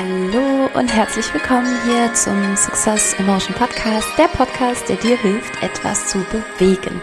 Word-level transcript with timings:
Hallo 0.00 0.70
und 0.78 0.88
herzlich 0.88 1.30
willkommen 1.34 1.76
hier 1.84 2.14
zum 2.14 2.56
Success 2.56 3.12
Emotion 3.18 3.54
Podcast, 3.54 4.08
der 4.16 4.28
Podcast, 4.28 4.88
der 4.88 4.96
dir 4.96 5.18
hilft, 5.18 5.62
etwas 5.62 6.06
zu 6.06 6.24
bewegen. 6.30 7.02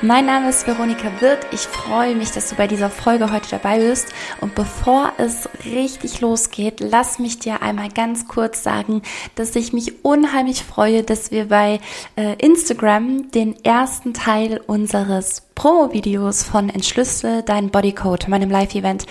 Mein 0.00 0.24
Name 0.24 0.48
ist 0.48 0.66
Veronika 0.66 1.10
Wirth. 1.20 1.46
Ich 1.52 1.60
freue 1.60 2.14
mich, 2.14 2.30
dass 2.30 2.48
du 2.48 2.54
bei 2.54 2.66
dieser 2.66 2.88
Folge 2.88 3.30
heute 3.32 3.50
dabei 3.50 3.80
bist. 3.80 4.14
Und 4.40 4.54
bevor 4.54 5.12
es 5.18 5.46
richtig 5.66 6.22
losgeht, 6.22 6.80
lass 6.80 7.18
mich 7.18 7.38
dir 7.38 7.60
einmal 7.60 7.90
ganz 7.90 8.26
kurz 8.28 8.62
sagen, 8.62 9.02
dass 9.34 9.54
ich 9.54 9.74
mich 9.74 10.02
unheimlich 10.02 10.62
freue, 10.62 11.02
dass 11.02 11.30
wir 11.30 11.48
bei 11.48 11.80
äh, 12.16 12.34
Instagram 12.38 13.30
den 13.30 13.62
ersten 13.62 14.14
Teil 14.14 14.62
unseres 14.66 15.42
Promo-Videos 15.54 16.44
von 16.44 16.70
Entschlüssel 16.70 17.42
dein 17.42 17.68
Bodycode, 17.68 18.28
meinem 18.28 18.48
Live-Event, 18.48 19.04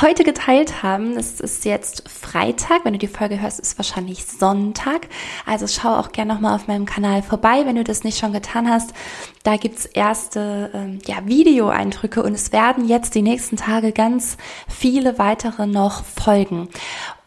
heute 0.00 0.24
geteilt 0.24 0.82
haben. 0.82 1.16
Es 1.16 1.40
ist 1.40 1.64
jetzt 1.64 2.08
Freitag. 2.08 2.84
Wenn 2.84 2.92
du 2.92 2.98
die 2.98 3.08
Folge 3.08 3.40
hörst, 3.40 3.60
ist 3.60 3.78
wahrscheinlich 3.78 4.24
Sonntag. 4.24 5.08
Also 5.46 5.66
schau 5.66 5.96
auch 5.96 6.12
gerne 6.12 6.34
nochmal 6.34 6.54
auf 6.54 6.68
meinem 6.68 6.86
Kanal 6.86 7.22
vorbei, 7.22 7.62
wenn 7.64 7.76
du 7.76 7.84
das 7.84 8.04
nicht 8.04 8.18
schon 8.18 8.32
getan 8.32 8.70
hast. 8.70 8.92
Da 9.42 9.56
gibt's 9.56 9.86
erste 9.86 10.70
ähm, 10.74 10.98
ja, 11.06 11.26
Videoeindrücke 11.26 12.22
und 12.22 12.34
es 12.34 12.52
werden 12.52 12.86
jetzt 12.86 13.14
die 13.14 13.22
nächsten 13.22 13.56
Tage 13.56 13.92
ganz 13.92 14.36
viele 14.68 15.18
weitere 15.18 15.66
noch 15.66 16.04
folgen. 16.04 16.68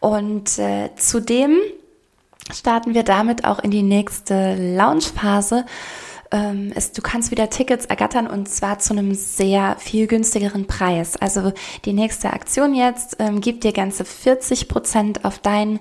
Und 0.00 0.58
äh, 0.58 0.90
zudem 0.96 1.58
starten 2.52 2.94
wir 2.94 3.02
damit 3.02 3.44
auch 3.44 3.58
in 3.58 3.70
die 3.70 3.82
nächste 3.82 4.54
Launchphase 4.54 5.64
ähm, 6.34 6.72
es, 6.74 6.90
du 6.90 7.00
kannst 7.00 7.30
wieder 7.30 7.48
Tickets 7.48 7.86
ergattern 7.86 8.26
und 8.26 8.48
zwar 8.48 8.80
zu 8.80 8.92
einem 8.92 9.14
sehr 9.14 9.76
viel 9.78 10.08
günstigeren 10.08 10.66
Preis. 10.66 11.16
Also 11.16 11.52
die 11.84 11.92
nächste 11.92 12.32
Aktion 12.32 12.74
jetzt 12.74 13.16
ähm, 13.20 13.40
gibt 13.40 13.62
dir 13.62 13.72
ganze 13.72 14.04
40 14.04 14.66
Prozent 14.68 15.24
auf 15.24 15.38
dein 15.38 15.78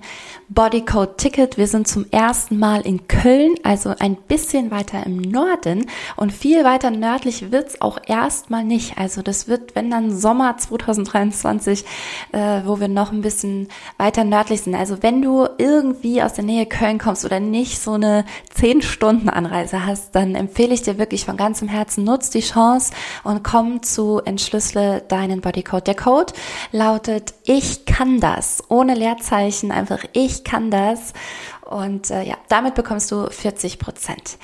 Bodycode-Ticket. 0.49 1.57
Wir 1.57 1.65
sind 1.65 1.87
zum 1.87 2.05
ersten 2.11 2.59
Mal 2.59 2.81
in 2.81 3.07
Köln, 3.07 3.55
also 3.63 3.95
ein 3.97 4.15
bisschen 4.15 4.69
weiter 4.69 5.03
im 5.05 5.17
Norden 5.17 5.87
und 6.17 6.31
viel 6.31 6.63
weiter 6.63 6.91
nördlich 6.91 7.51
wird's 7.51 7.81
auch 7.81 7.97
erstmal 8.05 8.63
nicht. 8.63 8.99
Also 8.99 9.23
das 9.23 9.47
wird, 9.47 9.75
wenn 9.75 9.89
dann 9.89 10.15
Sommer 10.15 10.55
2023, 10.57 11.83
äh, 12.31 12.61
wo 12.65 12.79
wir 12.79 12.89
noch 12.89 13.11
ein 13.11 13.23
bisschen 13.23 13.69
weiter 13.97 14.23
nördlich 14.23 14.61
sind. 14.61 14.75
Also 14.75 15.01
wenn 15.01 15.23
du 15.23 15.47
irgendwie 15.57 16.21
aus 16.21 16.33
der 16.33 16.43
Nähe 16.43 16.67
Köln 16.67 16.99
kommst 16.99 17.25
oder 17.25 17.39
nicht 17.39 17.79
so 17.79 17.93
eine 17.93 18.23
10 18.53 18.83
Stunden 18.83 19.29
Anreise 19.29 19.87
hast, 19.87 20.13
dann 20.13 20.35
empfehle 20.43 20.73
ich 20.73 20.81
dir 20.81 20.97
wirklich 20.97 21.25
von 21.25 21.37
ganzem 21.37 21.67
Herzen, 21.67 22.03
nutz 22.03 22.29
die 22.29 22.41
Chance 22.41 22.93
und 23.23 23.43
komm 23.43 23.81
zu 23.83 24.21
Entschlüssele 24.23 25.01
deinen 25.07 25.41
Bodycode. 25.41 25.87
Der 25.87 25.95
Code 25.95 26.33
lautet 26.71 27.33
Ich 27.45 27.85
kann 27.85 28.19
das, 28.19 28.63
ohne 28.69 28.93
Leerzeichen, 28.93 29.71
einfach 29.71 30.03
Ich 30.13 30.43
kann 30.43 30.69
das. 30.69 31.13
Und 31.61 32.11
äh, 32.11 32.23
ja, 32.23 32.35
damit 32.49 32.75
bekommst 32.75 33.11
du 33.11 33.29
40 33.29 33.79
Prozent. 33.79 34.37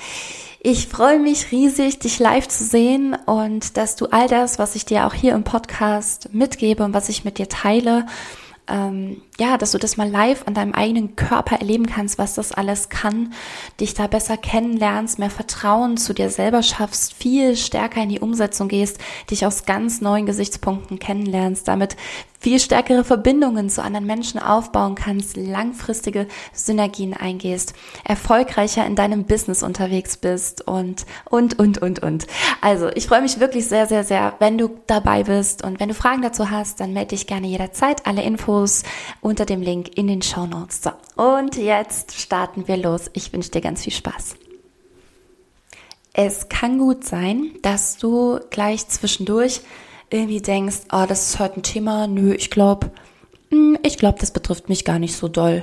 Ich 0.62 0.88
freue 0.88 1.18
mich 1.18 1.52
riesig, 1.52 2.00
dich 2.00 2.18
live 2.18 2.48
zu 2.48 2.64
sehen 2.64 3.16
und 3.26 3.76
dass 3.76 3.96
du 3.96 4.06
all 4.06 4.28
das, 4.28 4.58
was 4.58 4.74
ich 4.74 4.84
dir 4.84 5.06
auch 5.06 5.14
hier 5.14 5.34
im 5.34 5.44
Podcast 5.44 6.28
mitgebe 6.32 6.84
und 6.84 6.92
was 6.92 7.08
ich 7.08 7.24
mit 7.24 7.38
dir 7.38 7.48
teile, 7.48 8.06
ähm, 8.68 9.22
ja, 9.40 9.56
dass 9.56 9.72
du 9.72 9.78
das 9.78 9.96
mal 9.96 10.08
live 10.08 10.46
an 10.46 10.52
deinem 10.52 10.74
eigenen 10.74 11.16
Körper 11.16 11.56
erleben 11.56 11.86
kannst, 11.86 12.18
was 12.18 12.34
das 12.34 12.52
alles 12.52 12.90
kann, 12.90 13.32
dich 13.80 13.94
da 13.94 14.06
besser 14.06 14.36
kennenlernst, 14.36 15.18
mehr 15.18 15.30
Vertrauen 15.30 15.96
zu 15.96 16.12
dir 16.12 16.28
selber 16.28 16.62
schaffst, 16.62 17.14
viel 17.14 17.56
stärker 17.56 18.02
in 18.02 18.10
die 18.10 18.20
Umsetzung 18.20 18.68
gehst, 18.68 18.98
dich 19.30 19.46
aus 19.46 19.64
ganz 19.64 20.02
neuen 20.02 20.26
Gesichtspunkten 20.26 20.98
kennenlernst, 20.98 21.66
damit 21.66 21.96
viel 22.40 22.58
stärkere 22.58 23.04
Verbindungen 23.04 23.68
zu 23.68 23.82
anderen 23.82 24.06
Menschen 24.06 24.40
aufbauen 24.40 24.94
kannst, 24.94 25.36
langfristige 25.36 26.26
Synergien 26.54 27.12
eingehst, 27.12 27.74
erfolgreicher 28.02 28.86
in 28.86 28.96
deinem 28.96 29.24
Business 29.24 29.62
unterwegs 29.62 30.16
bist 30.16 30.66
und, 30.66 31.04
und, 31.26 31.58
und, 31.58 31.78
und, 31.78 32.02
und. 32.02 32.26
Also, 32.62 32.88
ich 32.94 33.06
freue 33.06 33.20
mich 33.20 33.40
wirklich 33.40 33.66
sehr, 33.66 33.86
sehr, 33.86 34.04
sehr, 34.04 34.34
wenn 34.38 34.56
du 34.56 34.70
dabei 34.86 35.24
bist 35.24 35.62
und 35.62 35.80
wenn 35.80 35.90
du 35.90 35.94
Fragen 35.94 36.22
dazu 36.22 36.50
hast, 36.50 36.80
dann 36.80 36.94
melde 36.94 37.08
dich 37.08 37.26
gerne 37.26 37.46
jederzeit. 37.46 38.06
Alle 38.06 38.22
Infos 38.22 38.84
unter 39.30 39.46
dem 39.46 39.62
Link 39.62 39.96
in 39.96 40.08
den 40.08 40.22
Show 40.22 40.46
Notes. 40.46 40.82
So, 40.82 40.90
und 41.22 41.56
jetzt 41.56 42.20
starten 42.20 42.68
wir 42.68 42.76
los. 42.76 43.10
Ich 43.14 43.32
wünsche 43.32 43.50
dir 43.50 43.60
ganz 43.60 43.84
viel 43.84 43.92
Spaß. 43.92 44.34
Es 46.12 46.48
kann 46.48 46.78
gut 46.78 47.04
sein, 47.04 47.52
dass 47.62 47.96
du 47.96 48.40
gleich 48.50 48.88
zwischendurch 48.88 49.60
irgendwie 50.10 50.40
denkst, 50.40 50.80
oh, 50.92 51.04
das 51.08 51.30
ist 51.30 51.38
heute 51.38 51.60
ein 51.60 51.62
Thema, 51.62 52.08
nö, 52.08 52.34
ich 52.34 52.50
glaube, 52.50 52.90
hm, 53.50 53.78
ich 53.84 53.96
glaube, 53.96 54.18
das 54.18 54.32
betrifft 54.32 54.68
mich 54.68 54.84
gar 54.84 54.98
nicht 54.98 55.14
so 55.14 55.28
doll. 55.28 55.62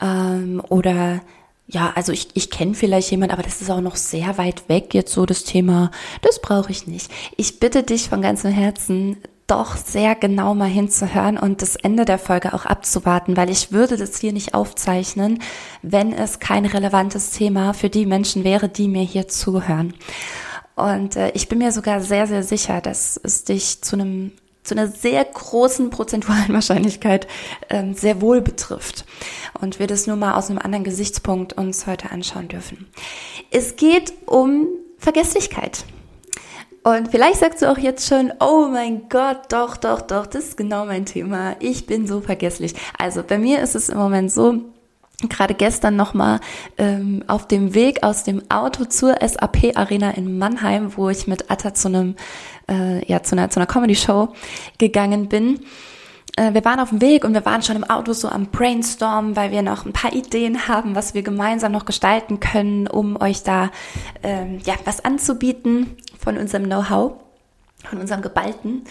Ähm, 0.00 0.62
oder 0.68 1.20
ja, 1.66 1.92
also 1.96 2.12
ich, 2.12 2.28
ich 2.34 2.50
kenne 2.50 2.74
vielleicht 2.74 3.10
jemand, 3.10 3.32
aber 3.32 3.42
das 3.42 3.60
ist 3.60 3.70
auch 3.70 3.80
noch 3.80 3.96
sehr 3.96 4.38
weit 4.38 4.68
weg 4.68 4.94
jetzt 4.94 5.12
so 5.12 5.26
das 5.26 5.42
Thema. 5.42 5.90
Das 6.22 6.40
brauche 6.40 6.70
ich 6.70 6.86
nicht. 6.86 7.10
Ich 7.36 7.58
bitte 7.58 7.82
dich 7.82 8.08
von 8.08 8.22
ganzem 8.22 8.52
Herzen, 8.52 9.16
doch 9.50 9.76
sehr 9.76 10.14
genau 10.14 10.54
mal 10.54 10.68
hinzuhören 10.68 11.36
und 11.36 11.60
das 11.60 11.74
Ende 11.74 12.04
der 12.04 12.18
Folge 12.18 12.54
auch 12.54 12.66
abzuwarten, 12.66 13.36
weil 13.36 13.50
ich 13.50 13.72
würde 13.72 13.96
das 13.96 14.18
hier 14.18 14.32
nicht 14.32 14.54
aufzeichnen, 14.54 15.42
wenn 15.82 16.12
es 16.12 16.38
kein 16.38 16.66
relevantes 16.66 17.32
Thema 17.32 17.74
für 17.74 17.90
die 17.90 18.06
Menschen 18.06 18.44
wäre, 18.44 18.68
die 18.68 18.86
mir 18.86 19.02
hier 19.02 19.26
zuhören. 19.26 19.94
Und 20.76 21.16
äh, 21.16 21.30
ich 21.32 21.48
bin 21.48 21.58
mir 21.58 21.72
sogar 21.72 22.00
sehr, 22.00 22.26
sehr 22.26 22.42
sicher, 22.42 22.80
dass 22.80 23.20
es 23.22 23.44
dich 23.44 23.82
zu 23.82 23.96
einem 23.96 24.32
zu 24.62 24.74
einer 24.74 24.88
sehr 24.88 25.24
großen 25.24 25.88
prozentualen 25.88 26.48
Wahrscheinlichkeit 26.52 27.26
ähm, 27.70 27.94
sehr 27.94 28.20
wohl 28.20 28.42
betrifft. 28.42 29.06
Und 29.58 29.78
wir 29.78 29.86
das 29.86 30.06
nur 30.06 30.16
mal 30.16 30.34
aus 30.34 30.50
einem 30.50 30.58
anderen 30.58 30.84
Gesichtspunkt 30.84 31.54
uns 31.54 31.86
heute 31.86 32.10
anschauen 32.10 32.48
dürfen. 32.48 32.86
Es 33.50 33.76
geht 33.76 34.12
um 34.26 34.68
Vergesslichkeit. 34.98 35.84
Und 36.82 37.10
vielleicht 37.10 37.40
sagst 37.40 37.60
du 37.60 37.70
auch 37.70 37.76
jetzt 37.76 38.08
schon, 38.08 38.32
oh 38.40 38.68
mein 38.70 39.08
Gott, 39.10 39.52
doch, 39.52 39.76
doch, 39.76 40.00
doch, 40.00 40.26
das 40.26 40.44
ist 40.44 40.56
genau 40.56 40.86
mein 40.86 41.04
Thema. 41.04 41.56
Ich 41.60 41.86
bin 41.86 42.06
so 42.06 42.22
vergesslich. 42.22 42.74
Also 42.98 43.22
bei 43.22 43.38
mir 43.38 43.60
ist 43.60 43.74
es 43.74 43.90
im 43.90 43.98
Moment 43.98 44.32
so, 44.32 44.60
gerade 45.28 45.52
gestern 45.52 45.96
nochmal 45.96 46.40
ähm, 46.78 47.22
auf 47.26 47.46
dem 47.46 47.74
Weg 47.74 48.02
aus 48.02 48.24
dem 48.24 48.50
Auto 48.50 48.86
zur 48.86 49.16
SAP 49.20 49.76
Arena 49.76 50.12
in 50.12 50.38
Mannheim, 50.38 50.96
wo 50.96 51.10
ich 51.10 51.26
mit 51.26 51.50
Atta 51.50 51.74
zu 51.74 51.88
einem, 51.88 52.16
äh, 52.70 53.04
ja, 53.06 53.22
zu 53.22 53.34
einer, 53.34 53.50
zu 53.50 53.60
einer 53.60 53.66
Comedy-Show 53.66 54.30
gegangen 54.78 55.28
bin. 55.28 55.60
Äh, 56.36 56.54
wir 56.54 56.64
waren 56.64 56.80
auf 56.80 56.88
dem 56.88 57.02
Weg 57.02 57.26
und 57.26 57.34
wir 57.34 57.44
waren 57.44 57.62
schon 57.62 57.76
im 57.76 57.84
Auto 57.84 58.14
so 58.14 58.30
am 58.30 58.46
Brainstorm, 58.46 59.36
weil 59.36 59.50
wir 59.50 59.60
noch 59.60 59.84
ein 59.84 59.92
paar 59.92 60.14
Ideen 60.14 60.68
haben, 60.68 60.94
was 60.94 61.12
wir 61.12 61.22
gemeinsam 61.22 61.72
noch 61.72 61.84
gestalten 61.84 62.40
können, 62.40 62.86
um 62.86 63.20
euch 63.20 63.42
da 63.42 63.70
ähm, 64.22 64.58
ja 64.64 64.74
was 64.86 65.04
anzubieten 65.04 65.96
von 66.22 66.36
unserem 66.38 66.64
Know-how 66.64 67.14
von 67.88 67.98
unserem 67.98 68.22
Geballten. 68.22 68.84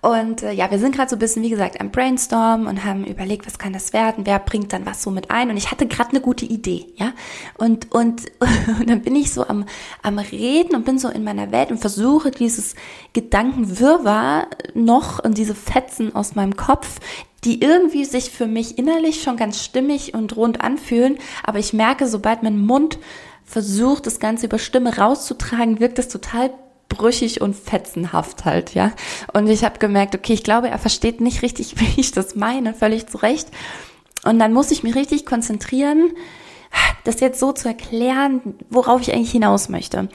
Und 0.00 0.42
äh, 0.42 0.52
ja, 0.52 0.70
wir 0.70 0.78
sind 0.78 0.94
gerade 0.94 1.10
so 1.10 1.16
ein 1.16 1.18
bisschen, 1.18 1.42
wie 1.42 1.50
gesagt, 1.50 1.80
am 1.80 1.90
Brainstorm 1.90 2.66
und 2.66 2.84
haben 2.84 3.04
überlegt, 3.04 3.46
was 3.46 3.58
kann 3.58 3.72
das 3.72 3.92
werden, 3.92 4.26
wer 4.26 4.38
bringt 4.38 4.72
dann 4.72 4.86
was 4.86 5.02
so 5.02 5.10
mit 5.10 5.30
ein. 5.30 5.50
Und 5.50 5.56
ich 5.56 5.70
hatte 5.70 5.86
gerade 5.86 6.10
eine 6.10 6.20
gute 6.20 6.44
Idee, 6.44 6.86
ja. 6.96 7.12
Und, 7.56 7.92
und, 7.92 8.22
und 8.80 8.88
dann 8.88 9.02
bin 9.02 9.16
ich 9.16 9.32
so 9.32 9.46
am, 9.46 9.64
am 10.02 10.18
Reden 10.18 10.76
und 10.76 10.84
bin 10.84 10.98
so 10.98 11.08
in 11.08 11.24
meiner 11.24 11.50
Welt 11.50 11.70
und 11.70 11.78
versuche 11.78 12.30
dieses 12.30 12.74
Gedankenwirrwarr 13.12 14.46
noch 14.74 15.22
und 15.22 15.36
diese 15.36 15.54
Fetzen 15.54 16.14
aus 16.14 16.36
meinem 16.36 16.56
Kopf, 16.56 17.00
die 17.44 17.60
irgendwie 17.60 18.04
sich 18.04 18.30
für 18.30 18.46
mich 18.46 18.78
innerlich 18.78 19.22
schon 19.22 19.36
ganz 19.36 19.62
stimmig 19.62 20.14
und 20.14 20.36
rund 20.36 20.60
anfühlen. 20.60 21.18
Aber 21.42 21.58
ich 21.58 21.72
merke, 21.72 22.06
sobald 22.06 22.42
mein 22.42 22.58
Mund 22.58 22.98
versucht, 23.44 24.06
das 24.06 24.20
Ganze 24.20 24.46
über 24.46 24.58
Stimme 24.58 24.96
rauszutragen, 24.96 25.80
wirkt 25.80 25.98
es 25.98 26.08
total 26.08 26.50
brüchig 26.88 27.40
und 27.40 27.54
fetzenhaft 27.54 28.44
halt, 28.44 28.74
ja. 28.74 28.92
Und 29.32 29.48
ich 29.48 29.64
habe 29.64 29.78
gemerkt, 29.78 30.14
okay, 30.14 30.32
ich 30.32 30.42
glaube, 30.42 30.68
er 30.68 30.78
versteht 30.78 31.20
nicht 31.20 31.42
richtig, 31.42 31.74
wie 31.80 32.00
ich 32.00 32.12
das 32.12 32.34
meine, 32.34 32.74
völlig 32.74 33.06
zu 33.06 33.18
Recht. 33.18 33.48
Und 34.24 34.38
dann 34.38 34.52
muss 34.52 34.70
ich 34.70 34.82
mich 34.82 34.94
richtig 34.94 35.26
konzentrieren, 35.26 36.12
das 37.04 37.20
jetzt 37.20 37.40
so 37.40 37.52
zu 37.52 37.68
erklären, 37.68 38.56
worauf 38.68 39.00
ich 39.00 39.12
eigentlich 39.12 39.30
hinaus 39.30 39.68
möchte. 39.68 40.08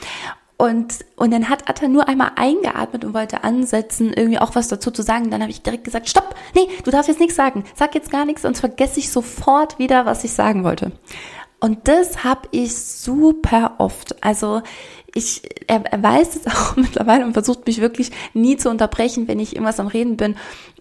Und, 0.58 1.00
und 1.16 1.32
dann 1.32 1.50
hat 1.50 1.68
Atta 1.68 1.88
nur 1.88 2.08
einmal 2.08 2.32
eingeatmet 2.36 3.04
und 3.04 3.14
wollte 3.14 3.44
ansetzen, 3.44 4.14
irgendwie 4.14 4.40
auch 4.40 4.56
was 4.56 4.68
dazu 4.68 4.92
zu 4.92 5.02
sagen. 5.02 5.32
Dann 5.32 5.42
habe 5.42 5.52
ich 5.52 5.62
direkt 5.62 5.84
gesagt, 5.84 6.10
stopp, 6.10 6.36
nee, 6.56 6.68
du 6.84 6.92
darfst 6.92 7.10
jetzt 7.10 7.20
nichts 7.20 7.36
sagen. 7.36 7.64
Sag 7.76 7.96
jetzt 7.96 8.12
gar 8.12 8.26
nichts, 8.26 8.44
sonst 8.44 8.60
vergesse 8.60 9.00
ich 9.00 9.10
sofort 9.12 9.80
wieder, 9.80 10.06
was 10.06 10.24
ich 10.24 10.32
sagen 10.32 10.64
wollte. 10.64 10.92
Und 11.64 11.88
das 11.88 12.26
habe 12.26 12.50
ich 12.52 12.76
super 12.76 13.76
oft. 13.78 14.22
Also 14.22 14.64
ich, 15.16 15.44
er, 15.68 15.86
er 15.86 16.04
weiß 16.04 16.36
es 16.36 16.48
auch 16.54 16.76
mittlerweile 16.76 17.24
und 17.24 17.32
versucht 17.32 17.66
mich 17.66 17.80
wirklich 17.80 18.12
nie 18.34 18.58
zu 18.58 18.70
unterbrechen, 18.70 19.30
wenn 19.30 19.40
ich 19.40 19.56
irgendwas 19.56 19.80
am 19.80 19.88
Reden 19.88 20.18
bin. 20.18 20.36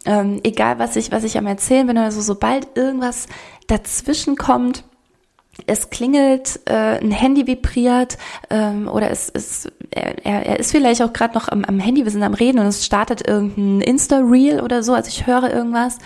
Ähm, 0.06 0.40
egal 0.42 0.80
was 0.80 0.96
ich, 0.96 1.12
was 1.12 1.22
ich 1.22 1.38
am 1.38 1.46
Erzählen 1.46 1.86
bin, 1.86 1.98
also 1.98 2.20
sobald 2.20 2.76
irgendwas 2.76 3.28
dazwischen 3.68 4.34
kommt, 4.34 4.82
es 5.68 5.90
klingelt, 5.90 6.58
äh, 6.64 6.98
ein 6.98 7.12
Handy 7.12 7.46
vibriert 7.46 8.18
ähm, 8.50 8.88
oder 8.88 9.08
es 9.12 9.28
ist, 9.28 9.70
er, 9.90 10.24
er 10.24 10.58
ist 10.58 10.72
vielleicht 10.72 11.00
auch 11.00 11.12
gerade 11.12 11.34
noch 11.34 11.48
am, 11.48 11.64
am 11.64 11.78
Handy, 11.78 12.02
wir 12.02 12.10
sind 12.10 12.24
am 12.24 12.34
Reden 12.34 12.58
und 12.58 12.66
es 12.66 12.84
startet 12.84 13.28
irgendein 13.28 13.82
Insta-Reel 13.82 14.60
oder 14.60 14.82
so, 14.82 14.94
also 14.94 15.06
ich 15.06 15.28
höre 15.28 15.48
irgendwas 15.52 15.98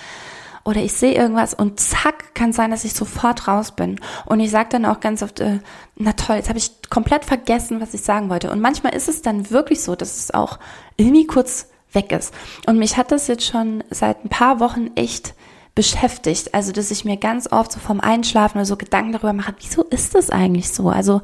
oder 0.66 0.82
ich 0.82 0.94
sehe 0.94 1.14
irgendwas 1.14 1.54
und 1.54 1.78
zack, 1.78 2.34
kann 2.34 2.52
sein, 2.52 2.72
dass 2.72 2.84
ich 2.84 2.92
sofort 2.92 3.46
raus 3.46 3.70
bin. 3.70 4.00
Und 4.24 4.40
ich 4.40 4.50
sage 4.50 4.68
dann 4.70 4.84
auch 4.84 4.98
ganz 4.98 5.22
oft, 5.22 5.38
äh, 5.38 5.60
na 5.94 6.12
toll, 6.12 6.36
jetzt 6.36 6.48
habe 6.48 6.58
ich 6.58 6.72
komplett 6.90 7.24
vergessen, 7.24 7.80
was 7.80 7.94
ich 7.94 8.02
sagen 8.02 8.28
wollte. 8.30 8.50
Und 8.50 8.60
manchmal 8.60 8.94
ist 8.94 9.08
es 9.08 9.22
dann 9.22 9.50
wirklich 9.50 9.80
so, 9.82 9.94
dass 9.94 10.18
es 10.18 10.34
auch 10.34 10.58
irgendwie 10.96 11.26
kurz 11.26 11.68
weg 11.92 12.10
ist. 12.10 12.34
Und 12.66 12.78
mich 12.78 12.96
hat 12.96 13.12
das 13.12 13.28
jetzt 13.28 13.44
schon 13.44 13.84
seit 13.90 14.24
ein 14.24 14.28
paar 14.28 14.58
Wochen 14.58 14.90
echt 14.96 15.34
beschäftigt. 15.76 16.52
Also, 16.52 16.72
dass 16.72 16.90
ich 16.90 17.04
mir 17.04 17.16
ganz 17.16 17.50
oft 17.52 17.70
so 17.70 17.78
vom 17.78 18.00
Einschlafen 18.00 18.58
oder 18.58 18.66
so 18.66 18.76
Gedanken 18.76 19.12
darüber 19.12 19.32
mache, 19.34 19.54
wieso 19.60 19.84
ist 19.84 20.16
das 20.16 20.30
eigentlich 20.30 20.72
so? 20.72 20.88
Also, 20.88 21.22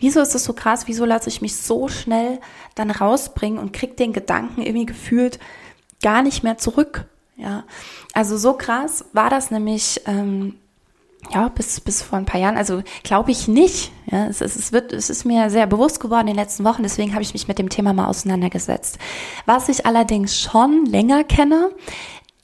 wieso 0.00 0.22
ist 0.22 0.34
das 0.34 0.44
so 0.44 0.54
krass? 0.54 0.86
Wieso 0.86 1.04
lasse 1.04 1.28
ich 1.28 1.42
mich 1.42 1.56
so 1.56 1.88
schnell 1.88 2.40
dann 2.74 2.90
rausbringen 2.90 3.58
und 3.58 3.74
krieg 3.74 3.98
den 3.98 4.14
Gedanken 4.14 4.62
irgendwie 4.62 4.86
gefühlt 4.86 5.38
gar 6.00 6.22
nicht 6.22 6.42
mehr 6.42 6.56
zurück? 6.56 7.06
Ja, 7.38 7.62
also 8.14 8.36
so 8.36 8.54
krass 8.54 9.04
war 9.12 9.30
das 9.30 9.52
nämlich, 9.52 10.02
ähm, 10.06 10.56
ja, 11.30 11.48
bis, 11.48 11.80
bis 11.80 12.02
vor 12.02 12.18
ein 12.18 12.24
paar 12.24 12.40
Jahren. 12.40 12.56
Also 12.56 12.82
glaube 13.04 13.30
ich 13.30 13.46
nicht. 13.46 13.92
Ja, 14.10 14.26
es, 14.26 14.40
es, 14.40 14.56
es, 14.56 14.72
wird, 14.72 14.92
es 14.92 15.08
ist 15.08 15.24
mir 15.24 15.48
sehr 15.48 15.68
bewusst 15.68 16.00
geworden 16.00 16.22
in 16.22 16.34
den 16.34 16.36
letzten 16.36 16.64
Wochen, 16.64 16.82
deswegen 16.82 17.12
habe 17.12 17.22
ich 17.22 17.32
mich 17.32 17.46
mit 17.46 17.60
dem 17.60 17.68
Thema 17.68 17.92
mal 17.92 18.08
auseinandergesetzt. 18.08 18.98
Was 19.46 19.68
ich 19.68 19.86
allerdings 19.86 20.40
schon 20.40 20.84
länger 20.86 21.22
kenne, 21.22 21.70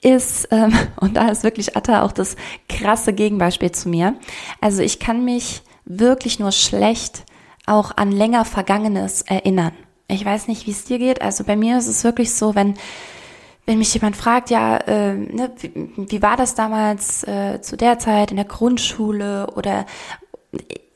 ist, 0.01 0.47
ähm, 0.53 0.73
und 1.01 1.17
da 1.17 1.29
ist 1.29 1.43
wirklich 1.43 1.77
Atta 1.77 2.05
auch 2.05 2.13
das 2.13 2.37
krasse 2.69 3.13
Gegenbeispiel 3.13 3.73
zu 3.73 3.89
mir. 3.89 4.15
Also 4.61 4.81
ich 4.81 5.01
kann 5.01 5.25
mich 5.25 5.63
wirklich 5.85 6.39
nur 6.39 6.53
schlecht 6.53 7.25
auch 7.67 7.97
an 7.97 8.13
länger 8.13 8.45
Vergangenes 8.45 9.23
erinnern. 9.23 9.73
Ich 10.07 10.25
weiß 10.25 10.49
nicht, 10.49 10.67
wie 10.67 10.71
es 10.71 10.85
dir 10.85 10.99
geht. 10.99 11.23
Also 11.23 11.43
bei 11.45 11.57
mir 11.57 11.79
ist 11.79 11.89
es 11.89 12.05
wirklich 12.05 12.35
so, 12.35 12.55
wenn 12.55 12.75
wenn 13.67 13.79
mich 13.79 13.95
jemand 13.95 14.17
fragt, 14.17 14.51
ja, 14.51 14.77
äh, 14.77 15.15
ne, 15.15 15.51
wie, 15.59 15.91
wie 15.97 16.23
war 16.23 16.37
das 16.37 16.55
damals 16.55 17.25
äh, 17.25 17.61
zu 17.63 17.77
der 17.77 17.99
Zeit 17.99 18.31
in 18.31 18.37
der 18.37 18.45
Grundschule 18.45 19.49
oder 19.55 19.87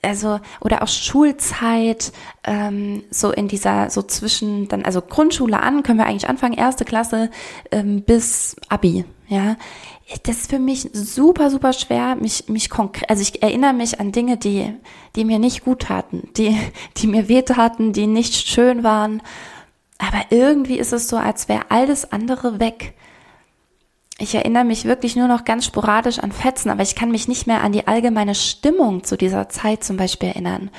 also 0.03 0.38
oder 0.61 0.82
auch 0.82 0.88
Schulzeit 0.88 2.12
ähm, 2.44 3.03
so 3.11 3.32
in 3.32 3.49
dieser 3.49 3.91
so 3.91 4.03
zwischen 4.03 4.69
dann 4.69 4.85
also 4.85 5.03
Grundschule 5.03 5.61
an 5.61 5.82
können 5.82 5.99
wir 5.99 6.06
eigentlich 6.06 6.29
anfangen 6.29 6.55
erste 6.55 6.85
Klasse 6.85 7.31
ähm, 7.70 8.03
bis 8.03 8.56
Abi 8.69 9.05
ja. 9.29 9.56
Das 10.23 10.38
ist 10.38 10.50
für 10.50 10.59
mich 10.59 10.88
super 10.93 11.50
super 11.50 11.73
schwer 11.73 12.17
mich 12.17 12.49
mich 12.49 12.70
konkret 12.70 13.11
also 13.11 13.23
ich 13.23 13.43
erinnere 13.43 13.73
mich 13.73 14.00
an 14.00 14.12
Dinge 14.12 14.37
die 14.37 14.73
die 15.17 15.25
mir 15.25 15.38
nicht 15.38 15.65
gut 15.65 15.81
taten 15.82 16.29
die 16.37 16.56
die 16.97 17.09
mir 17.09 17.29
weh 17.29 17.43
taten 17.43 17.93
die 17.93 18.06
nicht 18.06 18.49
schön 18.49 18.85
waren 18.85 19.20
aber 19.98 20.26
irgendwie 20.30 20.78
ist 20.78 20.92
es 20.92 21.08
so 21.08 21.16
als 21.16 21.48
wäre 21.48 21.70
alles 21.70 22.12
andere 22.12 22.60
weg 22.60 22.94
ich 24.18 24.34
erinnere 24.34 24.64
mich 24.64 24.84
wirklich 24.84 25.14
nur 25.14 25.28
noch 25.28 25.44
ganz 25.44 25.64
sporadisch 25.64 26.18
an 26.18 26.32
Fetzen, 26.32 26.70
aber 26.70 26.82
ich 26.82 26.96
kann 26.96 27.12
mich 27.12 27.28
nicht 27.28 27.46
mehr 27.46 27.62
an 27.62 27.70
die 27.70 27.86
allgemeine 27.86 28.34
Stimmung 28.34 29.04
zu 29.04 29.16
dieser 29.16 29.48
Zeit 29.48 29.84
zum 29.84 29.96
Beispiel 29.96 30.30
erinnern. 30.30 30.70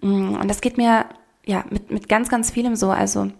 Mm, 0.00 0.34
und 0.34 0.48
das 0.48 0.60
geht 0.60 0.76
mir 0.76 1.06
ja 1.46 1.64
mit, 1.70 1.92
mit 1.92 2.08
ganz, 2.08 2.28
ganz 2.28 2.50
vielem 2.50 2.74
so. 2.74 2.90
Also 2.90 3.30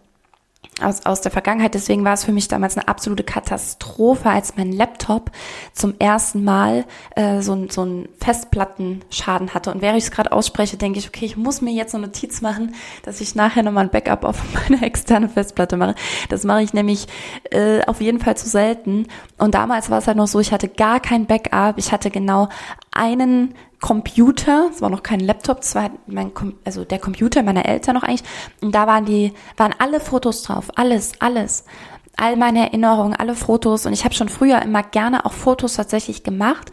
aus, 0.80 1.06
aus 1.06 1.20
der 1.20 1.30
Vergangenheit. 1.30 1.74
Deswegen 1.74 2.04
war 2.04 2.14
es 2.14 2.24
für 2.24 2.32
mich 2.32 2.48
damals 2.48 2.76
eine 2.76 2.88
absolute 2.88 3.22
Katastrophe, 3.22 4.28
als 4.28 4.56
mein 4.56 4.72
Laptop 4.72 5.30
zum 5.72 5.94
ersten 5.98 6.44
Mal 6.44 6.84
äh, 7.16 7.40
so, 7.40 7.66
so 7.70 7.82
einen 7.82 8.08
Festplattenschaden 8.18 9.54
hatte. 9.54 9.72
Und 9.72 9.82
während 9.82 9.98
ich 9.98 10.04
es 10.04 10.10
gerade 10.10 10.32
ausspreche, 10.32 10.76
denke 10.76 10.98
ich, 10.98 11.08
okay, 11.08 11.24
ich 11.24 11.36
muss 11.36 11.60
mir 11.60 11.72
jetzt 11.72 11.94
eine 11.94 12.06
Notiz 12.06 12.40
machen, 12.40 12.74
dass 13.04 13.20
ich 13.20 13.34
nachher 13.34 13.62
nochmal 13.62 13.84
ein 13.84 13.90
Backup 13.90 14.24
auf 14.24 14.42
meine 14.68 14.84
externe 14.84 15.28
Festplatte 15.28 15.76
mache. 15.76 15.94
Das 16.28 16.44
mache 16.44 16.62
ich 16.62 16.72
nämlich 16.72 17.06
äh, 17.50 17.84
auf 17.86 18.00
jeden 18.00 18.18
Fall 18.18 18.36
zu 18.36 18.48
selten. 18.48 19.06
Und 19.38 19.54
damals 19.54 19.90
war 19.90 19.98
es 19.98 20.06
halt 20.06 20.16
noch 20.16 20.28
so, 20.28 20.40
ich 20.40 20.52
hatte 20.52 20.68
gar 20.68 21.00
kein 21.00 21.26
Backup. 21.26 21.78
Ich 21.78 21.92
hatte 21.92 22.10
genau 22.10 22.48
einen 22.92 23.54
Computer, 23.84 24.70
es 24.72 24.80
war 24.80 24.88
noch 24.88 25.02
kein 25.02 25.20
Laptop, 25.20 25.58
es 25.60 25.74
war 25.74 25.90
mein, 26.06 26.32
also 26.64 26.86
der 26.86 26.98
Computer 26.98 27.42
meiner 27.42 27.66
Eltern 27.66 27.96
noch 27.96 28.02
eigentlich. 28.02 28.22
Und 28.62 28.74
da 28.74 28.86
waren 28.86 29.04
die, 29.04 29.34
waren 29.58 29.74
alle 29.78 30.00
Fotos 30.00 30.42
drauf, 30.42 30.70
alles, 30.74 31.12
alles. 31.18 31.66
All 32.16 32.36
meine 32.36 32.60
Erinnerungen, 32.60 33.14
alle 33.14 33.34
Fotos. 33.34 33.84
Und 33.84 33.92
ich 33.92 34.06
habe 34.06 34.14
schon 34.14 34.30
früher 34.30 34.62
immer 34.62 34.82
gerne 34.82 35.26
auch 35.26 35.34
Fotos 35.34 35.74
tatsächlich 35.74 36.22
gemacht. 36.22 36.72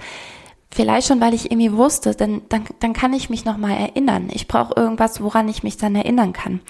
Vielleicht 0.69 1.09
schon, 1.09 1.19
weil 1.19 1.33
ich 1.33 1.51
irgendwie 1.51 1.73
wusste, 1.73 2.15
denn 2.15 2.43
dann, 2.47 2.63
dann 2.79 2.93
kann 2.93 3.11
ich 3.11 3.29
mich 3.29 3.43
nochmal 3.43 3.75
erinnern. 3.75 4.29
Ich 4.31 4.47
brauche 4.47 4.73
irgendwas, 4.77 5.21
woran 5.21 5.49
ich 5.49 5.63
mich 5.63 5.75
dann 5.75 5.95
erinnern 5.95 6.31
kann. 6.31 6.61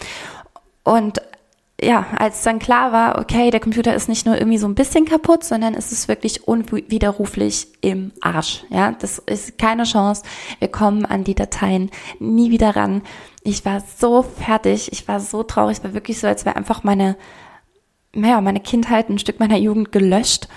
Und 0.83 1.21
ja, 1.83 2.05
als 2.15 2.43
dann 2.43 2.59
klar 2.59 2.91
war, 2.91 3.17
okay, 3.17 3.49
der 3.49 3.59
Computer 3.59 3.95
ist 3.95 4.07
nicht 4.07 4.27
nur 4.27 4.37
irgendwie 4.37 4.59
so 4.59 4.67
ein 4.67 4.75
bisschen 4.75 5.05
kaputt, 5.05 5.43
sondern 5.43 5.73
es 5.73 5.91
ist 5.91 6.07
wirklich 6.07 6.47
unwiderruflich 6.47 7.67
im 7.81 8.11
Arsch. 8.21 8.63
Ja, 8.69 8.91
das 8.91 9.17
ist 9.17 9.57
keine 9.57 9.83
Chance. 9.83 10.23
Wir 10.59 10.67
kommen 10.67 11.05
an 11.05 11.23
die 11.23 11.33
Dateien 11.33 11.89
nie 12.19 12.51
wieder 12.51 12.75
ran. 12.75 13.01
Ich 13.43 13.65
war 13.65 13.81
so 13.97 14.21
fertig. 14.21 14.91
Ich 14.91 15.07
war 15.07 15.19
so 15.19 15.41
traurig. 15.41 15.79
Es 15.79 15.83
war 15.83 15.95
wirklich 15.95 16.19
so, 16.19 16.27
als 16.27 16.45
wäre 16.45 16.55
einfach 16.55 16.83
meine, 16.83 17.17
naja, 18.13 18.41
meine 18.41 18.59
Kindheit, 18.59 19.09
ein 19.09 19.17
Stück 19.17 19.39
meiner 19.39 19.57
Jugend 19.57 19.91
gelöscht. 19.91 20.49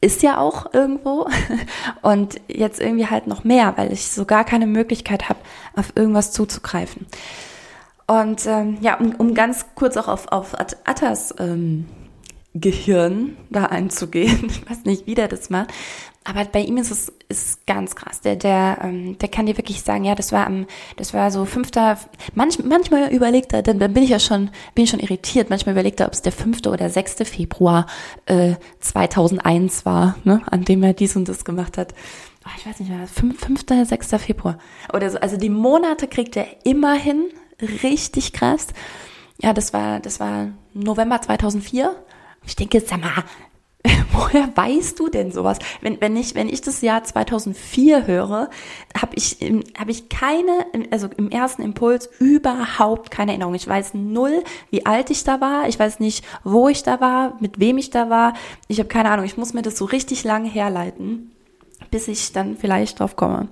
Ist 0.00 0.24
ja 0.24 0.38
auch 0.38 0.74
irgendwo. 0.74 1.28
Und 2.02 2.40
jetzt 2.48 2.80
irgendwie 2.80 3.06
halt 3.06 3.28
noch 3.28 3.44
mehr, 3.44 3.74
weil 3.76 3.92
ich 3.92 4.08
so 4.08 4.24
gar 4.24 4.42
keine 4.42 4.66
Möglichkeit 4.66 5.28
habe, 5.28 5.38
auf 5.76 5.92
irgendwas 5.94 6.32
zuzugreifen. 6.32 7.06
Und 8.08 8.46
ähm, 8.46 8.78
ja, 8.80 8.98
um, 8.98 9.14
um 9.16 9.34
ganz 9.34 9.66
kurz 9.74 9.96
auch 9.96 10.08
auf, 10.08 10.28
auf 10.32 10.54
Attas 10.58 11.34
ähm, 11.38 11.86
Gehirn 12.54 13.36
da 13.50 13.66
einzugehen, 13.66 14.46
ich 14.48 14.68
weiß 14.68 14.84
nicht, 14.84 15.06
wie 15.06 15.14
der 15.14 15.28
das 15.28 15.50
macht, 15.50 15.68
aber 16.24 16.44
bei 16.44 16.60
ihm 16.60 16.78
ist 16.78 16.90
es 16.90 17.12
ist 17.28 17.66
ganz 17.66 17.94
krass. 17.94 18.20
Der, 18.22 18.36
der, 18.36 18.78
ähm, 18.82 19.18
der 19.18 19.28
kann 19.28 19.46
dir 19.46 19.56
wirklich 19.56 19.82
sagen, 19.82 20.04
ja, 20.04 20.14
das 20.14 20.32
war 20.32 20.46
am, 20.46 20.66
das 20.96 21.12
war 21.12 21.30
so 21.30 21.44
fünfter. 21.44 21.98
Manch, 22.34 22.58
manchmal 22.64 23.12
überlegt 23.12 23.52
er, 23.52 23.62
dann, 23.62 23.78
bin 23.78 24.02
ich 24.02 24.10
ja 24.10 24.18
schon, 24.18 24.50
bin 24.74 24.84
ich 24.84 24.90
schon 24.90 25.00
irritiert. 25.00 25.50
Manchmal 25.50 25.74
überlegt 25.74 26.00
er, 26.00 26.06
ob 26.06 26.14
es 26.14 26.22
der 26.22 26.32
fünfte 26.32 26.70
oder 26.70 26.90
sechste 26.90 27.24
Februar 27.24 27.86
äh, 28.26 28.54
2001 28.80 29.84
war, 29.84 30.16
ne, 30.24 30.42
an 30.50 30.64
dem 30.64 30.82
er 30.82 30.94
dies 30.94 31.16
und 31.16 31.28
das 31.28 31.44
gemacht 31.44 31.76
hat. 31.76 31.94
Oh, 32.46 32.50
ich 32.56 32.66
weiß 32.66 32.80
nicht 32.80 32.90
mehr, 32.90 33.06
fünfter, 33.06 33.84
sechster 33.84 34.18
Februar 34.18 34.58
oder 34.92 35.10
so. 35.10 35.18
Also 35.18 35.36
die 35.36 35.50
Monate 35.50 36.08
kriegt 36.08 36.36
er 36.36 36.46
immer 36.64 36.94
hin 36.94 37.26
richtig 37.60 38.32
krass. 38.32 38.68
Ja, 39.40 39.52
das 39.52 39.72
war, 39.72 40.00
das 40.00 40.20
war 40.20 40.48
November 40.74 41.20
2004. 41.20 41.94
Ich 42.46 42.56
denke, 42.56 42.80
sag 42.80 43.00
mal, 43.00 43.24
woher 44.12 44.50
weißt 44.56 44.98
du 44.98 45.08
denn 45.08 45.30
sowas? 45.30 45.58
Wenn, 45.80 46.00
wenn 46.00 46.16
ich, 46.16 46.34
wenn 46.34 46.48
ich 46.48 46.60
das 46.60 46.80
Jahr 46.80 47.04
2004 47.04 48.06
höre, 48.06 48.50
habe 49.00 49.14
ich, 49.14 49.38
habe 49.78 49.90
ich 49.90 50.08
keine, 50.08 50.66
also 50.90 51.08
im 51.16 51.30
ersten 51.30 51.62
Impuls 51.62 52.08
überhaupt 52.18 53.10
keine 53.10 53.32
Erinnerung. 53.32 53.54
Ich 53.54 53.68
weiß 53.68 53.94
null, 53.94 54.42
wie 54.70 54.86
alt 54.86 55.10
ich 55.10 55.24
da 55.24 55.40
war. 55.40 55.68
Ich 55.68 55.78
weiß 55.78 56.00
nicht, 56.00 56.24
wo 56.42 56.68
ich 56.68 56.82
da 56.82 57.00
war, 57.00 57.36
mit 57.40 57.60
wem 57.60 57.78
ich 57.78 57.90
da 57.90 58.10
war. 58.10 58.34
Ich 58.66 58.78
habe 58.80 58.88
keine 58.88 59.10
Ahnung. 59.10 59.24
Ich 59.24 59.36
muss 59.36 59.54
mir 59.54 59.62
das 59.62 59.76
so 59.76 59.84
richtig 59.84 60.24
lange 60.24 60.48
herleiten, 60.48 61.30
bis 61.90 62.08
ich 62.08 62.32
dann 62.32 62.56
vielleicht 62.56 62.98
drauf 62.98 63.14
komme. 63.14 63.48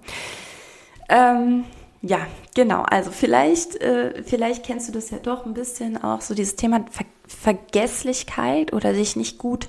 Ähm, 1.09 1.65
ja, 2.07 2.27
genau. 2.55 2.83
Also 2.83 3.11
vielleicht, 3.11 3.77
äh, 3.77 4.23
vielleicht 4.23 4.65
kennst 4.65 4.89
du 4.89 4.93
das 4.93 5.11
ja 5.11 5.19
doch 5.19 5.45
ein 5.45 5.55
bisschen 5.55 6.03
auch 6.03 6.21
so 6.21 6.35
dieses 6.35 6.57
Thema 6.57 6.85
Ver 6.91 7.05
Vergesslichkeit 7.29 8.73
oder 8.73 8.95
sich 8.95 9.17
nicht 9.17 9.37
gut 9.37 9.69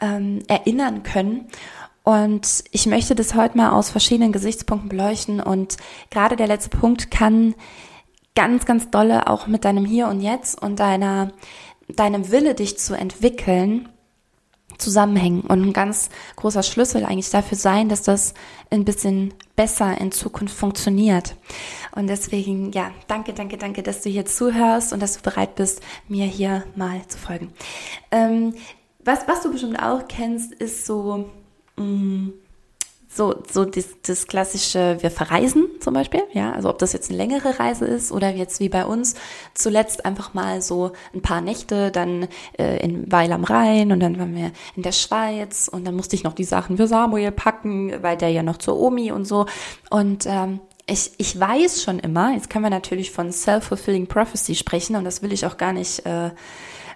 ähm, 0.00 0.38
erinnern 0.48 1.02
können. 1.02 1.46
Und 2.04 2.64
ich 2.70 2.86
möchte 2.86 3.14
das 3.14 3.34
heute 3.34 3.58
mal 3.58 3.72
aus 3.72 3.90
verschiedenen 3.90 4.32
Gesichtspunkten 4.32 4.88
beleuchten. 4.88 5.40
Und 5.40 5.76
gerade 6.08 6.36
der 6.36 6.46
letzte 6.46 6.70
Punkt 6.70 7.10
kann 7.10 7.54
ganz, 8.34 8.64
ganz 8.64 8.88
dolle 8.90 9.26
auch 9.26 9.46
mit 9.46 9.66
deinem 9.66 9.84
Hier 9.84 10.08
und 10.08 10.22
Jetzt 10.22 10.62
und 10.62 10.80
deiner, 10.80 11.32
deinem 11.88 12.30
Wille, 12.30 12.54
dich 12.54 12.78
zu 12.78 12.94
entwickeln, 12.94 13.90
zusammenhängen 14.78 15.42
und 15.42 15.62
ein 15.62 15.72
ganz 15.72 16.10
großer 16.36 16.62
Schlüssel 16.62 17.04
eigentlich 17.04 17.30
dafür 17.30 17.58
sein, 17.58 17.88
dass 17.88 18.02
das 18.02 18.34
ein 18.70 18.84
bisschen 18.84 19.34
besser 19.54 19.98
in 20.00 20.12
Zukunft 20.12 20.56
funktioniert. 20.56 21.36
Und 21.94 22.08
deswegen, 22.08 22.72
ja, 22.72 22.90
danke, 23.06 23.32
danke, 23.32 23.56
danke, 23.56 23.82
dass 23.82 24.02
du 24.02 24.10
hier 24.10 24.26
zuhörst 24.26 24.92
und 24.92 25.00
dass 25.00 25.16
du 25.16 25.22
bereit 25.22 25.54
bist, 25.54 25.82
mir 26.08 26.26
hier 26.26 26.64
mal 26.74 27.00
zu 27.08 27.18
folgen. 27.18 27.52
Ähm, 28.10 28.54
was, 29.04 29.26
was 29.28 29.42
du 29.42 29.52
bestimmt 29.52 29.80
auch 29.80 30.08
kennst, 30.08 30.52
ist 30.52 30.84
so, 30.86 31.30
mh, 31.76 31.84
mm, 31.84 32.32
so, 33.16 33.42
so 33.50 33.64
das, 33.64 33.88
das 34.06 34.26
klassische, 34.26 34.98
wir 35.00 35.10
verreisen 35.10 35.66
zum 35.80 35.94
Beispiel, 35.94 36.22
ja, 36.32 36.52
also 36.52 36.68
ob 36.68 36.78
das 36.78 36.92
jetzt 36.92 37.08
eine 37.08 37.16
längere 37.16 37.58
Reise 37.58 37.86
ist 37.86 38.12
oder 38.12 38.30
jetzt 38.30 38.60
wie 38.60 38.68
bei 38.68 38.84
uns 38.84 39.14
zuletzt 39.54 40.04
einfach 40.04 40.34
mal 40.34 40.60
so 40.60 40.92
ein 41.14 41.22
paar 41.22 41.40
Nächte, 41.40 41.90
dann 41.90 42.28
äh, 42.58 42.78
in 42.84 43.10
Weil 43.10 43.32
am 43.32 43.44
Rhein 43.44 43.92
und 43.92 44.00
dann 44.00 44.18
waren 44.18 44.34
wir 44.34 44.52
in 44.76 44.82
der 44.82 44.92
Schweiz 44.92 45.68
und 45.68 45.86
dann 45.86 45.96
musste 45.96 46.14
ich 46.14 46.24
noch 46.24 46.34
die 46.34 46.44
Sachen 46.44 46.76
für 46.76 46.86
Samuel 46.86 47.32
packen, 47.32 48.02
weil 48.02 48.16
der 48.16 48.28
ja 48.28 48.42
noch 48.42 48.58
zur 48.58 48.78
Omi 48.78 49.10
und 49.10 49.24
so. 49.24 49.46
Und 49.90 50.26
ähm, 50.26 50.60
ich, 50.86 51.12
ich 51.18 51.38
weiß 51.38 51.82
schon 51.82 51.98
immer, 51.98 52.34
jetzt 52.34 52.50
können 52.50 52.64
wir 52.64 52.70
natürlich 52.70 53.10
von 53.10 53.32
Self-Fulfilling 53.32 54.06
Prophecy 54.06 54.54
sprechen 54.54 54.94
und 54.94 55.04
das 55.04 55.22
will 55.22 55.32
ich 55.32 55.46
auch 55.46 55.56
gar 55.56 55.72
nicht 55.72 56.06
äh, 56.06 56.30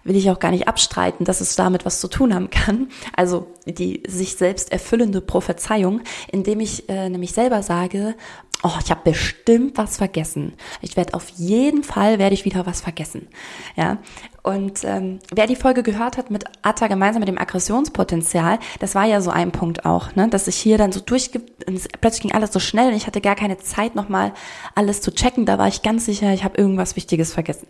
will 0.04 0.16
ich 0.16 0.30
auch 0.30 0.38
gar 0.38 0.50
nicht 0.50 0.69
abstreiten, 0.69 1.25
dass 1.25 1.40
es 1.40 1.57
damit 1.57 1.85
was 1.85 2.00
zu 2.00 2.09
tun 2.09 2.35
haben 2.35 2.50
kann. 2.50 2.88
Also 3.14 3.47
die 3.66 4.02
sich 4.09 4.37
selbst 4.37 4.73
erfüllende 4.73 5.21
Prophezeiung, 5.21 6.00
indem 6.30 6.61
ich 6.61 6.88
äh, 6.88 7.09
nämlich 7.09 7.33
selber 7.33 7.62
sage, 7.62 8.14
oh, 8.62 8.73
ich 8.83 8.90
habe 8.90 9.00
bestimmt 9.04 9.78
was 9.78 9.97
vergessen. 9.97 10.54
Ich 10.80 10.97
werde 10.97 11.14
auf 11.14 11.28
jeden 11.30 11.83
Fall, 11.83 12.19
werde 12.19 12.35
ich 12.35 12.45
wieder 12.45 12.66
was 12.66 12.80
vergessen. 12.80 13.28
Ja, 13.76 13.99
und 14.42 14.85
ähm, 14.85 15.19
wer 15.33 15.47
die 15.47 15.57
Folge 15.57 15.83
gehört 15.83 16.16
hat 16.16 16.30
mit 16.30 16.45
Atta 16.62 16.87
gemeinsam 16.87 17.21
mit 17.21 17.28
dem 17.28 17.38
Aggressionspotenzial, 17.38 18.59
das 18.78 18.95
war 18.95 19.04
ja 19.04 19.21
so 19.21 19.30
ein 19.30 19.52
Punkt 19.52 19.85
auch, 19.85 20.14
ne, 20.14 20.28
dass 20.28 20.49
ich 20.49 20.57
hier 20.57 20.78
dann 20.78 20.92
so 20.92 21.00
durchge... 21.00 21.40
Plötzlich 22.00 22.23
ging 22.23 22.33
alles 22.33 22.52
so 22.52 22.59
schnell 22.59 22.88
und 22.88 22.97
ich 22.97 23.07
hatte 23.07 23.21
gar 23.21 23.37
keine 23.37 23.59
Zeit, 23.59 23.95
nochmal 23.95 24.33
alles 24.75 25.00
zu 25.00 25.12
checken. 25.14 25.47
Da 25.47 25.59
war 25.59 25.69
ich 25.69 25.83
ganz 25.83 26.07
sicher, 26.07 26.33
ich 26.33 26.45
habe 26.45 26.59
irgendwas 26.59 26.97
Wichtiges 26.97 27.33
vergessen. 27.33 27.66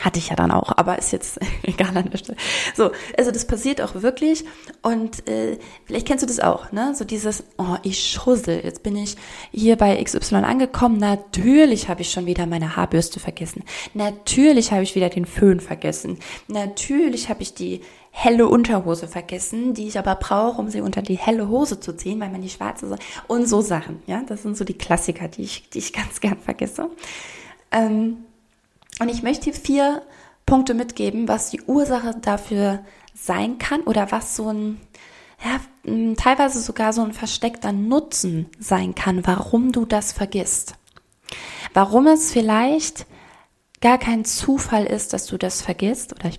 Hatte 0.00 0.18
ich 0.18 0.28
ja 0.30 0.36
dann 0.36 0.50
auch, 0.50 0.72
aber 0.76 0.98
ist 0.98 1.12
jetzt 1.12 1.38
egal 1.62 1.96
an 1.96 2.10
der 2.10 2.18
Stelle. 2.18 2.38
So, 2.74 2.90
also 3.16 3.30
das 3.30 3.46
passiert 3.46 3.80
auch 3.80 4.02
wirklich 4.02 4.44
und 4.82 5.28
äh, 5.28 5.58
vielleicht 5.84 6.06
kennst 6.06 6.22
du 6.22 6.26
das 6.26 6.40
auch, 6.40 6.72
ne? 6.72 6.94
So 6.94 7.04
dieses, 7.04 7.44
oh, 7.58 7.76
ich 7.82 8.10
schussel, 8.10 8.60
jetzt 8.64 8.82
bin 8.82 8.96
ich 8.96 9.16
hier 9.50 9.76
bei 9.76 10.02
XY 10.02 10.36
angekommen, 10.36 10.98
natürlich 10.98 11.88
habe 11.88 12.02
ich 12.02 12.10
schon 12.10 12.26
wieder 12.26 12.46
meine 12.46 12.76
Haarbürste 12.76 13.20
vergessen, 13.20 13.64
natürlich 13.94 14.72
habe 14.72 14.82
ich 14.82 14.94
wieder 14.94 15.08
den 15.08 15.26
Föhn 15.26 15.60
vergessen, 15.60 16.18
natürlich 16.48 17.28
habe 17.28 17.42
ich 17.42 17.54
die 17.54 17.80
helle 18.10 18.48
Unterhose 18.48 19.06
vergessen, 19.06 19.74
die 19.74 19.86
ich 19.88 19.98
aber 19.98 20.16
brauche, 20.16 20.60
um 20.60 20.68
sie 20.68 20.80
unter 20.80 21.02
die 21.02 21.16
helle 21.16 21.48
Hose 21.48 21.80
zu 21.80 21.96
ziehen, 21.96 22.20
weil 22.20 22.30
man 22.30 22.42
die 22.42 22.48
schwarze 22.48 22.88
so 22.88 22.96
und 23.28 23.48
so 23.48 23.60
Sachen, 23.60 24.02
ja, 24.06 24.22
das 24.26 24.42
sind 24.42 24.56
so 24.56 24.64
die 24.64 24.74
Klassiker, 24.74 25.28
die 25.28 25.42
ich, 25.42 25.70
die 25.70 25.78
ich 25.78 25.92
ganz 25.92 26.20
gern 26.20 26.38
vergesse. 26.38 26.90
Ähm, 27.72 28.24
und 29.00 29.08
ich 29.08 29.22
möchte 29.22 29.52
vier 29.52 30.02
Punkte 30.46 30.74
mitgeben, 30.74 31.26
was 31.26 31.50
die 31.50 31.62
Ursache 31.62 32.14
dafür 32.20 32.84
sein 33.14 33.58
kann 33.58 33.80
oder 33.82 34.12
was 34.12 34.36
so 34.36 34.52
ein, 34.52 34.80
ja, 35.44 36.14
teilweise 36.16 36.60
sogar 36.60 36.92
so 36.92 37.02
ein 37.02 37.12
versteckter 37.12 37.72
Nutzen 37.72 38.46
sein 38.58 38.94
kann, 38.94 39.26
warum 39.26 39.72
du 39.72 39.84
das 39.86 40.12
vergisst. 40.12 40.74
Warum 41.74 42.06
es 42.06 42.32
vielleicht 42.32 43.06
gar 43.80 43.98
kein 43.98 44.24
Zufall 44.24 44.86
ist, 44.86 45.12
dass 45.12 45.26
du 45.26 45.38
das 45.38 45.62
vergisst 45.62 46.14
oder 46.14 46.28
ich 46.28 46.38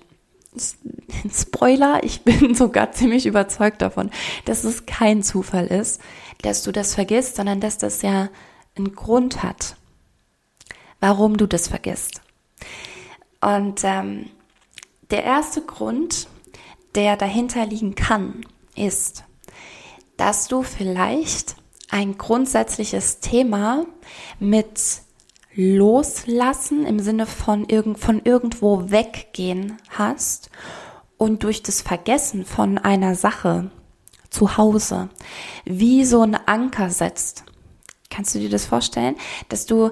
Spoiler, 1.32 2.04
ich 2.04 2.22
bin 2.22 2.54
sogar 2.54 2.92
ziemlich 2.92 3.26
überzeugt 3.26 3.82
davon, 3.82 4.10
dass 4.44 4.64
es 4.64 4.86
kein 4.86 5.22
Zufall 5.22 5.66
ist, 5.66 6.00
dass 6.42 6.62
du 6.62 6.72
das 6.72 6.94
vergisst, 6.94 7.36
sondern 7.36 7.60
dass 7.60 7.78
das 7.78 8.02
ja 8.02 8.28
einen 8.76 8.94
Grund 8.94 9.42
hat, 9.42 9.76
warum 11.00 11.36
du 11.36 11.46
das 11.46 11.68
vergisst. 11.68 12.21
Und 13.42 13.82
ähm, 13.84 14.30
der 15.10 15.24
erste 15.24 15.60
Grund, 15.62 16.28
der 16.94 17.16
dahinter 17.16 17.66
liegen 17.66 17.94
kann, 17.94 18.46
ist, 18.76 19.24
dass 20.16 20.48
du 20.48 20.62
vielleicht 20.62 21.56
ein 21.90 22.16
grundsätzliches 22.16 23.20
Thema 23.20 23.84
mit 24.38 24.80
Loslassen 25.54 26.86
im 26.86 27.00
Sinne 27.00 27.26
von, 27.26 27.66
irgend, 27.66 27.98
von 27.98 28.22
irgendwo 28.24 28.90
weggehen 28.90 29.76
hast 29.90 30.50
und 31.18 31.42
durch 31.42 31.62
das 31.62 31.82
Vergessen 31.82 32.46
von 32.46 32.78
einer 32.78 33.14
Sache 33.14 33.70
zu 34.30 34.56
Hause 34.56 35.10
wie 35.64 36.04
so 36.04 36.22
ein 36.22 36.34
Anker 36.34 36.88
setzt. 36.88 37.44
Kannst 38.08 38.34
du 38.34 38.38
dir 38.38 38.48
das 38.48 38.64
vorstellen, 38.64 39.16
dass 39.50 39.66
du 39.66 39.90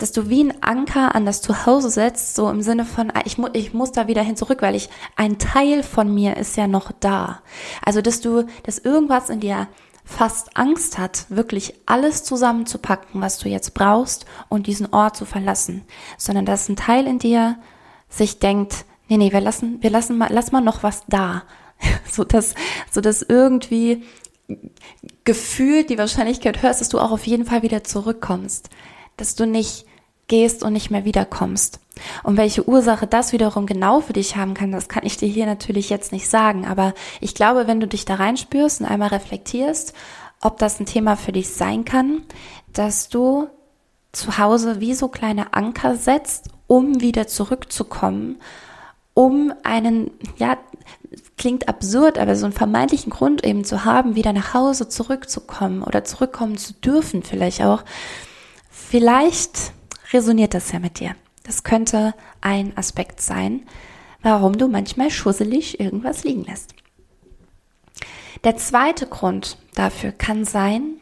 dass 0.00 0.12
du 0.12 0.28
wie 0.28 0.44
ein 0.44 0.62
Anker 0.62 1.14
an 1.14 1.26
das 1.26 1.42
Zuhause 1.42 1.90
setzt, 1.90 2.34
so 2.34 2.48
im 2.50 2.62
Sinne 2.62 2.84
von, 2.84 3.10
ah, 3.10 3.20
ich, 3.24 3.38
mu 3.38 3.48
ich 3.52 3.74
muss 3.74 3.92
da 3.92 4.08
wieder 4.08 4.22
hin 4.22 4.36
zurück, 4.36 4.62
weil 4.62 4.74
ich, 4.74 4.88
ein 5.16 5.38
Teil 5.38 5.82
von 5.82 6.12
mir 6.12 6.36
ist 6.36 6.56
ja 6.56 6.66
noch 6.66 6.90
da. 7.00 7.42
Also, 7.84 8.00
dass 8.00 8.20
du, 8.20 8.46
dass 8.64 8.78
irgendwas 8.78 9.28
in 9.28 9.40
dir 9.40 9.68
fast 10.04 10.56
Angst 10.56 10.98
hat, 10.98 11.26
wirklich 11.28 11.74
alles 11.86 12.24
zusammenzupacken, 12.24 13.20
was 13.20 13.38
du 13.38 13.48
jetzt 13.48 13.74
brauchst 13.74 14.24
und 14.48 14.66
diesen 14.66 14.92
Ort 14.92 15.16
zu 15.16 15.24
verlassen, 15.24 15.84
sondern 16.16 16.46
dass 16.46 16.68
ein 16.68 16.76
Teil 16.76 17.06
in 17.06 17.18
dir 17.18 17.58
sich 18.08 18.38
denkt, 18.38 18.86
nee, 19.08 19.18
nee, 19.18 19.32
wir 19.32 19.40
lassen, 19.40 19.82
wir 19.82 19.90
lassen 19.90 20.18
mal, 20.18 20.30
lass 20.32 20.50
mal 20.50 20.62
noch 20.62 20.82
was 20.82 21.04
da. 21.08 21.44
so 22.10 22.24
dass, 22.24 22.54
so 22.90 23.00
dass 23.00 23.22
irgendwie 23.22 24.04
gefühlt 25.24 25.90
die 25.90 25.98
Wahrscheinlichkeit 25.98 26.62
hörst, 26.62 26.80
dass 26.80 26.88
du 26.88 26.98
auch 26.98 27.12
auf 27.12 27.26
jeden 27.26 27.44
Fall 27.44 27.62
wieder 27.62 27.84
zurückkommst. 27.84 28.70
Dass 29.16 29.34
du 29.34 29.46
nicht 29.46 29.86
gehst 30.30 30.62
und 30.62 30.72
nicht 30.72 30.90
mehr 30.90 31.04
wiederkommst. 31.04 31.80
Und 32.22 32.38
welche 32.38 32.66
Ursache 32.66 33.06
das 33.06 33.32
wiederum 33.32 33.66
genau 33.66 34.00
für 34.00 34.14
dich 34.14 34.36
haben 34.36 34.54
kann, 34.54 34.72
das 34.72 34.88
kann 34.88 35.04
ich 35.04 35.18
dir 35.18 35.28
hier 35.28 35.44
natürlich 35.44 35.90
jetzt 35.90 36.12
nicht 36.12 36.28
sagen. 36.28 36.66
Aber 36.66 36.94
ich 37.20 37.34
glaube, 37.34 37.66
wenn 37.66 37.80
du 37.80 37.86
dich 37.86 38.06
da 38.06 38.14
reinspürst 38.14 38.80
und 38.80 38.86
einmal 38.86 39.08
reflektierst, 39.08 39.92
ob 40.40 40.58
das 40.58 40.80
ein 40.80 40.86
Thema 40.86 41.16
für 41.16 41.32
dich 41.32 41.50
sein 41.50 41.84
kann, 41.84 42.22
dass 42.72 43.10
du 43.10 43.48
zu 44.12 44.38
Hause 44.38 44.80
wie 44.80 44.94
so 44.94 45.08
kleine 45.08 45.52
Anker 45.52 45.96
setzt, 45.96 46.48
um 46.66 47.00
wieder 47.00 47.26
zurückzukommen, 47.26 48.40
um 49.12 49.52
einen, 49.64 50.10
ja, 50.38 50.56
klingt 51.36 51.68
absurd, 51.68 52.18
aber 52.18 52.36
so 52.36 52.46
einen 52.46 52.52
vermeintlichen 52.52 53.10
Grund 53.10 53.44
eben 53.44 53.64
zu 53.64 53.84
haben, 53.84 54.14
wieder 54.14 54.32
nach 54.32 54.54
Hause 54.54 54.88
zurückzukommen 54.88 55.82
oder 55.82 56.04
zurückkommen 56.04 56.56
zu 56.56 56.72
dürfen 56.72 57.22
vielleicht 57.22 57.62
auch. 57.62 57.82
Vielleicht 58.70 59.72
resoniert 60.12 60.54
das 60.54 60.72
ja 60.72 60.78
mit 60.78 61.00
dir. 61.00 61.14
Das 61.44 61.64
könnte 61.64 62.14
ein 62.40 62.76
Aspekt 62.76 63.20
sein, 63.20 63.66
warum 64.22 64.58
du 64.58 64.68
manchmal 64.68 65.10
schusselig 65.10 65.80
irgendwas 65.80 66.24
liegen 66.24 66.44
lässt. 66.44 66.74
Der 68.44 68.56
zweite 68.56 69.06
Grund 69.06 69.58
dafür 69.74 70.12
kann 70.12 70.44
sein, 70.44 71.00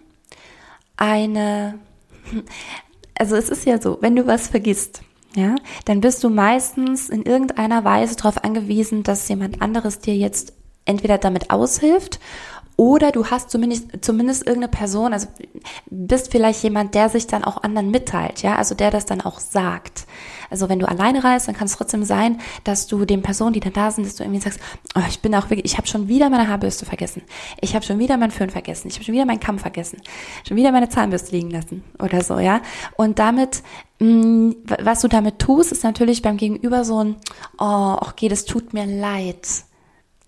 eine, 0.97 1.79
also 3.19 3.37
es 3.37 3.49
ist 3.49 3.65
ja 3.65 3.81
so, 3.81 3.99
wenn 4.01 4.17
du 4.17 4.27
was 4.27 4.49
vergisst, 4.49 5.03
ja, 5.35 5.55
dann 5.85 6.01
bist 6.01 6.25
du 6.25 6.31
meistens 6.31 7.09
in 7.09 7.23
irgendeiner 7.23 7.85
Weise 7.85 8.17
darauf 8.17 8.43
angewiesen, 8.43 9.03
dass 9.03 9.29
jemand 9.29 9.63
anderes 9.63 10.01
dir 10.01 10.17
jetzt 10.17 10.53
entweder 10.85 11.19
damit 11.19 11.51
aushilft 11.51 12.19
oder 12.79 13.11
du 13.11 13.27
hast 13.27 13.51
zumindest, 13.51 13.89
zumindest 14.03 14.47
irgendeine 14.47 14.71
Person, 14.71 15.13
also 15.13 15.27
bist 15.91 16.31
vielleicht 16.31 16.63
jemand, 16.63 16.95
der 16.95 17.09
sich 17.09 17.27
dann 17.27 17.43
auch 17.43 17.65
anderen 17.65 17.91
mitteilt, 17.91 18.43
ja, 18.43 18.55
also 18.55 18.77
der 18.77 18.93
das 18.93 19.05
dann 19.05 19.21
auch 19.21 19.41
sagt. 19.41 20.07
Also 20.49 20.69
wenn 20.69 20.79
du 20.79 20.89
alleine 20.89 21.25
reist, 21.25 21.49
dann 21.49 21.57
kann 21.57 21.67
es 21.67 21.77
trotzdem 21.77 22.05
sein, 22.05 22.41
dass 22.63 22.87
du 22.87 23.05
den 23.05 23.21
Personen, 23.21 23.53
die 23.53 23.59
dann 23.59 23.73
da 23.73 23.91
sind, 23.91 24.07
dass 24.07 24.15
du 24.15 24.23
irgendwie 24.23 24.41
sagst, 24.41 24.61
oh, 24.95 25.03
ich 25.09 25.19
bin 25.19 25.35
auch 25.35 25.51
wirklich, 25.51 25.65
ich 25.65 25.77
habe 25.77 25.89
schon 25.89 26.07
wieder 26.07 26.31
meine 26.31 26.47
Haarbürste 26.47 26.87
vergessen. 26.87 27.23
Ich 27.61 27.75
habe 27.75 27.85
schon 27.85 27.99
wieder 27.99 28.17
meinen 28.17 28.31
Föhn 28.31 28.49
vergessen. 28.49 28.87
Ich 28.87 28.95
habe 28.95 29.05
schon 29.05 29.15
wieder 29.15 29.27
meinen 29.27 29.41
Kamm 29.41 29.59
vergessen. 29.59 30.01
Schon 30.47 30.57
wieder 30.57 30.71
meine 30.71 30.89
Zahnbürste 30.89 31.33
liegen 31.33 31.51
lassen 31.51 31.83
oder 31.99 32.23
so, 32.23 32.39
ja. 32.39 32.63
Und 32.97 33.19
damit 33.19 33.65
mh, 33.99 34.07
mm, 34.09 34.55
was 34.85 35.01
du 35.01 35.09
damit 35.09 35.41
tust, 35.41 35.73
ist 35.73 35.83
natürlich 35.83 36.23
beim 36.23 36.37
Gegenüber 36.37 36.85
so 36.85 37.03
ein, 37.03 37.17
oh, 37.59 37.97
okay, 38.01 38.29
das 38.29 38.45
tut 38.45 38.73
mir 38.73 38.87
leid. 38.87 39.65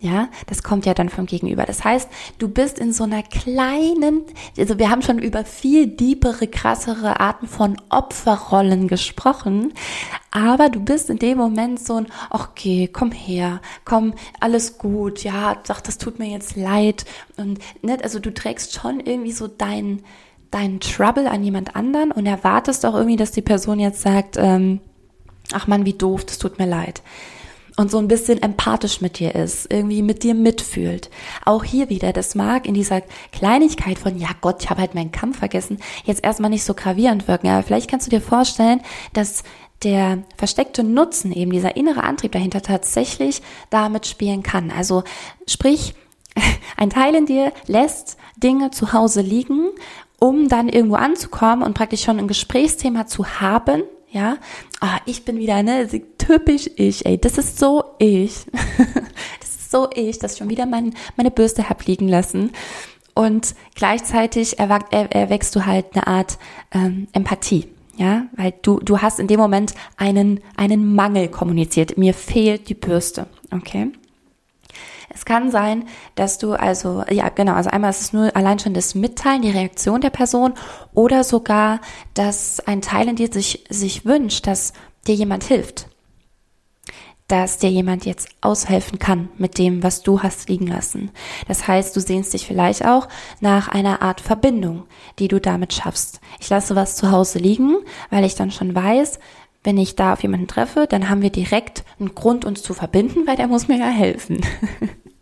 Ja, 0.03 0.31
das 0.47 0.63
kommt 0.63 0.87
ja 0.87 0.95
dann 0.95 1.11
vom 1.11 1.27
Gegenüber. 1.27 1.67
Das 1.67 1.85
heißt, 1.85 2.09
du 2.39 2.49
bist 2.49 2.79
in 2.79 2.91
so 2.91 3.05
einer 3.05 3.23
kleinen, 3.23 4.23
also 4.57 4.79
wir 4.79 4.89
haben 4.89 5.03
schon 5.03 5.19
über 5.19 5.45
viel 5.45 5.89
diepere, 5.89 6.49
krassere 6.49 7.21
Arten 7.21 7.47
von 7.47 7.77
Opferrollen 7.91 8.89
gesprochen, 8.89 9.75
aber 10.31 10.71
du 10.71 10.81
bist 10.81 11.11
in 11.11 11.19
dem 11.19 11.37
Moment 11.37 11.81
so 11.81 11.97
ein, 11.97 12.07
okay, 12.31 12.89
komm 12.91 13.13
her, 13.13 13.61
komm, 13.85 14.15
alles 14.41 14.79
gut, 14.79 15.23
ja, 15.23 15.57
doch, 15.69 15.83
das 15.83 15.99
tut 15.99 16.19
mir 16.19 16.31
jetzt 16.31 16.57
leid 16.57 17.05
und 17.37 17.59
nicht, 17.83 18.03
also 18.03 18.21
du 18.21 18.33
trägst 18.33 18.73
schon 18.73 19.01
irgendwie 19.01 19.33
so 19.33 19.49
dein, 19.49 20.03
dein 20.51 20.81
Trouble 20.81 21.29
an 21.29 21.45
jemand 21.45 21.77
anderen 21.77 22.11
und 22.11 22.25
erwartest 22.25 22.87
auch 22.87 22.95
irgendwie, 22.95 23.17
dass 23.17 23.33
die 23.33 23.43
Person 23.43 23.79
jetzt 23.79 24.01
sagt, 24.01 24.39
ähm, 24.39 24.81
ach 25.53 25.67
man, 25.67 25.85
wie 25.85 25.93
doof, 25.93 26.25
das 26.25 26.39
tut 26.39 26.59
mir 26.59 26.67
leid 26.67 27.03
und 27.81 27.91
so 27.91 27.97
ein 27.97 28.09
bisschen 28.09 28.43
empathisch 28.43 29.01
mit 29.01 29.19
dir 29.19 29.35
ist, 29.35 29.73
irgendwie 29.73 30.03
mit 30.03 30.23
dir 30.23 30.35
mitfühlt. 30.35 31.09
Auch 31.47 31.65
hier 31.65 31.89
wieder, 31.89 32.13
das 32.13 32.35
mag 32.35 32.67
in 32.67 32.75
dieser 32.75 33.01
Kleinigkeit 33.33 33.99
von, 33.99 34.19
ja 34.19 34.29
Gott, 34.43 34.63
ich 34.63 34.69
habe 34.69 34.83
halt 34.83 34.95
meinen 34.95 35.13
Kampf 35.13 35.39
vergessen, 35.39 35.79
jetzt 36.05 36.23
erstmal 36.23 36.51
nicht 36.51 36.65
so 36.65 36.75
gravierend 36.75 37.27
wirken. 37.27 37.49
Aber 37.49 37.63
vielleicht 37.63 37.91
kannst 37.91 38.07
du 38.07 38.11
dir 38.11 38.21
vorstellen, 38.21 38.83
dass 39.15 39.45
der 39.83 40.19
versteckte 40.37 40.85
Nutzen, 40.85 41.33
eben 41.33 41.53
dieser 41.53 41.75
innere 41.75 42.05
Antrieb 42.05 42.33
dahinter 42.33 42.61
tatsächlich 42.61 43.41
damit 43.71 44.07
spielen 44.07 44.43
kann. 44.43 44.71
Also 44.71 45.03
sprich, 45.47 45.95
ein 46.77 46.91
Teil 46.91 47.15
in 47.15 47.25
dir 47.25 47.51
lässt 47.67 48.19
Dinge 48.37 48.73
zu 48.73 48.93
Hause 48.93 49.23
liegen, 49.23 49.71
um 50.19 50.49
dann 50.49 50.69
irgendwo 50.69 50.97
anzukommen 50.97 51.65
und 51.65 51.73
praktisch 51.73 52.03
schon 52.03 52.19
ein 52.19 52.29
Gesprächsthema 52.29 53.07
zu 53.07 53.41
haben, 53.41 53.85
ja, 54.11 54.37
ah, 54.81 54.99
ich 55.07 55.25
bin 55.25 55.39
wieder, 55.39 55.63
ne, 55.63 55.89
typisch 56.19 56.69
ich, 56.77 57.07
ey, 57.07 57.19
das 57.19 57.39
ist 57.39 57.59
so 57.59 57.85
ich. 57.99 58.47
das 59.41 59.51
ist 59.51 59.71
so 59.71 59.89
ich, 59.95 60.19
dass 60.19 60.33
ich 60.33 60.39
schon 60.39 60.51
wieder 60.51 60.67
mein, 60.67 60.95
meine 61.17 61.31
Bürste 61.31 61.69
hab 61.69 61.87
liegen 61.87 62.09
lassen. 62.09 62.53
Und 63.15 63.55
gleichzeitig 63.75 64.59
erwächst 64.59 65.55
du 65.55 65.67
halt 65.67 65.87
eine 65.93 66.07
Art 66.07 66.39
ähm, 66.73 67.09
Empathie. 67.13 67.69
Ja, 67.97 68.25
weil 68.35 68.55
du, 68.63 68.81
du 68.81 69.03
hast 69.03 69.21
in 69.21 69.27
dem 69.27 69.39
Moment 69.39 69.75
einen, 69.99 70.41
einen 70.57 70.95
Mangel 70.95 71.29
kommuniziert. 71.29 71.99
Mir 71.99 72.15
fehlt 72.15 72.71
die 72.71 72.75
Bürste. 72.75 73.27
Okay. 73.51 73.93
Es 75.13 75.25
kann 75.25 75.51
sein, 75.51 75.85
dass 76.15 76.39
du 76.39 76.53
also, 76.53 77.05
ja 77.11 77.29
genau, 77.31 77.55
also 77.55 77.69
einmal 77.71 77.91
ist 77.91 78.01
es 78.01 78.13
nur 78.13 78.35
allein 78.37 78.61
schon 78.61 78.75
das 78.75 78.95
Mitteilen, 78.95 79.43
die 79.43 79.51
Reaktion 79.51 80.01
der 80.01 80.11
Person 80.11 80.55
oder 80.95 81.25
sogar, 81.25 81.81
dass 82.15 82.61
ein 82.61 82.81
Teil 82.81 83.09
in 83.09 83.17
dir 83.17 83.33
sich, 83.33 83.65
sich 83.69 84.05
wünscht, 84.05 84.47
dass 84.47 84.73
dir 85.09 85.17
jemand 85.17 85.45
hilft. 85.45 85.89
Dass 87.27 87.59
dir 87.59 87.71
jemand 87.71 88.07
jetzt 88.07 88.29
aushelfen 88.41 89.01
kann 89.01 89.29
mit 89.37 89.59
dem, 89.59 89.83
was 89.83 90.03
du 90.03 90.23
hast 90.23 90.49
liegen 90.49 90.69
lassen. 90.69 91.11
Das 91.49 91.67
heißt, 91.67 91.95
du 91.95 92.01
sehnst 92.01 92.33
dich 92.33 92.47
vielleicht 92.47 92.85
auch 92.85 93.09
nach 93.41 93.69
einer 93.69 94.03
Art 94.03 94.21
Verbindung, 94.21 94.85
die 95.19 95.29
du 95.29 95.41
damit 95.41 95.73
schaffst. 95.73 96.21
Ich 96.39 96.49
lasse 96.51 96.77
was 96.77 96.97
zu 96.97 97.11
Hause 97.11 97.41
liegen, 97.41 97.77
weil 98.11 98.25
ich 98.25 98.37
dann 98.37 98.51
schon 98.53 98.75
weiß, 98.75 99.19
wenn 99.63 99.77
ich 99.77 99.97
da 99.97 100.15
auf 100.15 100.23
jemanden 100.23 100.49
treffe, 100.49 100.87
dann 100.89 101.09
haben 101.11 101.23
wir 101.23 101.31
direkt 101.31 101.85
einen 101.99 102.15
Grund, 102.15 102.45
uns 102.45 102.63
zu 102.63 102.73
verbinden, 102.73 103.27
weil 103.27 103.37
der 103.37 103.47
muss 103.47 103.69
mir 103.69 103.79
ja 103.79 103.89
helfen. 103.89 104.41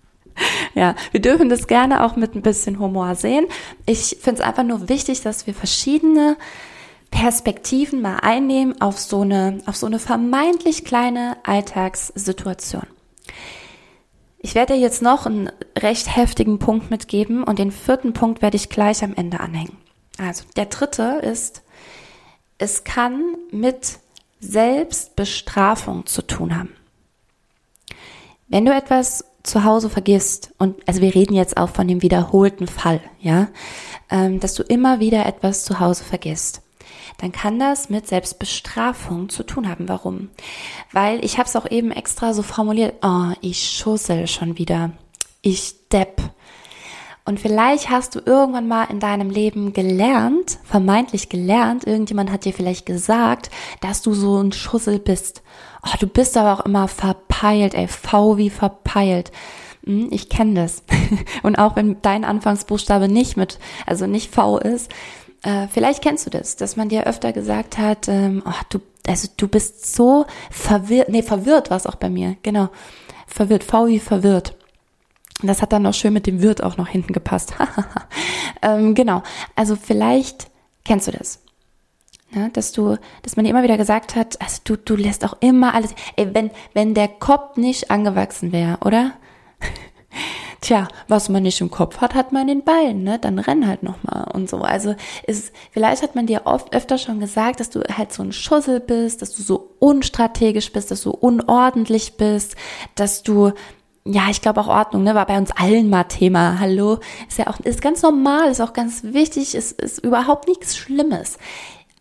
ja, 0.74 0.94
wir 1.10 1.20
dürfen 1.20 1.48
das 1.48 1.66
gerne 1.66 2.04
auch 2.04 2.16
mit 2.16 2.34
ein 2.34 2.42
bisschen 2.42 2.78
Humor 2.78 3.14
sehen. 3.16 3.46
Ich 3.86 4.18
finde 4.20 4.40
es 4.40 4.46
einfach 4.46 4.62
nur 4.62 4.88
wichtig, 4.88 5.22
dass 5.22 5.46
wir 5.46 5.54
verschiedene 5.54 6.36
Perspektiven 7.10 8.00
mal 8.00 8.18
einnehmen 8.18 8.80
auf 8.80 8.98
so 8.98 9.22
eine, 9.22 9.58
auf 9.66 9.76
so 9.76 9.86
eine 9.86 9.98
vermeintlich 9.98 10.84
kleine 10.84 11.36
Alltagssituation. 11.42 12.86
Ich 14.40 14.54
werde 14.54 14.74
dir 14.74 14.80
jetzt 14.80 15.02
noch 15.02 15.26
einen 15.26 15.50
recht 15.76 16.14
heftigen 16.14 16.60
Punkt 16.60 16.90
mitgeben 16.90 17.42
und 17.42 17.58
den 17.58 17.72
vierten 17.72 18.12
Punkt 18.12 18.40
werde 18.40 18.56
ich 18.56 18.68
gleich 18.68 19.02
am 19.02 19.14
Ende 19.14 19.40
anhängen. 19.40 19.76
Also, 20.18 20.44
der 20.56 20.66
dritte 20.66 21.20
ist, 21.22 21.62
es 22.58 22.84
kann 22.84 23.36
mit 23.50 23.98
Selbstbestrafung 24.40 26.06
zu 26.06 26.22
tun 26.22 26.56
haben. 26.56 26.74
Wenn 28.48 28.64
du 28.64 28.72
etwas 28.72 29.24
zu 29.42 29.64
Hause 29.64 29.90
vergisst, 29.90 30.52
und 30.58 30.76
also 30.86 31.00
wir 31.00 31.14
reden 31.14 31.34
jetzt 31.34 31.56
auch 31.56 31.70
von 31.70 31.88
dem 31.88 32.02
wiederholten 32.02 32.66
Fall, 32.66 33.00
ja, 33.20 33.48
ähm, 34.10 34.40
dass 34.40 34.54
du 34.54 34.62
immer 34.62 35.00
wieder 35.00 35.26
etwas 35.26 35.64
zu 35.64 35.80
Hause 35.80 36.04
vergisst, 36.04 36.62
dann 37.18 37.32
kann 37.32 37.58
das 37.58 37.90
mit 37.90 38.06
Selbstbestrafung 38.06 39.28
zu 39.28 39.42
tun 39.42 39.68
haben. 39.68 39.88
Warum? 39.88 40.30
Weil 40.92 41.24
ich 41.24 41.38
habe 41.38 41.48
es 41.48 41.56
auch 41.56 41.70
eben 41.70 41.90
extra 41.90 42.32
so 42.32 42.42
formuliert, 42.42 42.94
oh, 43.02 43.32
ich 43.40 43.76
schussel 43.76 44.26
schon 44.26 44.56
wieder, 44.56 44.92
ich 45.42 45.88
depp. 45.88 46.22
Und 47.28 47.38
vielleicht 47.38 47.90
hast 47.90 48.14
du 48.14 48.20
irgendwann 48.24 48.68
mal 48.68 48.84
in 48.84 49.00
deinem 49.00 49.28
Leben 49.28 49.74
gelernt, 49.74 50.58
vermeintlich 50.64 51.28
gelernt, 51.28 51.86
irgendjemand 51.86 52.32
hat 52.32 52.46
dir 52.46 52.54
vielleicht 52.54 52.86
gesagt, 52.86 53.50
dass 53.82 54.00
du 54.00 54.14
so 54.14 54.42
ein 54.42 54.50
Schussel 54.50 54.98
bist. 54.98 55.42
Oh, 55.84 55.94
du 56.00 56.06
bist 56.06 56.38
aber 56.38 56.54
auch 56.54 56.64
immer 56.64 56.88
verpeilt, 56.88 57.74
ey, 57.74 57.86
V 57.86 58.38
wie 58.38 58.48
verpeilt. 58.48 59.30
Hm, 59.84 60.08
ich 60.10 60.30
kenne 60.30 60.54
das. 60.54 60.82
Und 61.42 61.58
auch 61.58 61.76
wenn 61.76 62.00
dein 62.00 62.24
Anfangsbuchstabe 62.24 63.08
nicht 63.08 63.36
mit, 63.36 63.58
also 63.84 64.06
nicht 64.06 64.34
V 64.34 64.56
ist, 64.56 64.90
äh, 65.42 65.66
vielleicht 65.70 66.00
kennst 66.00 66.24
du 66.24 66.30
das, 66.30 66.56
dass 66.56 66.76
man 66.76 66.88
dir 66.88 67.06
öfter 67.06 67.34
gesagt 67.34 67.76
hat, 67.76 68.08
ähm, 68.08 68.42
oh, 68.46 68.62
du, 68.70 68.78
also 69.06 69.28
du 69.36 69.48
bist 69.48 69.94
so 69.94 70.24
verwirrt, 70.50 71.10
nee, 71.10 71.22
verwirrt 71.22 71.68
war 71.68 71.76
es 71.76 71.86
auch 71.86 71.96
bei 71.96 72.08
mir, 72.08 72.36
genau. 72.42 72.70
Verwirrt, 73.26 73.64
V 73.64 73.86
wie 73.88 73.98
verwirrt. 73.98 74.54
Das 75.42 75.62
hat 75.62 75.72
dann 75.72 75.82
noch 75.82 75.94
schön 75.94 76.12
mit 76.12 76.26
dem 76.26 76.42
Wirt 76.42 76.62
auch 76.62 76.76
noch 76.76 76.88
hinten 76.88 77.12
gepasst. 77.12 77.54
ähm, 78.62 78.94
genau. 78.94 79.22
Also 79.54 79.76
vielleicht 79.76 80.50
kennst 80.84 81.06
du 81.06 81.12
das. 81.12 81.40
Ja, 82.30 82.48
dass 82.48 82.72
du, 82.72 82.96
dass 83.22 83.36
man 83.36 83.44
dir 83.44 83.50
immer 83.50 83.62
wieder 83.62 83.78
gesagt 83.78 84.14
hat, 84.14 84.40
also 84.40 84.60
du, 84.64 84.76
du 84.76 84.96
lässt 84.96 85.24
auch 85.24 85.36
immer 85.40 85.74
alles, 85.74 85.94
ey, 86.16 86.34
wenn, 86.34 86.50
wenn 86.74 86.92
der 86.92 87.08
Kopf 87.08 87.56
nicht 87.56 87.90
angewachsen 87.90 88.52
wäre, 88.52 88.78
oder? 88.84 89.12
Tja, 90.60 90.88
was 91.06 91.30
man 91.30 91.44
nicht 91.44 91.60
im 91.60 91.70
Kopf 91.70 91.98
hat, 91.98 92.14
hat 92.14 92.32
man 92.32 92.42
in 92.42 92.58
den 92.58 92.64
Beinen, 92.64 93.02
ne? 93.02 93.18
Dann 93.18 93.38
renn 93.38 93.66
halt 93.66 93.82
nochmal 93.82 94.28
und 94.34 94.50
so. 94.50 94.58
Also 94.58 94.94
ist, 95.26 95.52
vielleicht 95.70 96.02
hat 96.02 96.16
man 96.16 96.26
dir 96.26 96.42
oft 96.44 96.74
öfter 96.74 96.98
schon 96.98 97.20
gesagt, 97.20 97.60
dass 97.60 97.70
du 97.70 97.80
halt 97.96 98.12
so 98.12 98.24
ein 98.24 98.32
Schussel 98.32 98.80
bist, 98.80 99.22
dass 99.22 99.34
du 99.34 99.42
so 99.42 99.70
unstrategisch 99.78 100.72
bist, 100.72 100.90
dass 100.90 101.02
du 101.02 101.10
unordentlich 101.10 102.16
bist, 102.16 102.56
dass 102.94 103.22
du 103.22 103.52
ja, 104.10 104.30
ich 104.30 104.40
glaube 104.40 104.60
auch 104.60 104.68
Ordnung, 104.68 105.02
ne, 105.02 105.14
war 105.14 105.26
bei 105.26 105.36
uns 105.36 105.50
allen 105.50 105.90
mal 105.90 106.04
Thema. 106.04 106.58
Hallo, 106.58 106.98
ist 107.28 107.38
ja 107.38 107.46
auch, 107.48 107.60
ist 107.60 107.82
ganz 107.82 108.02
normal, 108.02 108.50
ist 108.50 108.60
auch 108.60 108.72
ganz 108.72 109.02
wichtig, 109.04 109.54
ist, 109.54 109.72
ist 109.80 109.98
überhaupt 109.98 110.48
nichts 110.48 110.78
Schlimmes. 110.78 111.36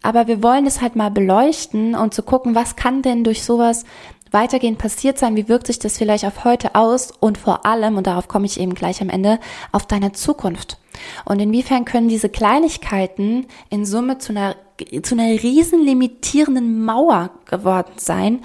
Aber 0.01 0.27
wir 0.27 0.41
wollen 0.41 0.65
es 0.65 0.81
halt 0.81 0.95
mal 0.95 1.11
beleuchten 1.11 1.95
und 1.95 2.13
zu 2.13 2.23
gucken, 2.23 2.55
was 2.55 2.77
kann 2.77 3.01
denn 3.01 3.25
durch 3.25 3.43
sowas 3.43 3.83
weitergehend 4.31 4.77
passiert 4.77 5.17
sein, 5.17 5.35
wie 5.35 5.49
wirkt 5.49 5.67
sich 5.67 5.79
das 5.79 5.97
vielleicht 5.97 6.23
auf 6.23 6.45
heute 6.45 6.75
aus 6.75 7.11
und 7.19 7.37
vor 7.37 7.65
allem, 7.65 7.97
und 7.97 8.07
darauf 8.07 8.29
komme 8.29 8.45
ich 8.45 8.59
eben 8.59 8.73
gleich 8.73 9.01
am 9.01 9.09
Ende, 9.09 9.39
auf 9.73 9.85
deine 9.85 10.13
Zukunft. 10.13 10.77
Und 11.25 11.41
inwiefern 11.41 11.83
können 11.83 12.07
diese 12.07 12.29
Kleinigkeiten 12.29 13.47
in 13.69 13.85
Summe 13.85 14.17
zu 14.17 14.31
einer, 14.31 14.55
zu 15.03 15.15
einer 15.15 15.43
riesen 15.43 15.83
limitierenden 15.83 16.85
Mauer 16.85 17.31
geworden 17.45 17.93
sein, 17.97 18.43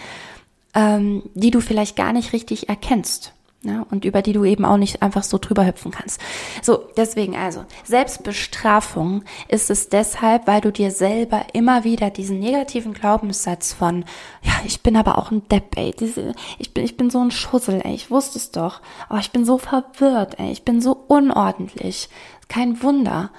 ähm, 0.75 1.23
die 1.35 1.53
du 1.53 1.61
vielleicht 1.61 1.95
gar 1.95 2.13
nicht 2.13 2.33
richtig 2.33 2.69
erkennst 2.69 3.33
ja, 3.65 3.87
und 3.91 4.05
über 4.05 4.23
die 4.23 4.33
du 4.33 4.45
eben 4.45 4.65
auch 4.65 4.77
nicht 4.77 5.03
einfach 5.03 5.23
so 5.23 5.39
drüber 5.39 5.65
hüpfen 5.65 5.93
kannst. 5.93 6.21
So, 6.63 6.89
deswegen 6.97 7.37
also, 7.37 7.65
Selbstbestrafung 7.85 9.23
ist 9.47 9.71
es 9.71 9.89
deshalb, 9.89 10.49
weil 10.49 10.61
du 10.61 10.73
dir 10.73 10.91
selber 10.91 11.47
immer 11.53 11.85
wieder 11.85 12.11
diesen 12.11 12.41
negativen 12.41 12.93
Glaubenssatz 12.93 13.73
von, 13.73 14.05
ja, 14.43 14.53
ich 14.65 14.83
bin 14.83 14.97
aber 14.97 15.17
auch 15.17 15.31
ein 15.31 15.47
Depp, 15.49 15.77
ey, 15.77 15.93
diese, 15.93 16.35
ich 16.59 16.75
bin, 16.75 16.85
ich 16.85 16.97
bin 16.97 17.09
so 17.09 17.21
ein 17.21 17.31
Schussel, 17.31 17.81
ey, 17.85 17.95
ich 17.95 18.11
wusste 18.11 18.39
es 18.39 18.51
doch, 18.51 18.81
oh, 19.11 19.19
ich 19.19 19.31
bin 19.31 19.45
so 19.45 19.59
verwirrt, 19.59 20.41
ey, 20.41 20.51
ich 20.51 20.65
bin 20.65 20.81
so 20.81 20.93
unordentlich, 21.07 22.09
kein 22.49 22.83
Wunder, 22.83 23.31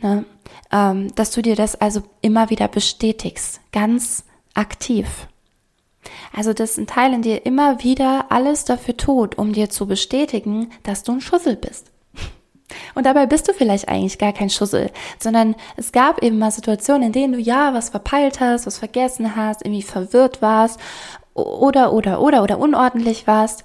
ne, 0.00 0.24
ähm, 0.70 1.14
dass 1.14 1.30
du 1.30 1.42
dir 1.42 1.56
das 1.56 1.78
also 1.78 2.02
immer 2.22 2.48
wieder 2.48 2.68
bestätigst, 2.68 3.60
ganz 3.70 4.24
aktiv. 4.54 5.28
Also, 6.34 6.52
dass 6.52 6.78
ein 6.78 6.86
Teil 6.86 7.12
in 7.12 7.22
dir 7.22 7.46
immer 7.46 7.82
wieder 7.82 8.26
alles 8.30 8.64
dafür 8.64 8.96
tut, 8.96 9.38
um 9.38 9.52
dir 9.52 9.70
zu 9.70 9.86
bestätigen, 9.86 10.70
dass 10.82 11.02
du 11.02 11.12
ein 11.12 11.20
Schussel 11.20 11.56
bist. 11.56 11.92
Und 12.94 13.06
dabei 13.06 13.26
bist 13.26 13.48
du 13.48 13.52
vielleicht 13.52 13.88
eigentlich 13.88 14.18
gar 14.18 14.32
kein 14.32 14.50
Schussel, 14.50 14.90
sondern 15.18 15.54
es 15.76 15.92
gab 15.92 16.22
eben 16.22 16.38
mal 16.38 16.50
Situationen, 16.50 17.08
in 17.08 17.12
denen 17.12 17.32
du 17.34 17.38
ja 17.38 17.74
was 17.74 17.90
verpeilt 17.90 18.40
hast, 18.40 18.66
was 18.66 18.78
vergessen 18.78 19.36
hast, 19.36 19.62
irgendwie 19.64 19.82
verwirrt 19.82 20.42
warst 20.42 20.80
oder, 21.34 21.92
oder, 21.92 22.20
oder, 22.20 22.42
oder 22.42 22.58
unordentlich 22.58 23.26
warst. 23.26 23.64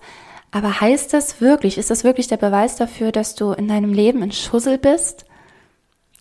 Aber 0.51 0.79
heißt 0.79 1.13
das 1.13 1.41
wirklich, 1.41 1.77
ist 1.77 1.89
das 1.89 2.03
wirklich 2.03 2.27
der 2.27 2.37
Beweis 2.37 2.77
dafür, 2.77 3.11
dass 3.11 3.35
du 3.35 3.51
in 3.51 3.67
deinem 3.67 3.93
Leben 3.93 4.23
ein 4.23 4.31
Schussel 4.31 4.77
bist? 4.77 5.25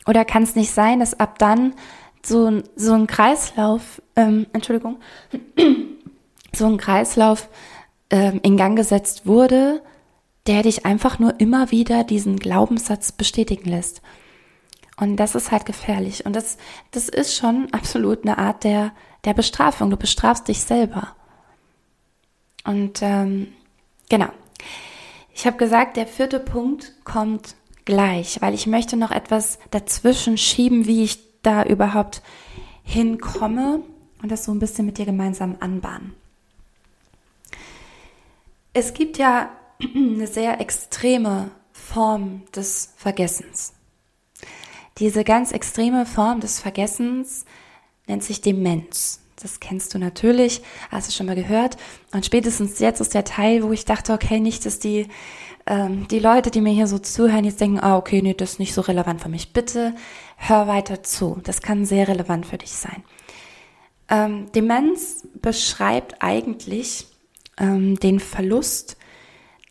Oder 0.06 0.24
kann 0.24 0.42
es 0.42 0.56
nicht 0.56 0.72
sein, 0.72 1.00
dass 1.00 1.18
ab 1.18 1.38
dann 1.38 1.74
so, 2.24 2.62
so 2.74 2.92
ein 2.92 3.06
Kreislauf, 3.06 4.02
ähm, 4.16 4.46
Entschuldigung, 4.52 4.96
so 6.56 6.66
ein 6.66 6.78
Kreislauf 6.78 7.48
ähm, 8.10 8.40
in 8.42 8.56
Gang 8.56 8.76
gesetzt 8.76 9.26
wurde, 9.26 9.82
der 10.46 10.62
dich 10.62 10.86
einfach 10.86 11.18
nur 11.18 11.40
immer 11.40 11.70
wieder 11.70 12.04
diesen 12.04 12.38
Glaubenssatz 12.38 13.12
bestätigen 13.12 13.68
lässt. 13.68 14.02
Und 14.96 15.16
das 15.16 15.34
ist 15.34 15.50
halt 15.50 15.66
gefährlich. 15.66 16.24
Und 16.24 16.34
das, 16.34 16.56
das 16.90 17.08
ist 17.08 17.36
schon 17.36 17.68
absolut 17.72 18.22
eine 18.22 18.38
Art 18.38 18.64
der, 18.64 18.92
der 19.24 19.34
Bestrafung. 19.34 19.90
Du 19.90 19.96
bestrafst 19.96 20.48
dich 20.48 20.62
selber. 20.62 21.14
Und 22.64 23.00
ähm, 23.02 23.48
genau. 24.08 24.28
Ich 25.34 25.46
habe 25.46 25.58
gesagt, 25.58 25.96
der 25.96 26.06
vierte 26.06 26.40
Punkt 26.40 26.92
kommt 27.04 27.56
gleich, 27.84 28.40
weil 28.40 28.54
ich 28.54 28.66
möchte 28.66 28.96
noch 28.96 29.10
etwas 29.10 29.58
dazwischen 29.70 30.38
schieben, 30.38 30.86
wie 30.86 31.04
ich 31.04 31.18
da 31.42 31.62
überhaupt 31.62 32.22
hinkomme 32.82 33.82
und 34.22 34.32
das 34.32 34.44
so 34.44 34.52
ein 34.52 34.58
bisschen 34.58 34.86
mit 34.86 34.98
dir 34.98 35.04
gemeinsam 35.04 35.56
anbahnen. 35.60 36.14
Es 38.78 38.92
gibt 38.92 39.16
ja 39.16 39.48
eine 39.94 40.26
sehr 40.26 40.60
extreme 40.60 41.50
Form 41.72 42.42
des 42.54 42.92
Vergessens. 42.98 43.72
Diese 44.98 45.24
ganz 45.24 45.52
extreme 45.52 46.04
Form 46.04 46.40
des 46.40 46.60
Vergessens 46.60 47.46
nennt 48.06 48.22
sich 48.22 48.42
Demenz. 48.42 49.22
Das 49.40 49.60
kennst 49.60 49.94
du 49.94 49.98
natürlich, 49.98 50.60
hast 50.90 51.08
du 51.08 51.12
schon 51.14 51.24
mal 51.24 51.34
gehört. 51.34 51.78
Und 52.12 52.26
spätestens 52.26 52.78
jetzt 52.78 53.00
ist 53.00 53.14
der 53.14 53.24
Teil, 53.24 53.62
wo 53.62 53.72
ich 53.72 53.86
dachte, 53.86 54.12
okay, 54.12 54.40
nicht, 54.40 54.66
dass 54.66 54.78
die, 54.78 55.08
ähm, 55.64 56.06
die 56.08 56.18
Leute, 56.18 56.50
die 56.50 56.60
mir 56.60 56.74
hier 56.74 56.86
so 56.86 56.98
zuhören, 56.98 57.46
jetzt 57.46 57.62
denken, 57.62 57.80
ah, 57.80 57.96
okay, 57.96 58.20
nee, 58.20 58.34
das 58.34 58.52
ist 58.52 58.58
nicht 58.58 58.74
so 58.74 58.82
relevant 58.82 59.22
für 59.22 59.30
mich. 59.30 59.54
Bitte 59.54 59.94
hör 60.36 60.66
weiter 60.66 61.02
zu. 61.02 61.40
Das 61.44 61.62
kann 61.62 61.86
sehr 61.86 62.08
relevant 62.08 62.44
für 62.44 62.58
dich 62.58 62.72
sein. 62.72 63.02
Ähm, 64.10 64.52
Demenz 64.52 65.26
beschreibt 65.40 66.20
eigentlich 66.20 67.06
ähm, 67.58 67.98
den 68.00 68.20
Verlust 68.20 68.96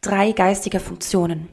drei 0.01 0.31
geistiger 0.31 0.79
Funktionen. 0.79 1.49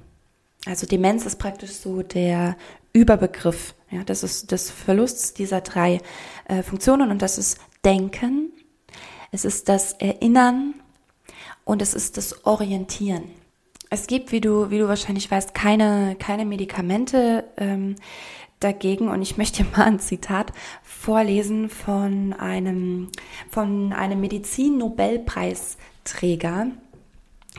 Also 0.66 0.86
Demenz 0.86 1.26
ist 1.26 1.38
praktisch 1.38 1.72
so 1.72 2.02
der 2.02 2.56
Überbegriff 2.92 3.74
Ja, 3.90 4.04
das 4.04 4.22
ist 4.22 4.52
das 4.52 4.70
Verlust 4.70 5.38
dieser 5.38 5.60
drei 5.60 6.00
äh, 6.46 6.62
Funktionen 6.62 7.10
und 7.10 7.22
das 7.22 7.38
ist 7.38 7.58
Denken, 7.84 8.52
es 9.32 9.44
ist 9.44 9.68
das 9.68 9.94
Erinnern 9.94 10.74
und 11.64 11.82
es 11.82 11.94
ist 11.94 12.16
das 12.16 12.44
Orientieren. 12.44 13.24
Es 13.90 14.06
gibt, 14.06 14.32
wie 14.32 14.40
du, 14.40 14.70
wie 14.70 14.78
du 14.78 14.88
wahrscheinlich 14.88 15.30
weißt, 15.30 15.54
keine, 15.54 16.16
keine 16.18 16.46
Medikamente 16.46 17.44
ähm, 17.56 17.96
dagegen. 18.60 19.08
Und 19.08 19.22
ich 19.22 19.36
möchte 19.36 19.64
mal 19.64 19.84
ein 19.84 20.00
Zitat 20.00 20.52
vorlesen 20.82 21.68
von 21.68 22.32
einem, 22.32 23.10
von 23.50 23.92
einem 23.92 24.20
Medizin-Nobelpreisträger. 26.02 26.72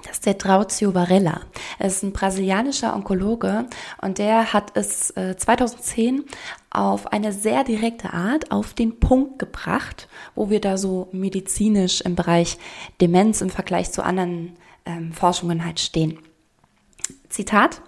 Das 0.03 0.13
ist 0.13 0.25
der 0.25 0.37
Trauzio 0.39 0.95
Varela. 0.95 1.41
Er 1.77 1.87
ist 1.87 2.03
ein 2.03 2.13
brasilianischer 2.13 2.95
Onkologe 2.95 3.67
und 4.01 4.17
der 4.17 4.51
hat 4.51 4.75
es 4.75 5.11
äh, 5.11 5.37
2010 5.37 6.25
auf 6.71 7.13
eine 7.13 7.31
sehr 7.31 7.63
direkte 7.63 8.11
Art 8.11 8.51
auf 8.51 8.73
den 8.73 8.99
Punkt 8.99 9.37
gebracht, 9.37 10.07
wo 10.33 10.49
wir 10.49 10.59
da 10.59 10.77
so 10.77 11.09
medizinisch 11.11 12.01
im 12.01 12.15
Bereich 12.15 12.57
Demenz 13.01 13.41
im 13.41 13.51
Vergleich 13.51 13.91
zu 13.91 14.03
anderen 14.03 14.53
ähm, 14.85 15.13
Forschungen 15.13 15.63
halt 15.63 15.79
stehen. 15.79 16.17
Zitat. 17.29 17.81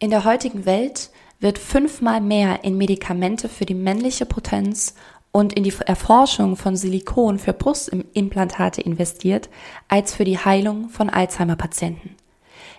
In 0.00 0.10
der 0.10 0.24
heutigen 0.24 0.66
Welt 0.66 1.10
wird 1.38 1.58
fünfmal 1.58 2.20
mehr 2.20 2.64
in 2.64 2.76
Medikamente 2.76 3.48
für 3.48 3.66
die 3.66 3.74
männliche 3.74 4.26
Potenz 4.26 4.94
und 5.32 5.52
in 5.52 5.64
die 5.64 5.74
Erforschung 5.86 6.56
von 6.56 6.76
Silikon 6.76 7.38
für 7.38 7.52
Brustimplantate 7.52 8.80
investiert, 8.80 9.48
als 9.88 10.14
für 10.14 10.24
die 10.24 10.38
Heilung 10.38 10.88
von 10.88 11.08
Alzheimer-Patienten. 11.10 12.16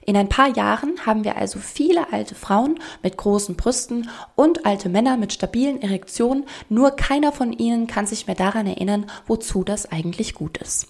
In 0.05 0.17
ein 0.17 0.29
paar 0.29 0.49
Jahren 0.49 1.05
haben 1.05 1.23
wir 1.23 1.37
also 1.37 1.59
viele 1.59 2.11
alte 2.11 2.33
Frauen 2.33 2.79
mit 3.03 3.17
großen 3.17 3.55
Brüsten 3.55 4.09
und 4.35 4.65
alte 4.65 4.89
Männer 4.89 5.15
mit 5.15 5.31
stabilen 5.31 5.81
Erektionen, 5.81 6.45
nur 6.69 6.91
keiner 6.91 7.31
von 7.31 7.53
ihnen 7.53 7.87
kann 7.87 8.07
sich 8.07 8.25
mehr 8.25 8.35
daran 8.35 8.65
erinnern, 8.65 9.05
wozu 9.27 9.63
das 9.63 9.91
eigentlich 9.91 10.33
gut 10.33 10.57
ist. 10.57 10.87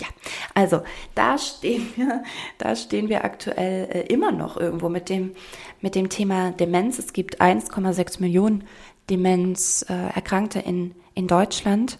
Ja, 0.00 0.08
also 0.54 0.82
da 1.14 1.36
stehen 1.36 1.86
wir, 1.94 2.22
da 2.58 2.74
stehen 2.74 3.08
wir 3.08 3.22
aktuell 3.22 3.88
äh, 3.90 4.00
immer 4.12 4.32
noch 4.32 4.56
irgendwo 4.56 4.88
mit 4.88 5.08
dem, 5.10 5.34
mit 5.80 5.94
dem 5.94 6.08
Thema 6.08 6.52
Demenz. 6.52 6.98
Es 6.98 7.12
gibt 7.12 7.40
1,6 7.40 8.20
Millionen 8.20 8.64
Demenzerkrankte 9.10 10.60
äh, 10.60 10.68
in, 10.68 10.94
in 11.14 11.26
Deutschland 11.26 11.98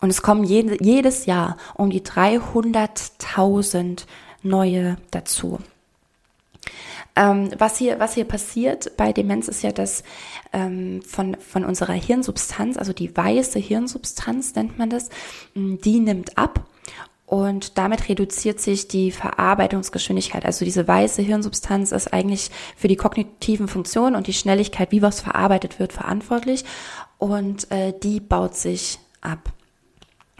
und 0.00 0.10
es 0.10 0.22
kommen 0.22 0.44
jede, 0.44 0.82
jedes 0.82 1.26
Jahr 1.26 1.56
um 1.74 1.90
die 1.90 2.02
300.000 2.02 4.04
neue 4.42 4.96
dazu. 5.10 5.58
Ähm, 7.16 7.50
was, 7.58 7.78
hier, 7.78 7.98
was 7.98 8.14
hier 8.14 8.24
passiert 8.24 8.96
bei 8.96 9.12
Demenz 9.12 9.48
ist 9.48 9.62
ja, 9.62 9.72
dass 9.72 10.04
ähm, 10.52 11.02
von, 11.02 11.36
von 11.40 11.64
unserer 11.64 11.94
Hirnsubstanz, 11.94 12.76
also 12.76 12.92
die 12.92 13.16
weiße 13.16 13.58
Hirnsubstanz 13.58 14.54
nennt 14.54 14.78
man 14.78 14.88
das, 14.88 15.08
die 15.54 15.98
nimmt 15.98 16.38
ab 16.38 16.64
und 17.28 17.76
damit 17.76 18.08
reduziert 18.08 18.58
sich 18.58 18.88
die 18.88 19.10
Verarbeitungsgeschwindigkeit. 19.10 20.46
Also 20.46 20.64
diese 20.64 20.88
weiße 20.88 21.20
Hirnsubstanz 21.20 21.92
ist 21.92 22.10
eigentlich 22.14 22.50
für 22.74 22.88
die 22.88 22.96
kognitiven 22.96 23.68
Funktionen 23.68 24.16
und 24.16 24.28
die 24.28 24.32
Schnelligkeit, 24.32 24.92
wie 24.92 25.02
was 25.02 25.20
verarbeitet 25.20 25.78
wird, 25.78 25.92
verantwortlich. 25.92 26.64
Und 27.18 27.70
äh, 27.70 27.92
die 28.02 28.20
baut 28.20 28.56
sich 28.56 28.98
ab. 29.20 29.52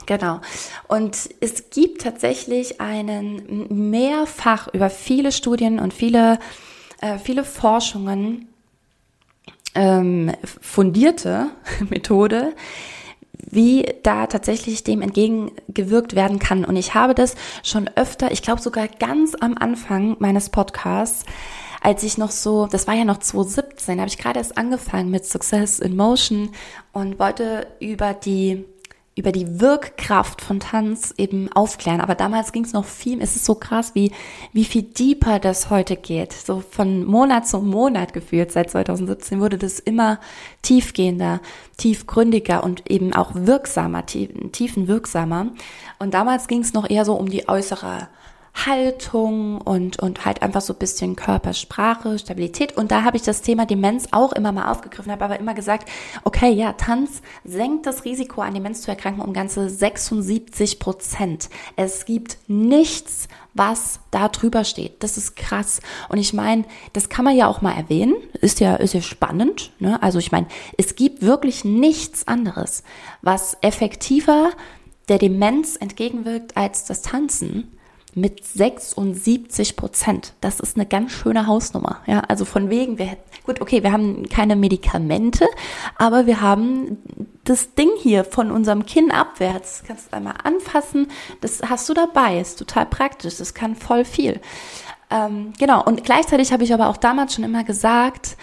Genau. 0.06 0.40
Und 0.86 1.28
es 1.40 1.68
gibt 1.68 2.00
tatsächlich 2.00 2.80
einen 2.80 3.90
mehrfach 3.90 4.68
über 4.72 4.88
viele 4.88 5.30
Studien 5.30 5.80
und 5.80 5.92
viele, 5.92 6.38
äh, 7.02 7.18
viele 7.18 7.44
Forschungen 7.44 8.48
ähm, 9.74 10.32
fundierte 10.62 11.50
Methode, 11.90 12.54
wie 13.50 13.94
da 14.02 14.26
tatsächlich 14.26 14.84
dem 14.84 15.02
entgegengewirkt 15.02 16.14
werden 16.14 16.38
kann. 16.38 16.64
Und 16.64 16.76
ich 16.76 16.94
habe 16.94 17.14
das 17.14 17.34
schon 17.62 17.88
öfter, 17.96 18.30
ich 18.32 18.42
glaube 18.42 18.60
sogar 18.60 18.88
ganz 18.88 19.34
am 19.40 19.56
Anfang 19.58 20.16
meines 20.18 20.50
Podcasts, 20.50 21.24
als 21.80 22.02
ich 22.02 22.18
noch 22.18 22.30
so, 22.30 22.66
das 22.66 22.86
war 22.86 22.94
ja 22.94 23.04
noch 23.04 23.18
2017, 23.18 24.00
habe 24.00 24.08
ich 24.08 24.18
gerade 24.18 24.38
erst 24.38 24.58
angefangen 24.58 25.10
mit 25.10 25.24
Success 25.24 25.78
in 25.78 25.96
Motion 25.96 26.50
und 26.92 27.18
wollte 27.18 27.66
über 27.80 28.14
die 28.14 28.64
über 29.18 29.32
die 29.32 29.60
Wirkkraft 29.60 30.40
von 30.40 30.60
Tanz 30.60 31.12
eben 31.16 31.52
aufklären. 31.52 32.00
Aber 32.00 32.14
damals 32.14 32.52
ging 32.52 32.64
es 32.64 32.72
noch 32.72 32.84
viel, 32.84 33.20
es 33.20 33.36
ist 33.36 33.44
so 33.44 33.54
krass, 33.54 33.94
wie, 33.94 34.12
wie 34.52 34.64
viel 34.64 34.82
deeper 34.82 35.38
das 35.38 35.70
heute 35.70 35.96
geht. 35.96 36.32
So 36.32 36.62
von 36.70 37.04
Monat 37.04 37.46
zu 37.46 37.58
Monat 37.58 38.12
gefühlt. 38.12 38.52
Seit 38.52 38.70
2017 38.70 39.40
wurde 39.40 39.58
das 39.58 39.78
immer 39.78 40.20
tiefgehender, 40.62 41.40
tiefgründiger 41.76 42.62
und 42.62 42.90
eben 42.90 43.12
auch 43.12 43.32
wirksamer, 43.34 44.06
tiefenwirksamer. 44.06 45.48
Und 45.98 46.14
damals 46.14 46.46
ging 46.46 46.60
es 46.60 46.72
noch 46.72 46.88
eher 46.88 47.04
so 47.04 47.14
um 47.14 47.28
die 47.28 47.48
äußere 47.48 48.08
Haltung 48.66 49.60
und, 49.60 49.98
und 50.00 50.24
halt 50.24 50.42
einfach 50.42 50.60
so 50.60 50.72
ein 50.72 50.78
bisschen 50.78 51.16
Körpersprache, 51.16 52.18
Stabilität. 52.18 52.76
Und 52.76 52.90
da 52.90 53.04
habe 53.04 53.16
ich 53.16 53.22
das 53.22 53.42
Thema 53.42 53.66
Demenz 53.66 54.08
auch 54.10 54.32
immer 54.32 54.52
mal 54.52 54.70
aufgegriffen, 54.70 55.12
habe 55.12 55.24
aber 55.24 55.38
immer 55.38 55.54
gesagt, 55.54 55.88
okay, 56.24 56.50
ja, 56.50 56.72
Tanz 56.72 57.22
senkt 57.44 57.86
das 57.86 58.04
Risiko 58.04 58.40
an 58.42 58.54
Demenz 58.54 58.82
zu 58.82 58.90
erkranken 58.90 59.22
um 59.22 59.32
ganze 59.32 59.68
76 59.68 60.78
Prozent. 60.78 61.48
Es 61.76 62.04
gibt 62.04 62.38
nichts, 62.48 63.28
was 63.54 64.00
da 64.10 64.28
drüber 64.28 64.64
steht. 64.64 65.02
Das 65.02 65.16
ist 65.16 65.36
krass. 65.36 65.80
Und 66.08 66.18
ich 66.18 66.32
meine, 66.32 66.64
das 66.92 67.08
kann 67.08 67.24
man 67.24 67.36
ja 67.36 67.48
auch 67.48 67.60
mal 67.60 67.72
erwähnen. 67.72 68.14
Ist 68.40 68.60
ja, 68.60 68.76
ist 68.76 68.94
ja 68.94 69.02
spannend. 69.02 69.72
Ne? 69.78 70.02
Also 70.02 70.18
ich 70.18 70.32
meine, 70.32 70.46
es 70.76 70.94
gibt 70.96 71.22
wirklich 71.22 71.64
nichts 71.64 72.26
anderes, 72.26 72.82
was 73.22 73.56
effektiver 73.60 74.50
der 75.08 75.18
Demenz 75.18 75.76
entgegenwirkt 75.76 76.56
als 76.56 76.84
das 76.84 77.02
Tanzen 77.02 77.77
mit 78.14 78.44
76 78.44 79.76
Prozent. 79.76 80.34
Das 80.40 80.60
ist 80.60 80.76
eine 80.76 80.86
ganz 80.86 81.12
schöne 81.12 81.46
Hausnummer. 81.46 82.00
Ja, 82.06 82.20
also 82.20 82.44
von 82.44 82.70
wegen, 82.70 82.98
wir 82.98 83.06
hätten, 83.06 83.22
gut, 83.44 83.60
okay, 83.60 83.82
wir 83.82 83.92
haben 83.92 84.28
keine 84.28 84.56
Medikamente, 84.56 85.46
aber 85.96 86.26
wir 86.26 86.40
haben 86.40 86.98
das 87.44 87.74
Ding 87.74 87.90
hier 87.98 88.24
von 88.24 88.50
unserem 88.50 88.86
Kinn 88.86 89.10
abwärts. 89.10 89.78
Das 89.78 89.86
kannst 89.86 90.12
du 90.12 90.16
einmal 90.16 90.34
anfassen. 90.42 91.08
Das 91.40 91.60
hast 91.68 91.88
du 91.88 91.94
dabei. 91.94 92.40
Ist 92.40 92.58
total 92.58 92.86
praktisch. 92.86 93.36
Das 93.36 93.54
kann 93.54 93.76
voll 93.76 94.04
viel. 94.04 94.40
Ähm, 95.10 95.52
genau. 95.58 95.82
Und 95.82 96.04
gleichzeitig 96.04 96.52
habe 96.52 96.64
ich 96.64 96.74
aber 96.74 96.88
auch 96.88 96.96
damals 96.96 97.34
schon 97.34 97.44
immer 97.44 97.64
gesagt, 97.64 98.36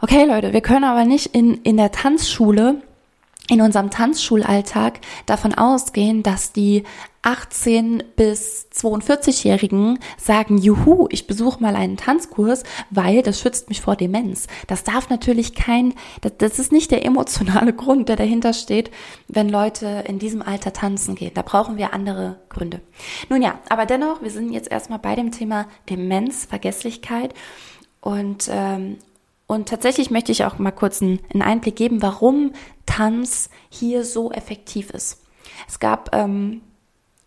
okay, 0.00 0.24
Leute, 0.24 0.52
wir 0.52 0.60
können 0.60 0.84
aber 0.84 1.04
nicht 1.04 1.34
in, 1.34 1.54
in 1.62 1.76
der 1.76 1.92
Tanzschule 1.92 2.82
in 3.48 3.60
unserem 3.60 3.90
Tanzschulalltag 3.90 5.00
davon 5.26 5.54
ausgehen, 5.54 6.22
dass 6.22 6.52
die 6.52 6.84
18 7.22 8.04
bis 8.14 8.68
42-Jährigen 8.72 9.98
sagen, 10.16 10.58
juhu, 10.58 11.08
ich 11.10 11.26
besuche 11.26 11.60
mal 11.60 11.74
einen 11.74 11.96
Tanzkurs, 11.96 12.62
weil 12.90 13.22
das 13.22 13.40
schützt 13.40 13.68
mich 13.68 13.80
vor 13.80 13.96
Demenz. 13.96 14.46
Das 14.68 14.84
darf 14.84 15.10
natürlich 15.10 15.56
kein, 15.56 15.94
das, 16.38 16.60
ist 16.60 16.70
nicht 16.70 16.92
der 16.92 17.04
emotionale 17.04 17.72
Grund, 17.74 18.08
der 18.08 18.14
dahinter 18.14 18.52
steht, 18.52 18.92
wenn 19.26 19.48
Leute 19.48 20.04
in 20.06 20.20
diesem 20.20 20.40
Alter 20.40 20.72
tanzen 20.72 21.16
gehen. 21.16 21.32
Da 21.34 21.42
brauchen 21.42 21.78
wir 21.78 21.92
andere 21.92 22.38
Gründe. 22.48 22.80
Nun 23.28 23.42
ja, 23.42 23.58
aber 23.68 23.86
dennoch, 23.86 24.22
wir 24.22 24.30
sind 24.30 24.52
jetzt 24.52 24.70
erstmal 24.70 25.00
bei 25.00 25.16
dem 25.16 25.32
Thema 25.32 25.66
Demenz, 25.90 26.44
Vergesslichkeit 26.44 27.34
und 28.00 28.48
ähm, 28.52 28.98
und 29.46 29.68
tatsächlich 29.68 30.10
möchte 30.10 30.32
ich 30.32 30.44
auch 30.44 30.58
mal 30.58 30.72
kurz 30.72 31.02
einen, 31.02 31.20
Einblick 31.40 31.76
geben, 31.76 32.02
warum 32.02 32.52
Tanz 32.84 33.50
hier 33.68 34.04
so 34.04 34.32
effektiv 34.32 34.90
ist. 34.90 35.22
Es 35.68 35.78
gab, 35.78 36.14
ähm, 36.14 36.62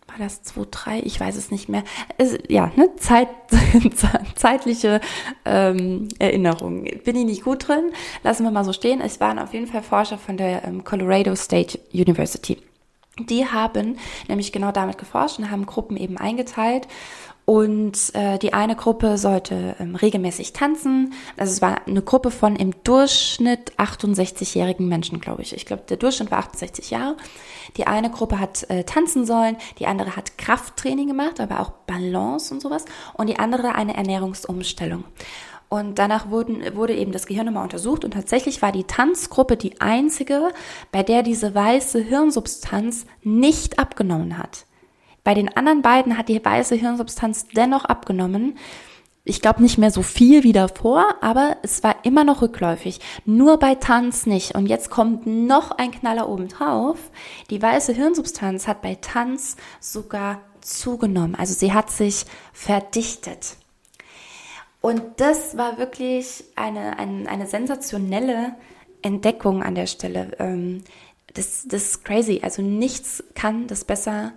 war 0.07 0.17
das 0.17 0.43
2, 0.43 0.65
3, 0.69 0.99
ich 0.99 1.19
weiß 1.19 1.37
es 1.37 1.49
nicht 1.49 1.69
mehr. 1.69 1.83
Es, 2.17 2.37
ja, 2.49 2.71
ne, 2.75 2.93
Zeit, 2.97 3.29
zeitliche 4.35 4.99
ähm, 5.45 6.09
Erinnerung. 6.19 6.83
Bin 6.83 7.15
ich 7.15 7.25
nicht 7.25 7.43
gut 7.43 7.67
drin, 7.67 7.91
lassen 8.23 8.43
wir 8.43 8.51
mal 8.51 8.65
so 8.65 8.73
stehen. 8.73 8.99
Es 8.99 9.21
waren 9.21 9.39
auf 9.39 9.53
jeden 9.53 9.67
Fall 9.67 9.83
Forscher 9.83 10.17
von 10.17 10.35
der 10.35 10.65
ähm, 10.65 10.83
Colorado 10.83 11.35
State 11.35 11.79
University. 11.93 12.57
Die 13.17 13.45
haben 13.45 13.97
nämlich 14.27 14.51
genau 14.51 14.71
damit 14.71 14.97
geforscht 14.97 15.39
und 15.39 15.51
haben 15.51 15.65
Gruppen 15.65 15.97
eben 15.97 16.17
eingeteilt 16.17 16.87
und 17.49 18.13
äh, 18.13 18.37
die 18.37 18.53
eine 18.53 18.75
Gruppe 18.75 19.17
sollte 19.17 19.75
ähm, 19.79 19.95
regelmäßig 19.95 20.53
tanzen. 20.53 21.13
Also 21.35 21.51
es 21.51 21.63
war 21.63 21.87
eine 21.87 22.03
Gruppe 22.03 22.29
von 22.29 22.55
im 22.55 22.75
Durchschnitt 22.83 23.73
68-jährigen 23.79 24.87
Menschen, 24.87 25.19
glaube 25.19 25.41
ich. 25.41 25.55
Ich 25.55 25.65
glaube, 25.65 25.81
der 25.89 25.97
Durchschnitt 25.97 26.29
war 26.29 26.37
68 26.37 26.91
Jahre. 26.91 27.17
Die 27.75 27.87
eine 27.87 28.11
Gruppe 28.11 28.39
hat 28.39 28.69
äh, 28.69 28.83
tanzen 28.83 29.25
sollen, 29.25 29.57
die 29.79 29.87
andere 29.87 30.15
hat 30.15 30.37
Krafttraining 30.37 31.07
gemacht, 31.07 31.39
aber 31.39 31.59
auch 31.61 31.71
Balance 31.87 32.53
und 32.53 32.61
sowas. 32.61 32.85
Und 33.15 33.29
die 33.29 33.39
andere 33.39 33.73
eine 33.73 33.97
Ernährungsumstellung. 33.97 35.03
Und 35.69 35.97
danach 35.97 36.29
wurden, 36.29 36.75
wurde 36.75 36.93
eben 36.93 37.11
das 37.11 37.25
Gehirn 37.25 37.47
nochmal 37.47 37.63
untersucht 37.63 38.05
und 38.05 38.11
tatsächlich 38.11 38.61
war 38.61 38.71
die 38.71 38.83
Tanzgruppe 38.83 39.57
die 39.57 39.81
einzige, 39.81 40.49
bei 40.91 41.01
der 41.01 41.23
diese 41.23 41.55
weiße 41.55 41.99
Hirnsubstanz 41.99 43.07
nicht 43.23 43.79
abgenommen 43.79 44.37
hat. 44.37 44.67
Bei 45.29 45.35
den 45.35 45.55
anderen 45.55 45.83
beiden 45.83 46.17
hat 46.17 46.27
die 46.27 46.43
weiße 46.43 46.73
Hirnsubstanz 46.73 47.49
dennoch 47.49 47.85
abgenommen. 47.85 48.57
ich 49.23 49.41
glaube 49.41 49.61
nicht 49.61 49.77
mehr 49.77 49.91
so 49.91 50.01
viel 50.01 50.43
wie 50.43 50.53
davor, 50.53 51.05
aber 51.21 51.57
es 51.61 51.83
war 51.83 51.97
immer 52.03 52.23
noch 52.23 52.41
rückläufig. 52.41 52.99
Nur 53.25 53.59
bei 53.59 53.75
Tanz 53.75 54.25
nicht. 54.25 54.55
Und 54.55 54.65
jetzt 54.65 54.89
kommt 54.89 55.27
noch 55.27 55.69
ein 55.69 55.91
Knaller 55.91 56.27
oben 56.27 56.47
drauf. 56.47 56.97
Die 57.51 57.61
weiße 57.61 57.93
Hirnsubstanz 57.93 58.67
hat 58.67 58.81
bei 58.81 58.95
Tanz 58.95 59.55
sogar 59.79 60.41
zugenommen. 60.61 61.35
Also 61.35 61.53
sie 61.53 61.73
hat 61.73 61.91
sich 61.91 62.25
verdichtet. 62.51 63.57
Und 64.81 65.03
das 65.17 65.55
war 65.55 65.77
wirklich 65.77 66.43
eine, 66.55 66.97
eine, 66.97 67.29
eine 67.29 67.45
sensationelle 67.45 68.55
Entdeckung 69.03 69.61
an 69.61 69.75
der 69.75 69.85
Stelle. 69.85 70.31
Ähm, 70.39 70.83
das, 71.35 71.67
das 71.67 71.83
ist 71.83 72.03
crazy. 72.03 72.39
Also 72.41 72.63
nichts 72.63 73.23
kann 73.35 73.67
das 73.67 73.85
besser 73.85 74.33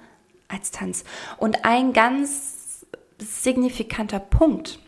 als 0.52 0.70
Tanz. 0.70 1.02
Und 1.38 1.64
ein 1.64 1.92
ganz 1.92 2.86
signifikanter 3.18 4.20
Punkt, 4.20 4.78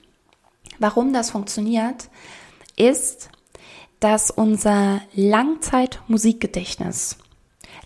warum 0.78 1.12
das 1.12 1.30
funktioniert, 1.30 2.08
ist, 2.76 3.30
dass 4.00 4.30
unser 4.30 5.02
Langzeitmusikgedächtnis 5.14 7.18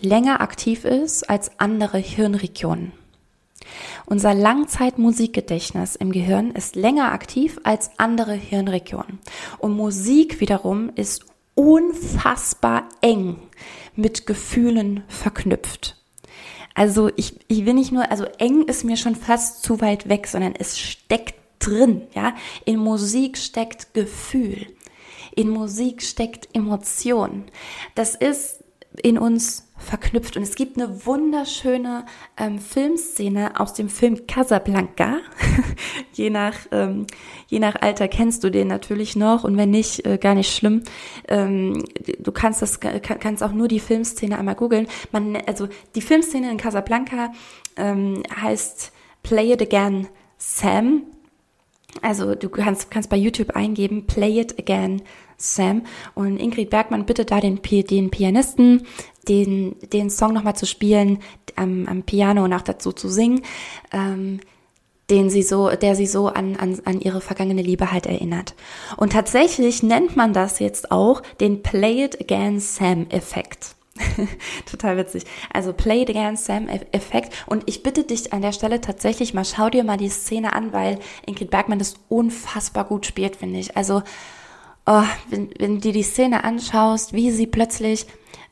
länger 0.01 0.41
aktiv 0.41 0.85
ist 0.85 1.29
als 1.29 1.61
andere 1.61 1.99
Hirnregionen. 1.99 2.93
Unser 4.07 4.33
Langzeitmusikgedächtnis 4.35 5.97
im 5.97 6.13
Gehirn 6.13 6.53
ist 6.53 6.77
länger 6.77 7.13
aktiv 7.13 7.59
als 7.65 7.91
andere 7.99 8.35
Hirnregionen. 8.35 9.19
Und 9.59 9.77
Musik 9.77 10.41
wiederum 10.41 10.91
ist 10.95 11.27
unfassbar 11.55 12.89
eng 13.03 13.37
mit 13.95 14.27
Gefühlen 14.27 15.03
verknüpft. 15.09 15.98
Also 16.75 17.11
ich, 17.17 17.41
ich 17.49 17.67
will 17.67 17.75
nicht 17.75 17.93
nur, 17.93 18.11
also 18.11 18.25
eng 18.39 18.63
ist 18.63 18.85
mir 18.85 18.97
schon 18.97 19.17
fast 19.17 19.63
zu 19.63 19.81
weit 19.81 20.09
weg, 20.09 20.27
sondern 20.27 20.55
es 20.57 20.79
steckt 20.79 21.35
drin, 21.59 22.03
ja. 22.15 22.35
In 22.65 22.79
Musik 22.79 23.37
steckt 23.37 23.95
Gefühl. 23.95 24.67
In 25.35 25.49
Musik 25.49 26.03
steckt 26.03 26.49
Emotion. 26.55 27.45
Das 27.95 28.15
ist 28.15 28.65
in 29.03 29.19
uns 29.19 29.68
verknüpft. 29.79 30.37
Und 30.37 30.43
es 30.43 30.55
gibt 30.55 30.77
eine 30.77 31.07
wunderschöne 31.07 32.05
ähm, 32.37 32.59
Filmszene 32.59 33.59
aus 33.59 33.75
dem 33.75 33.89
Film 33.89 34.27
Casablanca. 34.27 35.19
je, 36.13 36.31
nach, 36.31 36.55
ähm, 36.73 37.07
je 37.47 37.59
nach 37.59 37.77
Alter 37.81 38.09
kennst 38.09 38.45
du 38.45 38.51
den 38.51 38.69
natürlich 38.69 39.17
noch 39.17 39.45
und 39.45 39.57
wenn 39.57 39.71
nicht, 39.71 40.05
äh, 40.07 40.19
gar 40.19 40.35
nicht 40.35 40.55
schlimm. 40.55 40.83
Ähm, 41.29 41.85
du 42.19 42.33
kannst 42.33 42.61
das 42.61 42.81
kannst 42.81 43.43
auch 43.43 43.53
nur 43.53 43.69
die 43.69 43.81
Filmszene 43.81 44.39
einmal 44.39 44.57
googeln. 44.57 44.89
Also 45.47 45.69
die 45.95 46.03
Filmszene 46.03 46.51
in 46.51 46.57
Casablanca 46.57 47.33
ähm, 47.77 48.23
heißt 48.41 48.93
Play 49.23 49.53
It 49.53 49.63
Again 49.63 50.09
Sam. 50.37 51.03
Also 52.03 52.35
du 52.35 52.49
kannst, 52.49 52.91
kannst 52.91 53.11
bei 53.11 53.17
YouTube 53.17 53.57
eingeben, 53.57 54.07
Play 54.07 54.41
It 54.41 54.59
Again 54.59 55.03
Sam. 55.39 55.85
Und 56.15 56.37
Ingrid 56.37 56.69
Bergmann 56.69 57.07
bittet 57.07 57.31
da 57.31 57.41
den, 57.41 57.61
den 57.63 58.11
Pianisten, 58.11 58.87
den, 59.29 59.77
den 59.93 60.11
Song 60.11 60.35
nochmal 60.35 60.57
zu 60.57 60.67
spielen, 60.67 61.21
am, 61.57 61.87
am 61.87 62.03
Piano 62.03 62.45
und 62.45 62.53
auch 62.53 62.63
dazu 62.63 62.93
zu 62.93 63.09
singen, 63.09 63.43
ähm, 63.93 64.41
den 65.11 65.31
sie 65.31 65.43
so, 65.43 65.71
der 65.71 65.95
sie 65.95 66.07
so 66.07 66.27
an, 66.29 66.57
an, 66.57 66.81
an 66.85 67.01
ihre 67.01 67.21
vergangene 67.21 67.63
Liebe 67.63 67.93
halt 67.93 68.07
erinnert. 68.07 68.55
Und 68.97 69.13
tatsächlich 69.13 69.83
nennt 69.83 70.17
man 70.17 70.33
das 70.35 70.59
jetzt 70.59 70.91
auch 70.91 71.23
den 71.41 71.63
Play 71.63 72.05
It 72.05 72.21
Again 72.21 72.61
Sam 72.61 73.07
Effekt. 73.09 73.75
Total 74.71 74.97
witzig. 74.97 75.25
Also 75.53 75.73
Play 75.73 76.03
It 76.03 76.11
Again 76.11 76.37
Sam 76.37 76.69
Effekt. 76.93 77.33
Und 77.47 77.63
ich 77.67 77.83
bitte 77.83 78.05
dich 78.05 78.33
an 78.33 78.43
der 78.43 78.53
Stelle 78.53 78.81
tatsächlich 78.81 79.35
mal, 79.35 79.45
schau 79.45 79.71
dir 79.71 79.83
mal 79.83 79.97
die 79.97 80.11
Szene 80.11 80.53
an, 80.53 80.73
weil 80.73 80.99
Ingrid 81.27 81.51
Bergmann 81.51 81.79
das 81.79 81.95
unfassbar 82.09 82.85
gut 82.85 83.07
spielt, 83.07 83.37
finde 83.37 83.61
ich. 83.61 83.77
Also, 83.77 84.03
oh, 84.89 85.05
wenn, 85.29 85.51
wenn 85.59 85.75
du 85.75 85.81
dir 85.81 85.93
die 85.93 86.03
Szene 86.03 86.45
anschaust, 86.45 87.13
wie 87.13 87.31
sie 87.31 87.47
plötzlich 87.47 88.07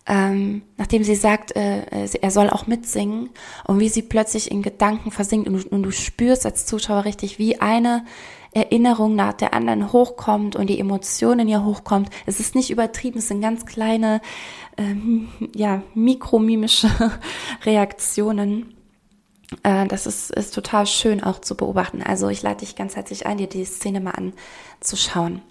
ähm, 0.09 0.63
nachdem 0.77 1.03
sie 1.03 1.17
sagt, 1.17 1.57
äh, 1.57 2.07
er 2.21 2.31
soll 2.31 2.49
auch 2.49 2.69
mitsingen 2.69 3.31
und 3.65 3.81
wie 3.81 3.89
sie 3.89 4.03
plötzlich 4.03 4.53
in 4.53 4.63
Gedanken 4.63 5.11
versinkt 5.11 5.49
und, 5.49 5.65
und, 5.67 5.83
du 5.83 5.91
spürst 5.91 6.47
als 6.47 6.65
Zuschauer 6.65 7.05
richtig, 7.05 7.41
wie 7.41 7.61
eine 7.61 8.05
Erinnerung 8.53 9.17
nach 9.17 9.33
der 9.33 9.53
anderen 9.53 9.93
hochkommt 9.93 10.55
und 10.55 10.69
die 10.69 10.79
Emotionen 10.79 11.49
ihr 11.49 11.65
hochkommt. 11.65 12.09
Es 12.25 12.39
ist 12.39 12.55
nicht 12.55 12.71
übertrieben, 12.71 13.19
es 13.19 13.29
sind 13.29 13.41
ganz 13.41 13.67
kleine, 13.67 14.21
ähm, 14.77 15.29
ja, 15.55 15.83
mikromimische 15.95 16.89
Reaktionen. 17.65 18.75
Äh, 19.65 19.89
das 19.89 20.07
ist, 20.07 20.31
ist 20.31 20.55
total 20.55 20.87
schön 20.87 21.23
auch 21.23 21.41
zu 21.41 21.57
beobachten. 21.57 22.01
Also 22.03 22.29
ich 22.29 22.43
lade 22.43 22.61
dich 22.61 22.77
ganz 22.77 22.95
herzlich 22.95 23.27
ein, 23.27 23.39
dir 23.39 23.49
die 23.49 23.65
Szene 23.65 24.01
mal 24.01 24.15
anzuschauen. 24.81 25.43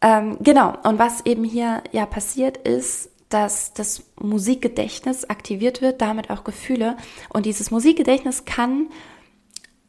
Ähm, 0.00 0.38
genau, 0.40 0.74
und 0.84 0.98
was 0.98 1.26
eben 1.26 1.44
hier 1.44 1.82
ja 1.92 2.06
passiert 2.06 2.56
ist, 2.56 3.10
dass 3.28 3.74
das 3.74 4.04
Musikgedächtnis 4.20 5.24
aktiviert 5.24 5.82
wird, 5.82 6.00
damit 6.00 6.30
auch 6.30 6.44
Gefühle. 6.44 6.96
Und 7.28 7.46
dieses 7.46 7.70
Musikgedächtnis 7.70 8.44
kann 8.44 8.88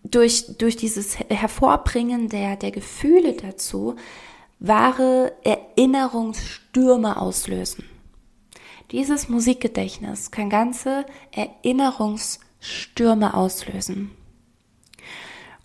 durch, 0.03 0.57
durch 0.57 0.75
dieses 0.75 1.19
Hervorbringen 1.19 2.29
der, 2.29 2.55
der 2.55 2.71
Gefühle 2.71 3.33
dazu 3.33 3.95
wahre 4.59 5.33
Erinnerungsstürme 5.43 7.21
auslösen. 7.21 7.85
Dieses 8.91 9.29
Musikgedächtnis 9.29 10.31
kann 10.31 10.49
ganze 10.49 11.05
Erinnerungsstürme 11.31 13.35
auslösen. 13.35 14.11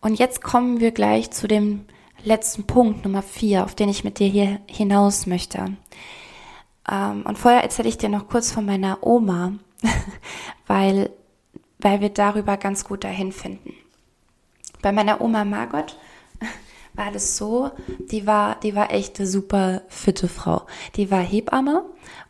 Und 0.01 0.19
jetzt 0.19 0.43
kommen 0.43 0.81
wir 0.81 0.91
gleich 0.91 1.31
zu 1.31 1.49
dem 1.49 1.87
letzten 2.25 2.65
Punkt, 2.65 3.05
Nummer 3.05 3.23
vier, 3.23 3.65
auf 3.65 3.75
den 3.75 3.89
ich 3.89 4.05
mit 4.05 4.19
dir 4.19 4.29
hier 4.29 4.61
hinaus 4.67 5.27
möchte. 5.27 5.77
Ähm, 6.91 7.25
und 7.27 7.39
vorher 7.39 7.63
erzähle 7.63 7.89
ich 7.89 7.99
dir 7.99 8.09
noch 8.09 8.29
kurz 8.29 8.51
von 8.51 8.65
meiner 8.65 8.99
Oma, 9.03 9.53
weil, 10.67 11.11
weil 11.79 12.01
wir 12.01 12.11
darüber 12.11 12.57
ganz 12.57 12.85
gut 12.85 13.05
dahin 13.05 13.33
finden. 13.33 13.75
Bei 14.83 14.93
meiner 14.93 15.21
Oma 15.21 15.45
Margot 15.45 15.97
war 16.95 17.11
das 17.11 17.37
so, 17.37 17.71
die 18.11 18.27
war, 18.27 18.61
die 18.61 18.75
war 18.75 18.93
echt 18.93 19.19
eine 19.19 19.29
super 19.29 19.83
fitte 19.89 20.29
Frau. 20.29 20.63
Die 20.97 21.11
war 21.11 21.21
Hebamme 21.21 21.85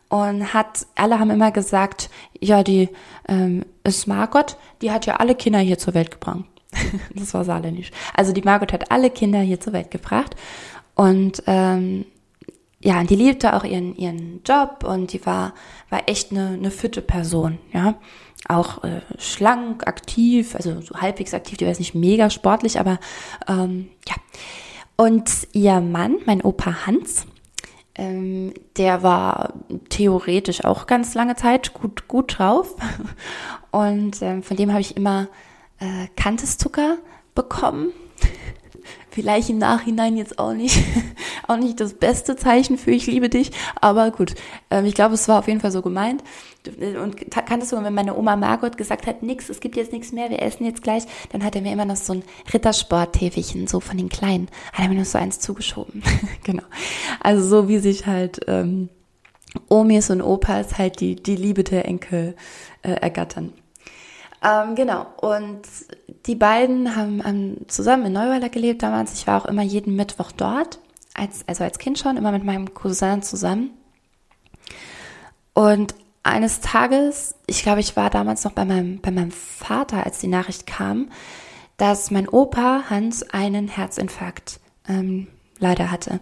und 0.09 0.53
hat, 0.53 0.87
alle 0.95 1.19
haben 1.19 1.31
immer 1.31 1.51
gesagt, 1.51 2.09
ja, 2.39 2.63
die 2.63 2.89
ähm, 3.27 3.65
ist 3.83 4.07
Margot, 4.07 4.57
die 4.81 4.91
hat 4.91 5.05
ja 5.05 5.17
alle 5.17 5.35
Kinder 5.35 5.59
hier 5.59 5.77
zur 5.77 5.93
Welt 5.93 6.11
gebracht. 6.11 6.45
das 7.15 7.33
war 7.33 7.43
saarländisch. 7.43 7.91
Also 8.13 8.33
die 8.33 8.41
Margot 8.41 8.73
hat 8.73 8.91
alle 8.91 9.09
Kinder 9.09 9.39
hier 9.39 9.59
zur 9.59 9.73
Welt 9.73 9.91
gebracht 9.91 10.35
und 10.95 11.43
ähm, 11.47 12.05
ja, 12.85 13.03
die 13.03 13.15
liebte 13.15 13.55
auch 13.55 13.63
ihren, 13.63 13.95
ihren 13.95 14.41
Job 14.45 14.83
und 14.83 15.11
die 15.11 15.25
war, 15.25 15.53
war 15.89 16.03
echt 16.07 16.31
eine, 16.31 16.49
eine 16.49 16.71
fitte 16.71 17.01
Person, 17.01 17.57
ja. 17.73 17.95
Auch 18.47 18.83
äh, 18.83 19.01
schlank, 19.17 19.87
aktiv, 19.87 20.53
also 20.55 20.79
so 20.81 20.93
halbwegs 21.01 21.33
aktiv, 21.33 21.57
die 21.57 21.65
war 21.65 21.69
jetzt 21.69 21.79
nicht 21.79 21.95
mega 21.95 22.29
sportlich, 22.29 22.79
aber 22.79 22.99
ähm, 23.47 23.89
ja. 24.07 24.15
Und 24.97 25.47
ihr 25.51 25.81
Mann, 25.81 26.17
mein 26.25 26.41
Opa 26.41 26.85
Hans, 26.85 27.25
ähm, 27.95 28.53
der 28.77 29.01
war 29.03 29.53
theoretisch 29.89 30.63
auch 30.63 30.85
ganz 30.85 31.15
lange 31.15 31.35
Zeit 31.35 31.73
gut, 31.73 32.07
gut 32.07 32.37
drauf. 32.37 32.75
Und 33.71 34.21
ähm, 34.21 34.43
von 34.43 34.57
dem 34.57 34.71
habe 34.71 34.81
ich 34.81 34.95
immer 34.95 35.27
äh, 35.79 36.07
Kanteszucker 36.15 36.97
bekommen 37.33 37.91
vielleicht 39.09 39.49
im 39.49 39.57
Nachhinein 39.57 40.17
jetzt 40.17 40.39
auch 40.39 40.53
nicht, 40.53 40.77
auch 41.47 41.57
nicht 41.57 41.79
das 41.79 41.93
beste 41.93 42.35
Zeichen 42.35 42.77
für 42.77 42.91
ich 42.91 43.07
liebe 43.07 43.29
dich, 43.29 43.51
aber 43.79 44.11
gut, 44.11 44.35
ähm, 44.69 44.85
ich 44.85 44.93
glaube, 44.93 45.13
es 45.13 45.27
war 45.27 45.39
auf 45.39 45.47
jeden 45.47 45.61
Fall 45.61 45.71
so 45.71 45.81
gemeint. 45.81 46.23
Und 47.01 47.31
kanntest 47.31 47.71
du, 47.71 47.83
wenn 47.83 47.93
meine 47.93 48.17
Oma 48.17 48.35
Margot 48.35 48.75
gesagt 48.75 49.05
hat, 49.05 49.21
nix, 49.21 49.49
es 49.49 49.59
gibt 49.59 49.75
jetzt 49.75 49.91
nichts 49.91 50.11
mehr, 50.11 50.31
wir 50.31 50.41
essen 50.41 50.65
jetzt 50.65 50.81
gleich, 50.81 51.03
dann 51.31 51.43
hat 51.43 51.55
er 51.55 51.61
mir 51.61 51.71
immer 51.71 51.85
noch 51.85 51.95
so 51.95 52.13
ein 52.13 52.23
Rittersport-Täfelchen, 52.51 53.67
so 53.67 53.79
von 53.79 53.97
den 53.97 54.09
Kleinen, 54.09 54.47
hat 54.73 54.85
er 54.85 54.89
mir 54.89 54.99
noch 54.99 55.05
so 55.05 55.19
eins 55.19 55.39
zugeschoben. 55.39 56.01
genau. 56.43 56.63
Also 57.19 57.47
so 57.47 57.67
wie 57.67 57.77
sich 57.77 58.07
halt 58.07 58.41
ähm, 58.47 58.89
Omis 59.69 60.09
und 60.09 60.21
Opas 60.21 60.77
halt 60.77 60.99
die, 60.99 61.15
die 61.15 61.35
Liebe 61.35 61.63
der 61.63 61.85
Enkel 61.85 62.35
äh, 62.81 62.93
ergattern. 62.93 63.53
Ähm, 64.45 64.75
genau, 64.75 65.07
und 65.21 65.61
die 66.27 66.35
beiden 66.35 66.95
haben, 66.95 67.23
haben 67.23 67.65
zusammen 67.67 68.05
in 68.05 68.13
Neuweiler 68.13 68.49
gelebt 68.49 68.83
damals. 68.83 69.13
Ich 69.13 69.25
war 69.25 69.41
auch 69.41 69.45
immer 69.45 69.63
jeden 69.63 69.95
Mittwoch 69.95 70.31
dort, 70.31 70.79
als, 71.15 71.43
also 71.47 71.63
als 71.63 71.79
Kind 71.79 71.97
schon, 71.97 72.15
immer 72.15 72.31
mit 72.31 72.43
meinem 72.43 72.73
Cousin 72.75 73.23
zusammen. 73.23 73.71
Und 75.53 75.95
eines 76.21 76.59
Tages, 76.59 77.33
ich 77.47 77.63
glaube, 77.63 77.79
ich 77.79 77.95
war 77.95 78.11
damals 78.11 78.43
noch 78.43 78.51
bei 78.51 78.65
meinem, 78.65 79.01
bei 79.01 79.09
meinem 79.09 79.31
Vater, 79.31 80.05
als 80.05 80.19
die 80.19 80.27
Nachricht 80.27 80.67
kam, 80.67 81.09
dass 81.77 82.11
mein 82.11 82.29
Opa 82.29 82.83
Hans 82.89 83.23
einen 83.23 83.67
Herzinfarkt 83.67 84.59
ähm, 84.87 85.27
leider 85.57 85.89
hatte. 85.89 86.19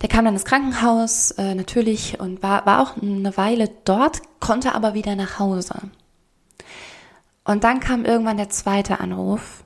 Der 0.00 0.08
kam 0.08 0.24
dann 0.24 0.34
ins 0.34 0.46
Krankenhaus, 0.46 1.32
äh, 1.32 1.54
natürlich, 1.54 2.20
und 2.20 2.42
war, 2.42 2.64
war 2.64 2.80
auch 2.80 3.00
eine 3.00 3.36
Weile 3.36 3.68
dort, 3.84 4.22
konnte 4.40 4.74
aber 4.74 4.94
wieder 4.94 5.14
nach 5.14 5.38
Hause. 5.38 5.74
Und 7.44 7.64
dann 7.64 7.80
kam 7.80 8.04
irgendwann 8.04 8.36
der 8.36 8.50
zweite 8.50 9.00
Anruf, 9.00 9.64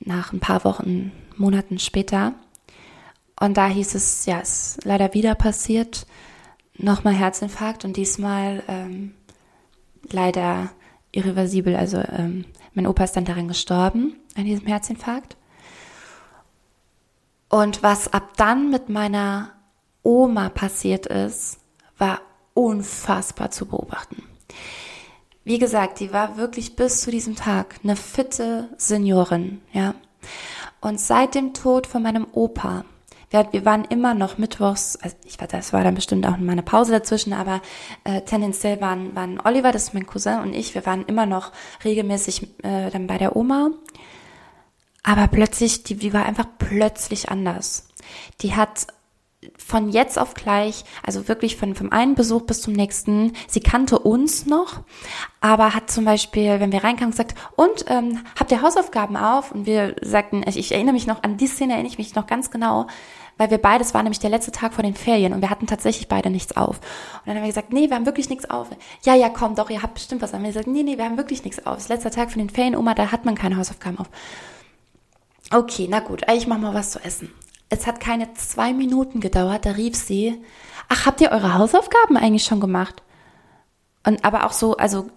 nach 0.00 0.32
ein 0.32 0.40
paar 0.40 0.64
Wochen, 0.64 1.12
Monaten 1.36 1.78
später. 1.78 2.34
Und 3.38 3.56
da 3.56 3.68
hieß 3.68 3.94
es, 3.94 4.26
ja, 4.26 4.40
es 4.40 4.76
ist 4.76 4.84
leider 4.84 5.14
wieder 5.14 5.34
passiert, 5.34 6.06
nochmal 6.76 7.14
Herzinfarkt 7.14 7.84
und 7.84 7.96
diesmal 7.96 8.62
ähm, 8.68 9.14
leider 10.10 10.70
irreversibel. 11.12 11.76
Also 11.76 11.98
ähm, 11.98 12.44
mein 12.74 12.86
Opa 12.86 13.04
ist 13.04 13.16
dann 13.16 13.24
daran 13.24 13.48
gestorben, 13.48 14.16
an 14.34 14.44
diesem 14.44 14.66
Herzinfarkt. 14.66 15.36
Und 17.48 17.82
was 17.82 18.12
ab 18.12 18.36
dann 18.36 18.70
mit 18.70 18.88
meiner 18.88 19.52
Oma 20.02 20.48
passiert 20.48 21.06
ist, 21.06 21.58
war 21.98 22.20
unfassbar 22.54 23.50
zu 23.50 23.66
beobachten. 23.66 24.22
Wie 25.46 25.58
gesagt, 25.58 26.00
die 26.00 26.12
war 26.12 26.36
wirklich 26.36 26.76
bis 26.76 27.00
zu 27.00 27.10
diesem 27.10 27.36
Tag 27.36 27.76
eine 27.82 27.96
fitte 27.96 28.68
Seniorin, 28.76 29.62
ja. 29.72 29.94
Und 30.82 31.00
seit 31.00 31.34
dem 31.34 31.54
Tod 31.54 31.86
von 31.86 32.02
meinem 32.02 32.26
Opa 32.32 32.84
wir, 33.30 33.48
wir 33.52 33.64
waren 33.64 33.84
immer 33.84 34.14
noch 34.14 34.38
mittwochs, 34.38 34.96
also 34.96 35.16
ich 35.24 35.40
war, 35.40 35.48
das 35.48 35.72
war 35.72 35.82
dann 35.82 35.94
bestimmt 35.94 36.26
auch 36.26 36.36
mal 36.36 36.52
eine 36.52 36.62
Pause 36.62 36.92
dazwischen, 36.92 37.32
aber 37.32 37.60
äh, 38.04 38.22
tendenziell 38.22 38.80
waren, 38.80 39.14
waren 39.16 39.40
Oliver, 39.40 39.72
das 39.72 39.84
ist 39.84 39.94
mein 39.94 40.06
Cousin 40.06 40.40
und 40.40 40.54
ich, 40.54 40.74
wir 40.74 40.86
waren 40.86 41.04
immer 41.06 41.26
noch 41.26 41.52
regelmäßig 41.84 42.62
äh, 42.62 42.90
dann 42.90 43.06
bei 43.06 43.18
der 43.18 43.36
Oma. 43.36 43.70
Aber 45.02 45.28
plötzlich, 45.28 45.84
die, 45.84 45.96
die 45.96 46.12
war 46.12 46.26
einfach 46.26 46.46
plötzlich 46.58 47.28
anders. 47.28 47.88
Die 48.40 48.54
hat 48.54 48.88
von 49.58 49.90
jetzt 49.90 50.18
auf 50.18 50.34
gleich, 50.34 50.84
also 51.04 51.28
wirklich 51.28 51.56
von 51.56 51.74
vom 51.74 51.92
einen 51.92 52.14
Besuch 52.14 52.42
bis 52.42 52.62
zum 52.62 52.72
nächsten, 52.72 53.32
sie 53.48 53.60
kannte 53.60 53.98
uns 53.98 54.46
noch, 54.46 54.80
aber 55.40 55.74
hat 55.74 55.90
zum 55.90 56.04
Beispiel, 56.04 56.60
wenn 56.60 56.72
wir 56.72 56.84
reinkamen, 56.84 57.10
gesagt, 57.10 57.34
und 57.56 57.84
ähm, 57.88 58.20
habt 58.38 58.50
ihr 58.50 58.62
Hausaufgaben 58.62 59.16
auf? 59.16 59.52
Und 59.52 59.66
wir 59.66 59.96
sagten, 60.02 60.44
ich, 60.46 60.56
ich 60.56 60.72
erinnere 60.72 60.94
mich 60.94 61.06
noch 61.06 61.22
an 61.22 61.36
die 61.36 61.46
Szene, 61.46 61.74
erinnere 61.74 61.92
ich 61.92 61.98
mich 61.98 62.14
noch 62.14 62.26
ganz 62.26 62.50
genau, 62.50 62.86
weil 63.38 63.50
wir 63.50 63.58
beides 63.58 63.92
war 63.92 64.02
nämlich 64.02 64.18
der 64.18 64.30
letzte 64.30 64.52
Tag 64.52 64.72
vor 64.74 64.82
den 64.82 64.94
Ferien 64.94 65.32
und 65.32 65.42
wir 65.42 65.50
hatten 65.50 65.66
tatsächlich 65.66 66.08
beide 66.08 66.30
nichts 66.30 66.56
auf. 66.56 66.78
Und 66.78 67.26
dann 67.26 67.36
haben 67.36 67.42
wir 67.42 67.48
gesagt, 67.48 67.72
nee, 67.72 67.88
wir 67.88 67.96
haben 67.96 68.06
wirklich 68.06 68.30
nichts 68.30 68.48
auf. 68.48 68.68
Ja, 69.04 69.14
ja, 69.14 69.28
komm, 69.28 69.54
doch, 69.54 69.68
ihr 69.68 69.82
habt 69.82 69.94
bestimmt 69.94 70.22
was. 70.22 70.32
Haben 70.32 70.42
wir 70.42 70.50
gesagt, 70.50 70.68
nee, 70.68 70.82
nee, 70.82 70.96
wir 70.96 71.04
haben 71.04 71.18
wirklich 71.18 71.44
nichts 71.44 71.66
auf. 71.66 71.76
Das 71.76 71.88
letzte 71.88 72.10
Tag 72.10 72.30
von 72.30 72.38
den 72.38 72.50
Ferien, 72.50 72.76
Oma, 72.76 72.94
da 72.94 73.12
hat 73.12 73.24
man 73.24 73.34
keine 73.34 73.56
Hausaufgaben 73.58 73.98
auf. 73.98 74.08
Okay, 75.52 75.86
na 75.88 76.00
gut, 76.00 76.22
ich 76.34 76.46
mach 76.46 76.58
mal 76.58 76.74
was 76.74 76.90
zu 76.90 77.04
essen. 77.04 77.30
Es 77.68 77.86
hat 77.86 78.00
keine 78.00 78.32
zwei 78.34 78.72
Minuten 78.72 79.20
gedauert, 79.20 79.66
da 79.66 79.72
rief 79.72 79.96
sie, 79.96 80.40
ach, 80.88 81.06
habt 81.06 81.20
ihr 81.20 81.32
eure 81.32 81.54
Hausaufgaben 81.54 82.16
eigentlich 82.16 82.44
schon 82.44 82.60
gemacht? 82.60 83.02
Und 84.04 84.24
aber 84.24 84.46
auch 84.46 84.52
so, 84.52 84.76
also 84.76 85.08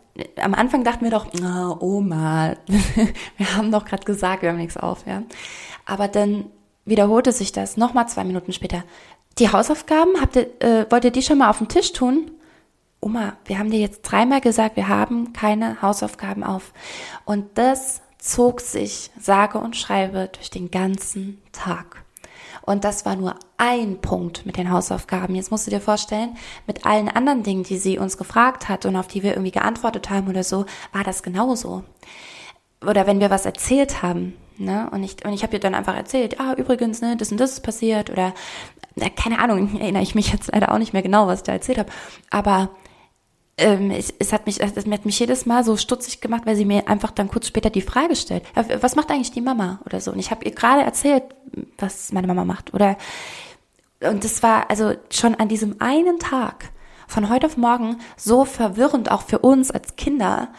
am 0.41 0.53
Anfang 0.53 0.83
dachten 0.83 1.03
wir 1.03 1.11
doch, 1.11 1.27
oh, 1.41 1.77
Oma, 1.79 2.55
wir 3.37 3.55
haben 3.55 3.71
doch 3.71 3.85
gerade 3.85 4.03
gesagt, 4.03 4.41
wir 4.41 4.49
haben 4.49 4.57
nichts 4.57 4.77
auf, 4.77 5.05
ja. 5.05 5.23
Aber 5.85 6.07
dann 6.07 6.45
wiederholte 6.85 7.31
sich 7.31 7.51
das 7.51 7.77
nochmal 7.77 8.07
zwei 8.07 8.23
Minuten 8.23 8.51
später. 8.51 8.83
Die 9.37 9.51
Hausaufgaben, 9.51 10.19
habt 10.19 10.35
ihr, 10.35 10.61
äh, 10.61 10.85
wollt 10.89 11.05
ihr 11.05 11.11
die 11.11 11.21
schon 11.21 11.37
mal 11.37 11.49
auf 11.49 11.59
den 11.59 11.69
Tisch 11.69 11.93
tun? 11.93 12.31
Oma, 12.99 13.37
wir 13.45 13.59
haben 13.59 13.71
dir 13.71 13.79
jetzt 13.79 14.01
dreimal 14.01 14.41
gesagt, 14.41 14.75
wir 14.75 14.89
haben 14.89 15.31
keine 15.31 15.81
Hausaufgaben 15.81 16.43
auf. 16.43 16.73
Und 17.23 17.57
das 17.57 18.01
zog 18.17 18.59
sich, 18.59 19.11
sage 19.17 19.59
und 19.59 19.77
schreibe, 19.77 20.29
durch 20.33 20.49
den 20.49 20.69
ganzen 20.69 21.41
Tag. 21.53 22.03
Und 22.69 22.83
das 22.83 23.03
war 23.03 23.15
nur 23.15 23.33
ein 23.57 23.99
Punkt 23.99 24.45
mit 24.45 24.55
den 24.57 24.69
Hausaufgaben. 24.69 25.33
Jetzt 25.33 25.49
musst 25.49 25.65
du 25.65 25.71
dir 25.71 25.81
vorstellen, 25.81 26.37
mit 26.67 26.85
allen 26.85 27.09
anderen 27.09 27.41
Dingen, 27.41 27.63
die 27.63 27.79
sie 27.79 27.97
uns 27.97 28.15
gefragt 28.15 28.69
hat 28.69 28.85
und 28.85 28.95
auf 28.95 29.07
die 29.07 29.23
wir 29.23 29.31
irgendwie 29.31 29.49
geantwortet 29.49 30.11
haben 30.11 30.27
oder 30.27 30.43
so, 30.43 30.67
war 30.93 31.03
das 31.03 31.23
genauso. 31.23 31.83
Oder 32.85 33.07
wenn 33.07 33.19
wir 33.19 33.31
was 33.31 33.47
erzählt 33.47 34.03
haben, 34.03 34.35
ne, 34.59 34.87
und 34.91 35.03
ich, 35.03 35.25
und 35.25 35.33
ich 35.33 35.41
habe 35.41 35.53
ihr 35.53 35.59
dann 35.59 35.73
einfach 35.73 35.95
erzählt, 35.95 36.39
ah, 36.39 36.53
übrigens, 36.53 37.01
ne, 37.01 37.17
das 37.17 37.31
und 37.31 37.39
das 37.39 37.53
ist 37.53 37.61
passiert 37.61 38.11
oder, 38.11 38.35
äh, 38.97 39.09
keine 39.09 39.39
Ahnung, 39.39 39.75
erinnere 39.79 40.03
ich 40.03 40.13
mich 40.13 40.31
jetzt 40.31 40.51
leider 40.53 40.71
auch 40.71 40.77
nicht 40.77 40.93
mehr 40.93 41.01
genau, 41.01 41.25
was 41.25 41.39
ich 41.39 41.45
da 41.45 41.53
erzählt 41.53 41.79
habe, 41.79 41.89
aber 42.29 42.69
ähm, 43.59 43.91
es, 43.91 44.13
es, 44.19 44.33
hat 44.33 44.45
mich, 44.45 44.61
es 44.61 44.75
hat 44.75 45.05
mich 45.05 45.19
jedes 45.19 45.45
Mal 45.45 45.63
so 45.63 45.77
stutzig 45.77 46.21
gemacht, 46.21 46.43
weil 46.45 46.55
sie 46.55 46.65
mir 46.65 46.87
einfach 46.87 47.11
dann 47.11 47.27
kurz 47.27 47.47
später 47.47 47.69
die 47.69 47.81
Frage 47.81 48.15
stellt, 48.15 48.43
was 48.55 48.95
macht 48.95 49.11
eigentlich 49.11 49.31
die 49.31 49.41
Mama 49.41 49.79
oder 49.85 49.99
so? 49.99 50.11
Und 50.11 50.19
ich 50.19 50.31
habe 50.31 50.45
ihr 50.45 50.51
gerade 50.51 50.81
erzählt, 50.81 51.23
was 51.77 52.11
meine 52.11 52.27
Mama 52.27 52.45
macht. 52.45 52.73
Oder 52.73 52.97
und 54.01 54.23
das 54.23 54.41
war 54.43 54.69
also 54.69 54.93
schon 55.09 55.35
an 55.35 55.49
diesem 55.49 55.75
einen 55.79 56.19
Tag 56.19 56.71
von 57.07 57.29
heute 57.29 57.47
auf 57.47 57.57
morgen 57.57 57.97
so 58.15 58.45
verwirrend 58.45 59.11
auch 59.11 59.23
für 59.23 59.39
uns 59.39 59.71
als 59.71 59.95
Kinder. 59.97 60.49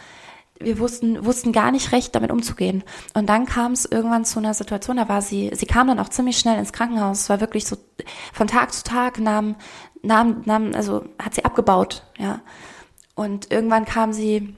Wir 0.58 0.78
wussten, 0.78 1.24
wussten 1.24 1.52
gar 1.52 1.70
nicht 1.70 1.92
recht, 1.92 2.14
damit 2.14 2.30
umzugehen. 2.30 2.84
Und 3.14 3.30
dann 3.30 3.46
kam 3.46 3.72
es 3.72 3.86
irgendwann 3.86 4.26
zu 4.26 4.40
einer 4.40 4.52
Situation, 4.52 4.98
da 4.98 5.08
war 5.08 5.22
sie, 5.22 5.50
sie 5.54 5.64
kam 5.64 5.86
dann 5.86 5.98
auch 5.98 6.10
ziemlich 6.10 6.38
schnell 6.38 6.58
ins 6.58 6.74
Krankenhaus. 6.74 7.22
Es 7.22 7.30
war 7.30 7.40
wirklich 7.40 7.64
so, 7.64 7.78
von 8.34 8.46
Tag 8.46 8.74
zu 8.74 8.84
Tag 8.84 9.18
nahm, 9.18 9.54
nahm, 10.02 10.42
nahm, 10.44 10.72
also 10.74 11.04
hat 11.18 11.34
sie 11.34 11.44
abgebaut, 11.46 12.04
ja. 12.18 12.40
Und 13.20 13.50
irgendwann 13.52 13.84
kam 13.84 14.14
sie, 14.14 14.56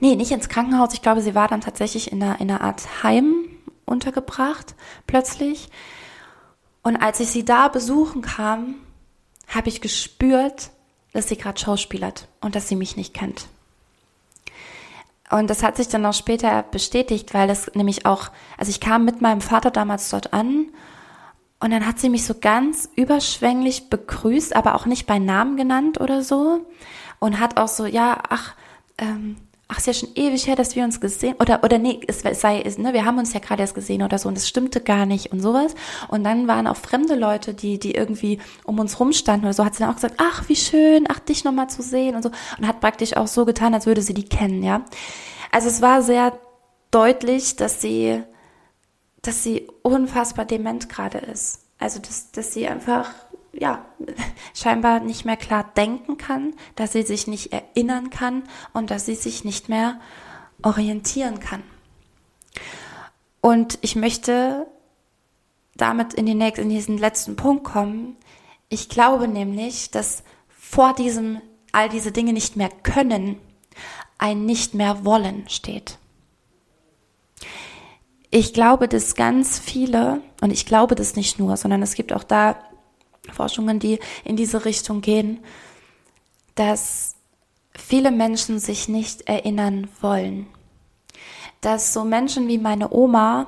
nee, 0.00 0.16
nicht 0.16 0.32
ins 0.32 0.48
Krankenhaus. 0.48 0.94
Ich 0.94 1.00
glaube, 1.00 1.20
sie 1.20 1.36
war 1.36 1.46
dann 1.46 1.60
tatsächlich 1.60 2.10
in 2.10 2.20
einer, 2.20 2.40
in 2.40 2.50
einer 2.50 2.60
Art 2.60 3.04
Heim 3.04 3.44
untergebracht, 3.84 4.74
plötzlich. 5.06 5.68
Und 6.82 6.96
als 6.96 7.20
ich 7.20 7.28
sie 7.28 7.44
da 7.44 7.68
besuchen 7.68 8.20
kam, 8.20 8.74
habe 9.46 9.68
ich 9.68 9.80
gespürt, 9.80 10.70
dass 11.12 11.28
sie 11.28 11.36
gerade 11.36 11.60
schauspielert 11.60 12.26
und 12.40 12.56
dass 12.56 12.66
sie 12.66 12.74
mich 12.74 12.96
nicht 12.96 13.14
kennt. 13.14 13.46
Und 15.30 15.48
das 15.48 15.62
hat 15.62 15.76
sich 15.76 15.86
dann 15.86 16.04
auch 16.04 16.14
später 16.14 16.64
bestätigt, 16.64 17.32
weil 17.32 17.46
das 17.46 17.72
nämlich 17.76 18.06
auch, 18.06 18.32
also 18.58 18.70
ich 18.70 18.80
kam 18.80 19.04
mit 19.04 19.20
meinem 19.20 19.40
Vater 19.40 19.70
damals 19.70 20.10
dort 20.10 20.32
an 20.32 20.66
und 21.60 21.70
dann 21.70 21.86
hat 21.86 22.00
sie 22.00 22.08
mich 22.08 22.26
so 22.26 22.34
ganz 22.34 22.90
überschwänglich 22.96 23.88
begrüßt, 23.88 24.56
aber 24.56 24.74
auch 24.74 24.84
nicht 24.84 25.06
bei 25.06 25.20
Namen 25.20 25.56
genannt 25.56 26.00
oder 26.00 26.24
so 26.24 26.66
und 27.22 27.38
hat 27.38 27.56
auch 27.56 27.68
so, 27.68 27.86
ja, 27.86 28.18
ach, 28.30 28.56
ähm, 28.98 29.36
ach, 29.68 29.78
ist 29.78 29.86
ja 29.86 29.92
schon 29.92 30.08
ewig 30.16 30.48
her, 30.48 30.56
dass 30.56 30.74
wir 30.74 30.82
uns 30.82 31.00
gesehen, 31.00 31.36
oder, 31.38 31.62
oder 31.62 31.78
nee, 31.78 32.00
es 32.08 32.22
sei, 32.40 32.64
ne, 32.78 32.92
wir 32.92 33.04
haben 33.04 33.16
uns 33.16 33.32
ja 33.32 33.38
gerade 33.38 33.62
erst 33.62 33.76
gesehen 33.76 34.02
oder 34.02 34.18
so 34.18 34.28
und 34.28 34.36
es 34.36 34.48
stimmte 34.48 34.80
gar 34.80 35.06
nicht 35.06 35.30
und 35.30 35.40
sowas. 35.40 35.76
Und 36.08 36.24
dann 36.24 36.48
waren 36.48 36.66
auch 36.66 36.76
fremde 36.76 37.14
Leute, 37.14 37.54
die, 37.54 37.78
die 37.78 37.94
irgendwie 37.94 38.40
um 38.64 38.80
uns 38.80 38.98
rumstanden 38.98 39.44
oder 39.44 39.54
so, 39.54 39.64
hat 39.64 39.74
sie 39.74 39.84
dann 39.84 39.90
auch 39.90 39.94
gesagt, 39.94 40.16
ach, 40.18 40.48
wie 40.48 40.56
schön, 40.56 41.04
ach, 41.08 41.20
dich 41.20 41.44
nochmal 41.44 41.70
zu 41.70 41.80
sehen 41.80 42.16
und 42.16 42.24
so. 42.24 42.32
Und 42.58 42.66
hat 42.66 42.80
praktisch 42.80 43.16
auch 43.16 43.28
so 43.28 43.44
getan, 43.44 43.72
als 43.72 43.86
würde 43.86 44.02
sie 44.02 44.14
die 44.14 44.28
kennen, 44.28 44.64
ja. 44.64 44.84
Also 45.52 45.68
es 45.68 45.80
war 45.80 46.02
sehr 46.02 46.36
deutlich, 46.90 47.54
dass 47.54 47.80
sie, 47.80 48.20
dass 49.22 49.44
sie 49.44 49.68
unfassbar 49.82 50.44
dement 50.44 50.88
gerade 50.88 51.18
ist. 51.18 51.60
Also, 51.78 52.00
dass, 52.00 52.32
dass 52.32 52.52
sie 52.52 52.66
einfach 52.66 53.10
ja, 53.52 53.84
scheinbar 54.54 55.00
nicht 55.00 55.24
mehr 55.24 55.36
klar 55.36 55.70
denken 55.76 56.16
kann, 56.16 56.54
dass 56.76 56.92
sie 56.92 57.02
sich 57.02 57.26
nicht 57.26 57.52
erinnern 57.52 58.10
kann 58.10 58.44
und 58.72 58.90
dass 58.90 59.06
sie 59.06 59.14
sich 59.14 59.44
nicht 59.44 59.68
mehr 59.68 60.00
orientieren 60.62 61.40
kann. 61.40 61.62
Und 63.40 63.78
ich 63.82 63.96
möchte 63.96 64.66
damit 65.74 66.14
in, 66.14 66.26
die 66.26 66.34
nächsten, 66.34 66.62
in 66.62 66.68
diesen 66.70 66.98
letzten 66.98 67.36
Punkt 67.36 67.64
kommen. 67.64 68.16
Ich 68.68 68.88
glaube 68.88 69.26
nämlich, 69.26 69.90
dass 69.90 70.22
vor 70.48 70.94
diesem 70.94 71.40
all 71.72 71.88
diese 71.88 72.12
Dinge 72.12 72.32
nicht 72.32 72.56
mehr 72.56 72.70
können, 72.82 73.38
ein 74.18 74.44
nicht 74.44 74.74
mehr 74.74 75.04
wollen 75.04 75.48
steht. 75.48 75.98
Ich 78.30 78.54
glaube, 78.54 78.88
dass 78.88 79.14
ganz 79.14 79.58
viele, 79.58 80.22
und 80.40 80.52
ich 80.52 80.64
glaube 80.64 80.94
das 80.94 81.16
nicht 81.16 81.38
nur, 81.38 81.56
sondern 81.56 81.82
es 81.82 81.94
gibt 81.94 82.12
auch 82.12 82.24
da 82.24 82.56
Forschungen, 83.30 83.78
die 83.78 83.98
in 84.24 84.36
diese 84.36 84.64
Richtung 84.64 85.00
gehen, 85.00 85.40
dass 86.54 87.14
viele 87.74 88.10
Menschen 88.10 88.58
sich 88.58 88.88
nicht 88.88 89.22
erinnern 89.22 89.88
wollen. 90.00 90.46
Dass 91.60 91.92
so 91.92 92.04
Menschen 92.04 92.48
wie 92.48 92.58
meine 92.58 92.92
Oma 92.92 93.46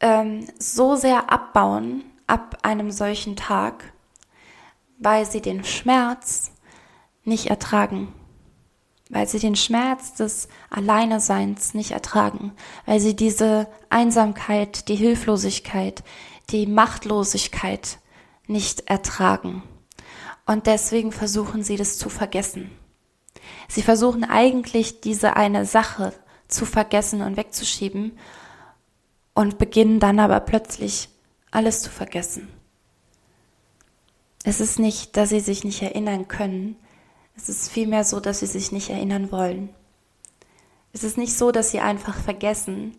ähm, 0.00 0.46
so 0.58 0.96
sehr 0.96 1.32
abbauen 1.32 2.04
ab 2.26 2.58
einem 2.62 2.90
solchen 2.90 3.34
Tag, 3.34 3.92
weil 4.98 5.26
sie 5.26 5.40
den 5.40 5.64
Schmerz 5.64 6.52
nicht 7.24 7.46
ertragen, 7.46 8.14
weil 9.10 9.26
sie 9.26 9.40
den 9.40 9.56
Schmerz 9.56 10.14
des 10.14 10.48
Alleineseins 10.70 11.74
nicht 11.74 11.90
ertragen, 11.90 12.52
weil 12.86 13.00
sie 13.00 13.16
diese 13.16 13.66
Einsamkeit, 13.88 14.88
die 14.88 14.94
Hilflosigkeit, 14.94 16.04
die 16.50 16.66
Machtlosigkeit 16.66 17.98
nicht 18.50 18.90
ertragen. 18.90 19.62
Und 20.46 20.66
deswegen 20.66 21.12
versuchen 21.12 21.62
sie 21.62 21.76
das 21.76 21.96
zu 21.96 22.08
vergessen. 22.08 22.70
Sie 23.68 23.82
versuchen 23.82 24.24
eigentlich 24.24 25.00
diese 25.00 25.36
eine 25.36 25.64
Sache 25.64 26.12
zu 26.48 26.66
vergessen 26.66 27.22
und 27.22 27.36
wegzuschieben 27.36 28.18
und 29.34 29.58
beginnen 29.58 30.00
dann 30.00 30.18
aber 30.18 30.40
plötzlich 30.40 31.08
alles 31.50 31.82
zu 31.82 31.90
vergessen. 31.90 32.48
Es 34.42 34.60
ist 34.60 34.78
nicht, 34.78 35.16
dass 35.16 35.28
sie 35.28 35.40
sich 35.40 35.64
nicht 35.64 35.82
erinnern 35.82 36.28
können, 36.28 36.76
es 37.36 37.48
ist 37.48 37.70
vielmehr 37.70 38.04
so, 38.04 38.20
dass 38.20 38.40
sie 38.40 38.46
sich 38.46 38.70
nicht 38.72 38.90
erinnern 38.90 39.32
wollen. 39.32 39.70
Es 40.92 41.04
ist 41.04 41.16
nicht 41.16 41.36
so, 41.36 41.52
dass 41.52 41.70
sie 41.70 41.80
einfach 41.80 42.18
vergessen, 42.18 42.96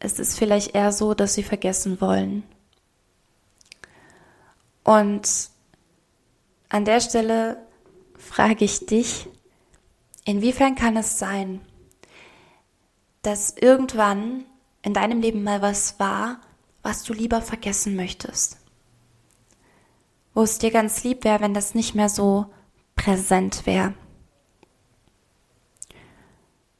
es 0.00 0.18
ist 0.18 0.38
vielleicht 0.38 0.74
eher 0.74 0.92
so, 0.92 1.12
dass 1.14 1.34
sie 1.34 1.42
vergessen 1.42 2.00
wollen. 2.00 2.42
Und 4.90 5.50
an 6.68 6.84
der 6.84 7.00
Stelle 7.00 7.64
frage 8.18 8.64
ich 8.64 8.86
dich, 8.86 9.28
inwiefern 10.24 10.74
kann 10.74 10.96
es 10.96 11.16
sein, 11.16 11.60
dass 13.22 13.56
irgendwann 13.56 14.46
in 14.82 14.92
deinem 14.92 15.20
Leben 15.20 15.44
mal 15.44 15.62
was 15.62 16.00
war, 16.00 16.40
was 16.82 17.04
du 17.04 17.12
lieber 17.12 17.40
vergessen 17.40 17.94
möchtest? 17.94 18.56
Wo 20.34 20.42
es 20.42 20.58
dir 20.58 20.72
ganz 20.72 21.04
lieb 21.04 21.22
wäre, 21.22 21.38
wenn 21.38 21.54
das 21.54 21.76
nicht 21.76 21.94
mehr 21.94 22.08
so 22.08 22.46
präsent 22.96 23.66
wäre. 23.66 23.94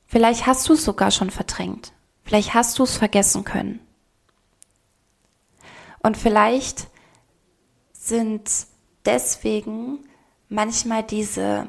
Vielleicht 0.07 0.49
hast 0.49 0.69
du 0.69 0.73
es 0.73 0.85
sogar 0.85 1.13
schon 1.13 1.31
verdrängt. 1.31 1.93
Vielleicht 2.25 2.55
hast 2.55 2.77
du 2.77 2.83
es 2.83 2.97
vergessen 2.97 3.45
können. 3.45 3.79
Und 6.03 6.17
vielleicht 6.17 6.91
sind 8.11 8.67
deswegen 9.07 10.01
manchmal 10.51 11.03
diese, 11.03 11.67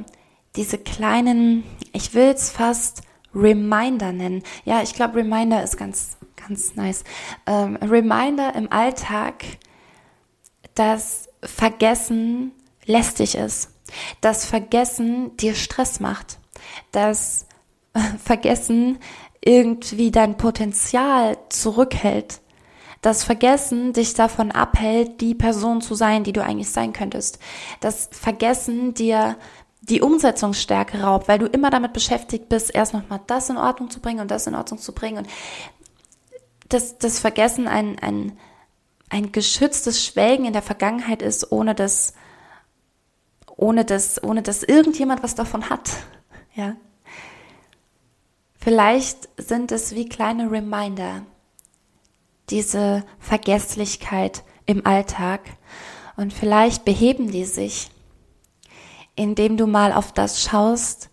diese 0.58 0.78
kleinen, 0.78 1.64
ich 1.94 2.14
will 2.14 2.30
es 2.30 2.50
fast 2.50 3.04
Reminder 3.34 4.12
nennen. 4.12 4.44
Ja, 4.66 4.82
ich 4.82 4.94
glaube, 4.94 5.20
Reminder 5.20 5.64
ist 5.64 5.78
ganz, 5.78 6.18
ganz 6.36 6.76
nice. 6.76 7.06
Ähm, 7.46 7.78
Reminder 7.78 8.54
im 8.56 8.70
Alltag, 8.70 9.46
dass 10.76 11.30
Vergessen 11.42 12.52
lästig 12.86 13.36
ist, 13.36 13.70
dass 14.20 14.46
Vergessen 14.46 15.38
dir 15.38 15.56
Stress 15.56 16.02
macht, 16.02 16.40
dass 16.92 17.46
Vergessen 18.24 19.00
irgendwie 19.44 20.12
dein 20.12 20.38
Potenzial 20.38 21.38
zurückhält, 21.50 22.42
das 23.02 23.24
Vergessen 23.24 23.94
dich 23.94 24.14
davon 24.14 24.52
abhält, 24.52 25.22
die 25.22 25.34
Person 25.34 25.82
zu 25.82 25.96
sein, 25.96 26.24
die 26.24 26.34
du 26.34 26.44
eigentlich 26.44 26.70
sein 26.70 26.94
könntest. 26.94 27.40
Das 27.80 28.10
Vergessen 28.12 28.94
dir 28.94 29.38
die 29.82 30.02
Umsetzungsstärke 30.02 31.02
raubt, 31.02 31.28
weil 31.28 31.40
du 31.40 31.48
immer 31.48 31.72
damit 31.72 31.94
beschäftigt 31.94 32.48
bist, 32.48 32.74
erst 32.74 32.94
nochmal 32.94 33.20
das 33.26 33.50
in 33.50 33.58
Ordnung 33.58 33.90
zu 33.90 34.00
bringen 34.00 34.20
und 34.20 34.30
das 34.30 34.46
in 34.46 34.54
Ordnung 34.54 34.80
zu 34.80 34.94
bringen. 34.94 35.20
Und 35.20 35.28
das, 36.70 37.00
das 37.00 37.20
Vergessen 37.20 37.68
ein, 37.68 37.98
ein, 38.00 38.38
ein 39.10 39.32
geschütztes 39.32 40.06
Schwelgen 40.06 40.46
in 40.46 40.54
der 40.54 40.62
Vergangenheit 40.62 41.24
ist, 41.24 41.52
ohne 41.52 41.74
dass, 41.74 42.14
ohne 43.58 43.84
dass, 43.84 44.24
ohne 44.24 44.44
dass 44.44 44.62
irgendjemand 44.62 45.24
was 45.24 45.34
davon 45.34 45.72
hat. 45.72 45.90
Ja. 46.54 46.76
Vielleicht 48.60 49.28
sind 49.38 49.72
es 49.72 49.96
wie 49.96 50.08
kleine 50.08 50.52
Reminder, 50.52 51.24
diese 52.52 53.04
Vergesslichkeit 53.20 54.44
im 54.66 54.86
Alltag. 54.86 55.42
Und 56.18 56.34
vielleicht 56.34 56.86
beheben 56.86 57.32
die 57.32 57.46
sich, 57.46 57.90
indem 59.16 59.58
du 59.58 59.68
mal 59.68 59.94
auf 59.94 60.12
das 60.12 60.42
schaust, 60.42 61.10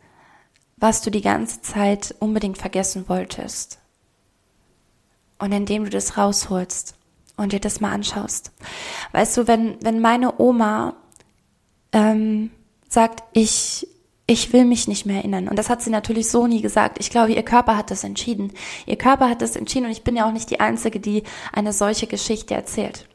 was 0.76 1.02
du 1.02 1.10
die 1.10 1.22
ganze 1.22 1.62
Zeit 1.62 2.14
unbedingt 2.20 2.58
vergessen 2.58 3.08
wolltest. 3.08 3.78
Und 5.38 5.52
indem 5.52 5.84
du 5.84 5.90
das 5.90 6.16
rausholst 6.16 6.94
und 7.36 7.52
dir 7.52 7.60
das 7.60 7.80
mal 7.80 7.92
anschaust. 7.92 8.52
Weißt 9.12 9.36
du, 9.36 9.46
wenn, 9.46 9.76
wenn 9.82 10.00
meine 10.00 10.40
Oma 10.40 10.96
ähm, 11.92 12.50
sagt, 12.88 13.22
ich 13.32 13.86
ich 14.30 14.52
will 14.52 14.66
mich 14.66 14.86
nicht 14.86 15.06
mehr 15.06 15.16
erinnern. 15.16 15.48
Und 15.48 15.58
das 15.58 15.70
hat 15.70 15.80
sie 15.80 15.88
natürlich 15.88 16.30
so 16.30 16.46
nie 16.46 16.60
gesagt. 16.60 16.98
Ich 17.00 17.08
glaube, 17.08 17.32
ihr 17.32 17.42
Körper 17.42 17.78
hat 17.78 17.90
das 17.90 18.04
entschieden. 18.04 18.52
Ihr 18.84 18.96
Körper 18.96 19.30
hat 19.30 19.40
das 19.40 19.56
entschieden 19.56 19.86
und 19.86 19.92
ich 19.92 20.04
bin 20.04 20.16
ja 20.16 20.28
auch 20.28 20.32
nicht 20.32 20.50
die 20.50 20.60
Einzige, 20.60 21.00
die 21.00 21.22
eine 21.50 21.72
solche 21.72 22.06
Geschichte 22.06 22.54
erzählt. 22.54 23.08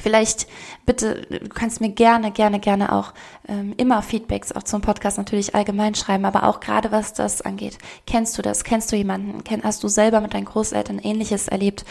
Vielleicht 0.00 0.46
bitte, 0.86 1.22
du 1.22 1.48
kannst 1.48 1.80
mir 1.80 1.90
gerne, 1.90 2.30
gerne, 2.30 2.60
gerne 2.60 2.92
auch 2.92 3.12
ähm, 3.48 3.74
immer 3.76 4.02
Feedbacks 4.02 4.52
auch 4.52 4.62
zum 4.62 4.82
Podcast 4.82 5.18
natürlich 5.18 5.56
allgemein 5.56 5.96
schreiben, 5.96 6.24
aber 6.24 6.44
auch 6.44 6.60
gerade 6.60 6.92
was 6.92 7.12
das 7.12 7.42
angeht. 7.42 7.78
Kennst 8.06 8.38
du 8.38 8.42
das? 8.42 8.62
Kennst 8.62 8.92
du 8.92 8.96
jemanden? 8.96 9.42
Hast 9.64 9.82
du 9.82 9.88
selber 9.88 10.20
mit 10.20 10.32
deinen 10.32 10.46
Großeltern 10.46 11.00
Ähnliches 11.00 11.48
erlebt 11.48 11.84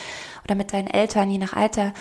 oder 0.46 0.56
mit 0.56 0.72
deinen 0.72 0.88
Eltern, 0.88 1.30
je 1.30 1.40
nach 1.40 1.54
Alter? 1.54 1.94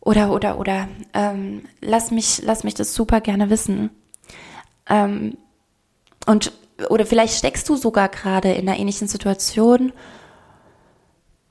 Oder 0.00 0.30
oder 0.30 0.58
oder 0.58 0.88
ähm, 1.12 1.64
lass 1.80 2.10
mich, 2.10 2.40
lass 2.42 2.64
mich 2.64 2.74
das 2.74 2.94
super 2.94 3.20
gerne 3.20 3.50
wissen. 3.50 3.90
Ähm, 4.88 5.36
und 6.26 6.52
oder 6.90 7.06
vielleicht 7.06 7.38
steckst 7.38 7.68
du 7.68 7.76
sogar 7.76 8.08
gerade 8.08 8.52
in 8.52 8.68
einer 8.68 8.78
ähnlichen 8.78 9.08
Situation. 9.08 9.92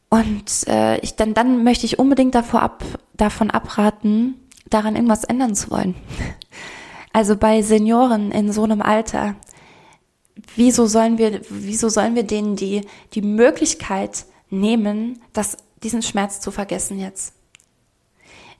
Und 0.09 0.67
äh, 0.67 0.99
ich 0.99 1.15
dann, 1.15 1.33
dann 1.33 1.63
möchte 1.63 1.85
ich 1.85 1.99
unbedingt 1.99 2.35
davor 2.35 2.61
ab, 2.61 2.83
davon 3.13 3.49
abraten, 3.49 4.35
daran 4.69 4.95
irgendwas 4.95 5.23
ändern 5.23 5.55
zu 5.55 5.71
wollen. 5.71 5.95
Also 7.11 7.37
bei 7.37 7.61
Senioren 7.61 8.31
in 8.31 8.51
so 8.51 8.65
einem 8.65 8.81
Alter, 8.81 9.35
wieso 10.57 10.85
sollen 10.85 11.17
wir, 11.17 11.39
wieso 11.47 11.87
sollen 11.87 12.13
wir 12.13 12.23
denen 12.23 12.57
die, 12.57 12.81
die 13.13 13.21
Möglichkeit 13.21 14.25
nehmen, 14.49 15.21
das, 15.31 15.55
diesen 15.81 16.01
Schmerz 16.01 16.41
zu 16.41 16.51
vergessen 16.51 16.99
jetzt? 16.99 17.33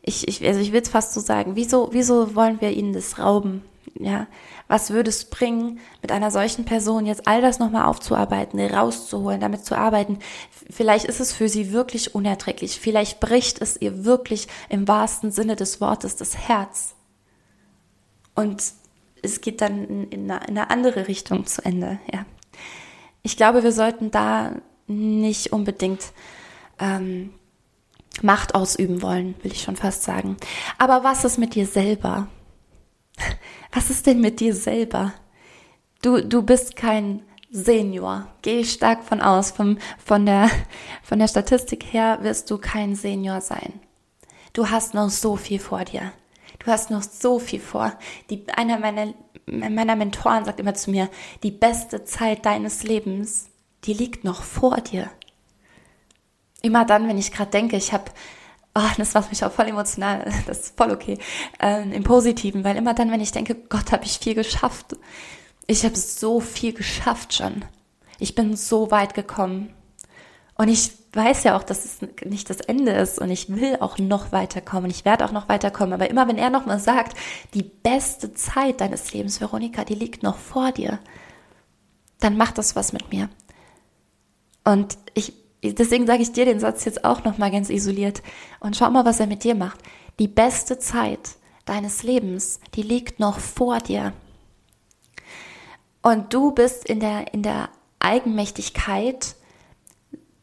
Ich, 0.02 0.26
ich, 0.30 0.48
also 0.48 0.62
ich 0.62 0.72
will 0.72 0.82
es 0.82 0.88
fast 0.88 1.14
so 1.14 1.20
sagen, 1.20 1.58
wieso, 1.58 1.90
wieso 1.92 2.34
wollen 2.34 2.62
wir 2.62 2.72
ihnen 2.72 2.94
das 2.94 3.20
rauben? 3.20 3.62
Ja, 3.94 4.28
was 4.68 4.90
würde 4.90 5.10
es 5.10 5.26
bringen, 5.26 5.80
mit 6.02 6.12
einer 6.12 6.32
solchen 6.32 6.66
Person 6.66 7.06
jetzt 7.06 7.28
all 7.28 7.42
das 7.42 7.60
nochmal 7.60 7.86
aufzuarbeiten, 7.86 8.60
rauszuholen, 8.60 9.40
damit 9.40 9.66
zu 9.66 9.78
arbeiten? 9.78 10.20
Vielleicht 10.70 11.06
ist 11.06 11.20
es 11.20 11.32
für 11.32 11.48
sie 11.48 11.72
wirklich 11.72 12.16
unerträglich. 12.16 12.80
Vielleicht 12.80 13.20
bricht 13.20 13.62
es 13.62 13.80
ihr 13.80 14.04
wirklich 14.04 14.48
im 14.70 14.88
wahrsten 14.88 15.32
Sinne 15.32 15.56
des 15.56 15.80
Wortes 15.80 16.16
das 16.16 16.36
Herz. 16.38 16.96
Und 18.34 18.64
es 19.22 19.42
geht 19.42 19.62
dann 19.62 19.86
in, 19.86 20.10
in, 20.10 20.32
eine, 20.32 20.46
in 20.48 20.58
eine 20.58 20.70
andere 20.70 21.08
Richtung 21.08 21.46
zu 21.46 21.64
Ende, 21.64 22.00
ja. 22.12 22.26
Ich 23.24 23.38
glaube, 23.38 23.64
wir 23.64 23.72
sollten 23.72 24.12
da 24.12 24.52
nicht 24.88 25.52
unbedingt 25.52 26.12
ähm, 26.80 27.34
Macht 28.22 28.56
ausüben 28.56 29.02
wollen, 29.02 29.36
will 29.42 29.52
ich 29.52 29.64
schon 29.64 29.76
fast 29.76 30.04
sagen. 30.04 30.38
Aber 30.78 31.04
was 31.04 31.26
ist 31.26 31.38
mit 31.38 31.56
dir 31.56 31.66
selber? 31.66 32.28
Was 33.72 33.90
ist 33.90 34.06
denn 34.06 34.22
mit 34.22 34.40
dir 34.40 34.56
selber? 34.56 35.14
Du, 36.02 36.22
du 36.22 36.42
bist 36.42 36.76
kein 36.76 37.24
Senior. 37.52 38.28
Geh 38.42 38.64
stark 38.66 39.04
von 39.04 39.22
aus. 39.22 39.52
Vom, 39.52 39.78
von, 40.04 40.26
der, 40.26 40.50
von 41.04 41.20
der 41.20 41.28
Statistik 41.28 41.86
her 41.92 42.20
wirst 42.22 42.52
du 42.52 42.58
kein 42.58 42.96
Senior 42.96 43.42
sein. 43.42 43.80
Du 44.54 44.70
hast 44.70 44.94
noch 44.94 45.10
so 45.10 45.36
viel 45.36 45.60
vor 45.60 45.84
dir. 45.86 46.12
Du 46.60 46.68
hast 46.68 46.92
noch 46.92 47.04
so 47.04 47.40
viel 47.40 47.60
vor. 47.60 47.94
Die, 48.30 48.46
einer 48.50 48.80
meiner, 48.80 49.14
meiner 49.46 49.96
Mentoren 49.96 50.46
sagt 50.46 50.60
immer 50.60 50.74
zu 50.74 50.92
mir, 50.92 51.10
die 51.44 51.52
beste 51.52 52.06
Zeit 52.06 52.46
deines 52.46 52.84
Lebens, 52.84 53.50
die 53.84 53.94
liegt 53.94 54.24
noch 54.24 54.44
vor 54.44 54.78
dir. 54.78 55.10
Immer 56.62 56.86
dann, 56.86 57.08
wenn 57.08 57.18
ich 57.18 57.32
gerade 57.32 57.52
denke, 57.52 57.78
ich 57.78 57.94
habe 57.94 58.12
oh, 58.76 58.92
das 58.98 59.14
macht 59.14 59.32
mich 59.32 59.44
auch 59.44 59.52
voll 59.52 59.68
emotional, 59.68 60.32
das 60.46 60.60
ist 60.60 60.78
voll 60.78 60.92
okay, 60.92 61.18
ähm, 61.60 61.92
im 61.92 62.04
Positiven, 62.04 62.64
weil 62.64 62.76
immer 62.76 62.94
dann, 62.94 63.12
wenn 63.12 63.22
ich 63.22 63.32
denke, 63.32 63.56
Gott, 63.56 63.92
habe 63.92 64.06
ich 64.06 64.20
viel 64.20 64.36
geschafft. 64.36 64.96
Ich 65.68 65.84
habe 65.84 65.96
so 65.96 66.40
viel 66.42 66.74
geschafft 66.74 67.34
schon. 67.34 67.66
Ich 68.20 68.36
bin 68.36 68.56
so 68.56 68.92
weit 68.92 69.14
gekommen. 69.14 69.74
Und 70.58 70.70
ich 70.70 70.92
weiß 71.14 71.44
ja 71.44 71.58
auch, 71.58 71.64
dass 71.64 71.84
es 71.86 71.98
nicht 72.24 72.50
das 72.50 72.62
Ende 72.62 72.92
ist 72.92 73.20
und 73.20 73.30
ich 73.30 73.50
will 73.50 73.78
auch 73.80 73.98
noch 73.98 74.32
weiterkommen. 74.32 74.90
Ich 74.90 75.04
werde 75.04 75.26
auch 75.26 75.32
noch 75.32 75.50
weiterkommen. 75.50 75.94
Aber 75.94 76.10
immer 76.10 76.28
wenn 76.28 76.38
er 76.38 76.50
nochmal 76.50 76.80
sagt, 76.80 77.18
die 77.54 77.64
beste 77.64 78.34
Zeit 78.34 78.80
deines 78.80 79.12
Lebens, 79.12 79.42
Veronika, 79.42 79.84
die 79.84 79.96
liegt 79.96 80.24
noch 80.24 80.38
vor 80.38 80.72
dir, 80.72 81.00
dann 82.20 82.38
macht 82.38 82.58
das 82.58 82.76
was 82.76 82.94
mit 82.94 83.12
mir. 83.12 83.30
Und 84.64 84.98
ich 85.14 85.34
deswegen 85.74 86.08
sage 86.08 86.22
ich 86.22 86.32
dir 86.32 86.46
den 86.46 86.60
Satz 86.60 86.86
jetzt 86.86 87.06
auch 87.06 87.24
nochmal 87.24 87.52
ganz 87.52 87.70
isoliert. 87.70 88.22
Und 88.60 88.76
schau 88.76 88.90
mal, 88.90 89.06
was 89.06 89.20
er 89.20 89.28
mit 89.28 89.44
dir 89.44 89.56
macht. 89.56 89.80
Die 90.20 90.28
beste 90.28 90.80
Zeit 90.80 91.36
deines 91.66 92.04
Lebens, 92.04 92.60
die 92.76 92.84
liegt 92.84 93.20
noch 93.20 93.40
vor 93.40 93.80
dir. 93.80 94.14
Und 96.02 96.34
du 96.34 96.52
bist 96.52 96.86
in 96.86 97.00
der, 97.00 97.34
in 97.34 97.42
der 97.42 97.70
Eigenmächtigkeit, 98.00 99.36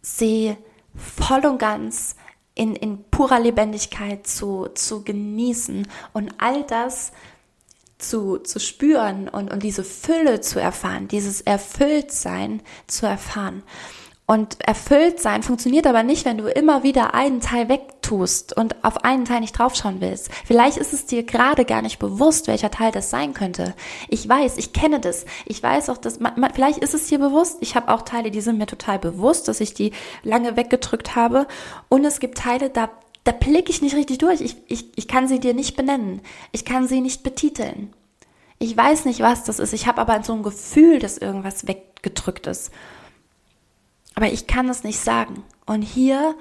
sie 0.01 0.57
voll 0.97 1.47
und 1.47 1.59
ganz 1.59 2.16
in, 2.55 2.75
in 2.75 3.05
purer 3.11 3.41
Lebendigkeit 3.41 4.27
zu, 4.27 4.68
zu 4.75 5.05
genießen 5.05 5.87
und 6.12 6.35
all 6.39 6.64
das 6.64 7.12
zu, 7.99 8.39
zu 8.39 8.59
spüren 8.59 9.29
und, 9.29 9.51
und 9.51 9.62
diese 9.62 9.85
Fülle 9.85 10.41
zu 10.41 10.61
erfahren, 10.61 11.09
dieses 11.09 11.41
Erfülltsein 11.41 12.62
zu 12.87 13.07
erfahren. 13.07 13.62
Und 14.33 14.66
erfüllt 14.66 15.20
sein 15.20 15.43
funktioniert 15.43 15.87
aber 15.87 16.03
nicht, 16.03 16.24
wenn 16.24 16.39
du 16.39 16.47
immer 16.47 16.83
wieder 16.83 17.12
einen 17.12 17.43
Teil 17.43 17.68
wegtust 17.68 18.57
und 18.57 18.83
auf 18.83 19.05
einen 19.05 19.26
Teil 19.26 19.41
nicht 19.41 19.59
draufschauen 19.59 20.01
willst. 20.01 20.30
Vielleicht 20.47 20.78
ist 20.78 20.95
es 20.95 21.05
dir 21.05 21.22
gerade 21.22 21.66
gar 21.66 21.83
nicht 21.83 21.99
bewusst, 21.99 22.47
welcher 22.47 22.70
Teil 22.70 22.93
das 22.93 23.11
sein 23.11 23.35
könnte. 23.35 23.74
Ich 24.09 24.26
weiß, 24.26 24.57
ich 24.57 24.72
kenne 24.72 25.01
das. 25.01 25.26
Ich 25.45 25.62
weiß 25.62 25.91
auch, 25.91 25.99
dass 25.99 26.18
man, 26.18 26.51
vielleicht 26.55 26.78
ist 26.78 26.95
es 26.95 27.09
dir 27.09 27.18
bewusst. 27.18 27.59
Ich 27.61 27.76
habe 27.76 27.93
auch 27.93 28.01
Teile, 28.01 28.30
die 28.30 28.41
sind 28.41 28.57
mir 28.57 28.64
total 28.64 28.99
bewusst, 28.99 29.49
dass 29.49 29.61
ich 29.61 29.74
die 29.74 29.93
lange 30.22 30.57
weggedrückt 30.57 31.14
habe. 31.14 31.47
Und 31.91 32.07
es 32.07 32.18
gibt 32.18 32.39
Teile, 32.39 32.70
da 32.70 32.89
da 33.24 33.33
blicke 33.33 33.70
ich 33.70 33.83
nicht 33.83 33.95
richtig 33.95 34.16
durch. 34.16 34.41
Ich, 34.41 34.57
ich, 34.66 34.97
ich 34.97 35.09
kann 35.09 35.28
sie 35.28 35.41
dir 35.41 35.53
nicht 35.53 35.76
benennen. 35.76 36.22
Ich 36.53 36.64
kann 36.64 36.89
sie 36.89 37.03
nicht 37.03 37.22
betiteln. 37.22 37.93
Ich 38.59 38.74
weiß 38.74 39.05
nicht, 39.05 39.20
was 39.20 39.45
das 39.45 39.59
ist. 39.59 39.74
Ich 39.74 39.87
habe 39.87 40.01
aber 40.01 40.22
so 40.24 40.33
ein 40.33 40.43
Gefühl, 40.43 41.01
dass 41.01 41.18
irgendwas 41.18 41.68
weggedrückt 41.68 42.47
ist. 42.47 42.72
Aber 44.23 44.33
ich 44.33 44.47
kann 44.47 44.68
es 44.68 44.85
nicht 44.85 45.01
sagen. 45.01 45.43
Und 45.66 45.83
hier 45.83 46.37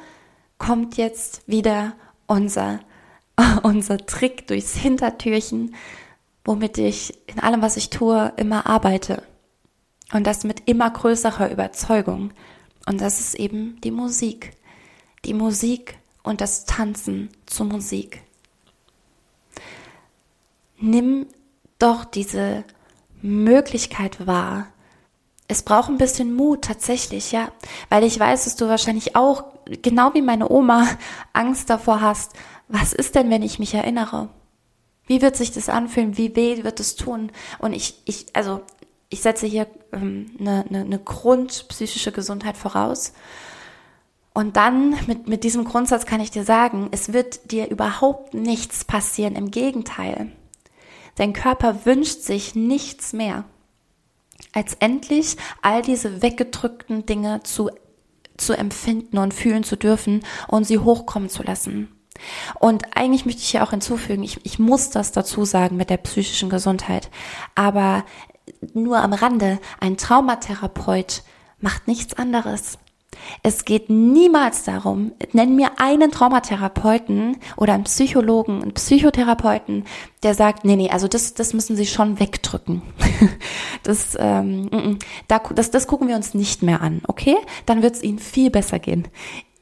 kommt 0.60 0.98
jetzt 0.98 1.42
wieder 1.48 1.94
unser, 2.28 2.80
unser 3.64 3.98
Trick 3.98 4.46
durchs 4.46 4.76
Hintertürchen, 4.76 5.74
womit 6.46 6.78
ich 6.78 7.18
in 7.26 7.40
allem, 7.40 7.64
was 7.64 7.78
ich 7.78 7.90
tue, 7.90 8.34
immer 8.38 8.68
arbeite. 8.68 9.24
Und 10.14 10.28
das 10.28 10.44
mit 10.44 10.70
immer 10.70 10.92
größerer 10.92 11.50
Überzeugung. 11.50 12.34
Und 12.86 13.02
das 13.02 13.20
ist 13.20 13.34
eben 13.34 13.82
die 13.82 13.90
Musik. 13.90 14.52
Die 15.26 15.34
Musik 15.34 15.98
und 16.22 16.40
das 16.40 16.66
Tanzen 16.66 17.30
zur 17.48 17.66
Musik. 17.66 18.22
Nimm 20.78 21.26
doch 21.80 22.06
diese 22.06 22.64
Möglichkeit 23.24 24.28
wahr, 24.28 24.68
es 25.52 25.64
braucht 25.64 25.90
ein 25.90 25.98
bisschen 25.98 26.34
Mut 26.34 26.64
tatsächlich, 26.64 27.34
ja, 27.34 27.52
weil 27.90 28.06
ich 28.06 28.18
weiß, 28.18 28.46
dass 28.46 28.56
du 28.56 28.70
wahrscheinlich 28.70 29.18
auch, 29.18 29.44
genau 29.82 30.14
wie 30.14 30.22
meine 30.22 30.50
Oma, 30.50 30.88
Angst 31.34 31.70
davor 31.70 32.00
hast. 32.00 32.32
Was 32.70 32.94
ist 32.94 33.16
denn, 33.16 33.30
wenn 33.30 33.44
ich 33.44 33.60
mich 33.60 33.74
erinnere? 33.74 34.30
Wie 35.08 35.22
wird 35.22 35.36
sich 35.36 35.52
das 35.52 35.68
anfühlen? 35.68 36.18
Wie 36.18 36.38
weh 36.38 36.64
wird 36.64 36.80
es 36.80 36.96
tun? 36.96 37.34
Und 37.60 37.74
ich, 37.74 38.02
ich, 38.06 38.28
also 38.34 38.62
ich 39.10 39.22
setze 39.22 39.46
hier 39.46 39.68
ähm, 39.92 40.32
eine, 40.40 40.66
eine, 40.70 40.80
eine 40.86 41.00
grundpsychische 41.00 42.14
Gesundheit 42.14 42.56
voraus. 42.56 43.12
Und 44.34 44.56
dann 44.56 44.96
mit, 45.08 45.28
mit 45.28 45.44
diesem 45.44 45.66
Grundsatz 45.66 46.06
kann 46.06 46.22
ich 46.22 46.32
dir 46.32 46.46
sagen, 46.46 46.88
es 46.92 47.12
wird 47.12 47.52
dir 47.52 47.70
überhaupt 47.70 48.34
nichts 48.34 48.86
passieren. 48.86 49.36
Im 49.36 49.52
Gegenteil. 49.52 50.32
Dein 51.16 51.34
Körper 51.34 51.86
wünscht 51.86 52.22
sich 52.22 52.56
nichts 52.56 53.12
mehr 53.12 53.44
als 54.54 54.76
endlich 54.80 55.38
all 55.62 55.82
diese 55.82 56.22
weggedrückten 56.22 57.06
Dinge 57.06 57.42
zu, 57.44 57.70
zu 58.38 58.54
empfinden 58.54 59.18
und 59.18 59.34
fühlen 59.34 59.64
zu 59.64 59.76
dürfen 59.76 60.24
und 60.48 60.66
sie 60.66 60.80
hochkommen 60.80 61.30
zu 61.30 61.44
lassen. 61.44 61.90
Und 62.60 62.96
eigentlich 62.96 63.26
möchte 63.26 63.42
ich 63.42 63.50
hier 63.50 63.64
auch 63.64 63.72
hinzufügen, 63.72 64.24
ich, 64.24 64.46
ich 64.46 64.60
muss 64.60 64.90
das 64.90 65.12
dazu 65.12 65.46
sagen 65.46 65.78
mit 65.78 65.90
der 65.90 65.98
psychischen 65.98 66.50
Gesundheit, 66.50 67.10
aber 67.56 68.06
nur 68.74 69.02
am 69.02 69.14
Rande, 69.14 69.60
ein 69.80 69.98
Traumatherapeut 69.98 71.24
macht 71.60 71.88
nichts 71.88 72.14
anderes. 72.14 72.78
Es 73.44 73.66
geht 73.66 73.90
niemals 73.90 74.64
darum, 74.64 75.12
nenn 75.34 75.56
mir 75.56 75.72
einen 75.78 76.12
Traumatherapeuten 76.12 77.38
oder 77.58 77.74
einen 77.74 77.86
Psychologen, 77.86 78.62
einen 78.62 78.74
Psychotherapeuten, 78.74 79.86
der 80.24 80.34
sagt, 80.34 80.66
nee, 80.66 80.76
nee, 80.76 80.90
also 80.90 81.08
das, 81.08 81.34
das 81.34 81.54
müssen 81.54 81.76
Sie 81.76 81.86
schon 81.86 82.20
wegdrücken. 82.20 82.82
Das, 83.84 84.16
ähm, 84.20 84.70
mm, 84.72 84.76
mm, 84.76 85.00
das, 85.28 85.72
das 85.72 85.88
gucken 85.88 86.08
wir 86.08 86.16
uns 86.16 86.36
nicht 86.36 86.62
mehr 86.62 86.82
an, 86.82 87.02
okay? 87.08 87.36
Dann 87.66 87.82
wird 87.82 87.96
es 87.96 88.04
Ihnen 88.04 88.20
viel 88.20 88.52
besser 88.52 88.78
gehen. 88.78 89.08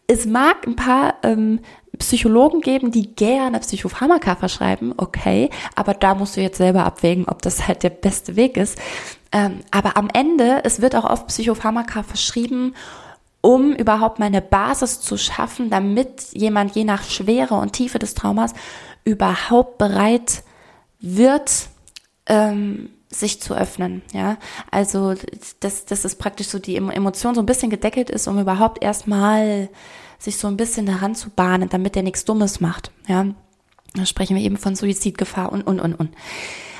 Es 0.07 0.26
mag 0.26 0.68
ein 0.68 0.76
paar 0.76 1.16
ähm, 1.24 1.62
Psychologen 1.99 2.62
geben, 2.62 2.91
die 2.91 3.16
gerne 3.16 3.60
Psychopharmaka 3.60 4.36
verschreiben, 4.36 4.93
okay, 4.97 5.49
aber 5.76 5.93
da 5.93 6.16
musst 6.16 6.36
du 6.36 6.41
jetzt 6.41 6.57
selber 6.57 6.86
abwägen, 6.86 7.28
ob 7.28 7.41
das 7.41 7.68
halt 7.68 7.84
der 7.84 7.91
beste 7.91 8.36
Weg 8.36 8.57
ist. 8.57 8.78
Ähm, 9.32 9.60
aber 9.72 9.97
am 9.97 10.10
Ende, 10.12 10.62
es 10.64 10.82
wird 10.82 10.95
auch 10.95 11.03
oft 11.03 11.28
Psychopharmaka 11.28 12.03
verschrieben, 12.03 12.74
um 13.41 13.73
überhaupt 13.73 14.19
mal 14.19 14.25
eine 14.25 14.41
Basis 14.41 14.99
zu 15.01 15.17
schaffen, 15.17 15.69
damit 15.69 16.33
jemand 16.33 16.75
je 16.75 16.83
nach 16.83 17.03
Schwere 17.03 17.55
und 17.55 17.73
Tiefe 17.73 17.99
des 17.99 18.13
Traumas 18.13 18.53
überhaupt 19.05 19.77
bereit 19.77 20.43
wird, 20.99 21.69
ähm, 22.25 22.89
sich 23.11 23.41
zu 23.41 23.55
öffnen, 23.55 24.03
ja. 24.13 24.37
Also, 24.69 25.15
dass, 25.61 25.85
dass 25.85 26.05
es 26.05 26.15
praktisch 26.15 26.47
so 26.47 26.59
die 26.59 26.75
Emotion 26.75 27.33
so 27.33 27.41
ein 27.41 27.45
bisschen 27.45 27.71
gedeckelt 27.71 28.09
ist, 28.09 28.27
um 28.27 28.39
überhaupt 28.39 28.83
erstmal 28.83 29.69
sich 30.19 30.37
so 30.37 30.47
ein 30.47 30.57
bisschen 30.57 30.85
daran 30.85 31.15
zu 31.15 31.29
bahnen, 31.29 31.69
damit 31.69 31.95
der 31.95 32.03
nichts 32.03 32.25
Dummes 32.25 32.59
macht, 32.59 32.91
ja. 33.07 33.25
Da 33.95 34.05
sprechen 34.05 34.35
wir 34.35 34.43
eben 34.43 34.57
von 34.57 34.75
Suizidgefahr 34.75 35.51
und, 35.51 35.63
und, 35.63 35.79
und, 35.79 35.95
und. 35.95 36.13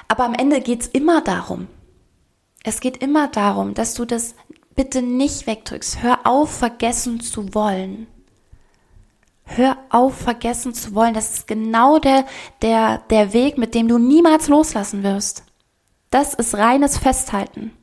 Aber 0.08 0.26
am 0.26 0.36
Ende 0.36 0.62
geht's 0.62 0.86
immer 0.86 1.22
darum, 1.22 1.68
es 2.64 2.82
geht 2.82 2.98
immer 2.98 3.28
darum, 3.30 3.74
dass 3.74 3.96
du 3.96 4.06
das 4.06 4.36
bitte 4.80 5.02
nicht 5.02 5.46
wegdrückst. 5.46 6.04
Hör 6.04 6.26
auf, 6.26 6.60
vergessen 6.60 7.20
zu 7.20 7.54
wollen. 7.54 8.08
Hör 9.44 9.78
auf, 9.90 10.16
vergessen 10.18 10.74
zu 10.74 10.96
wollen. 10.96 11.14
Das 11.14 11.34
ist 11.34 11.48
genau 11.50 12.00
der, 12.00 12.26
der, 12.62 13.00
der 13.10 13.34
Weg, 13.34 13.58
mit 13.58 13.76
dem 13.76 13.90
du 13.90 13.98
niemals 13.98 14.48
loslassen 14.48 15.04
wirst. 15.04 15.44
Das 16.12 16.34
ist 16.34 16.56
reines 16.56 16.98
Festhalten. 16.98 17.74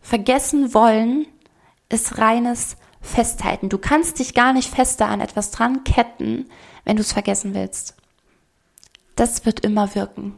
Vergessen 0.00 0.74
wollen 0.74 1.26
ist 1.88 2.18
reines 2.18 2.76
Festhalten. 3.00 3.68
Du 3.68 3.78
kannst 3.78 4.18
dich 4.18 4.34
gar 4.34 4.52
nicht 4.52 4.74
fester 4.74 5.06
an 5.06 5.20
etwas 5.20 5.52
dran 5.52 5.84
ketten, 5.84 6.50
wenn 6.84 6.96
du 6.96 7.02
es 7.02 7.12
vergessen 7.12 7.54
willst. 7.54 7.94
Das 9.14 9.46
wird 9.46 9.60
immer 9.60 9.94
wirken. 9.94 10.34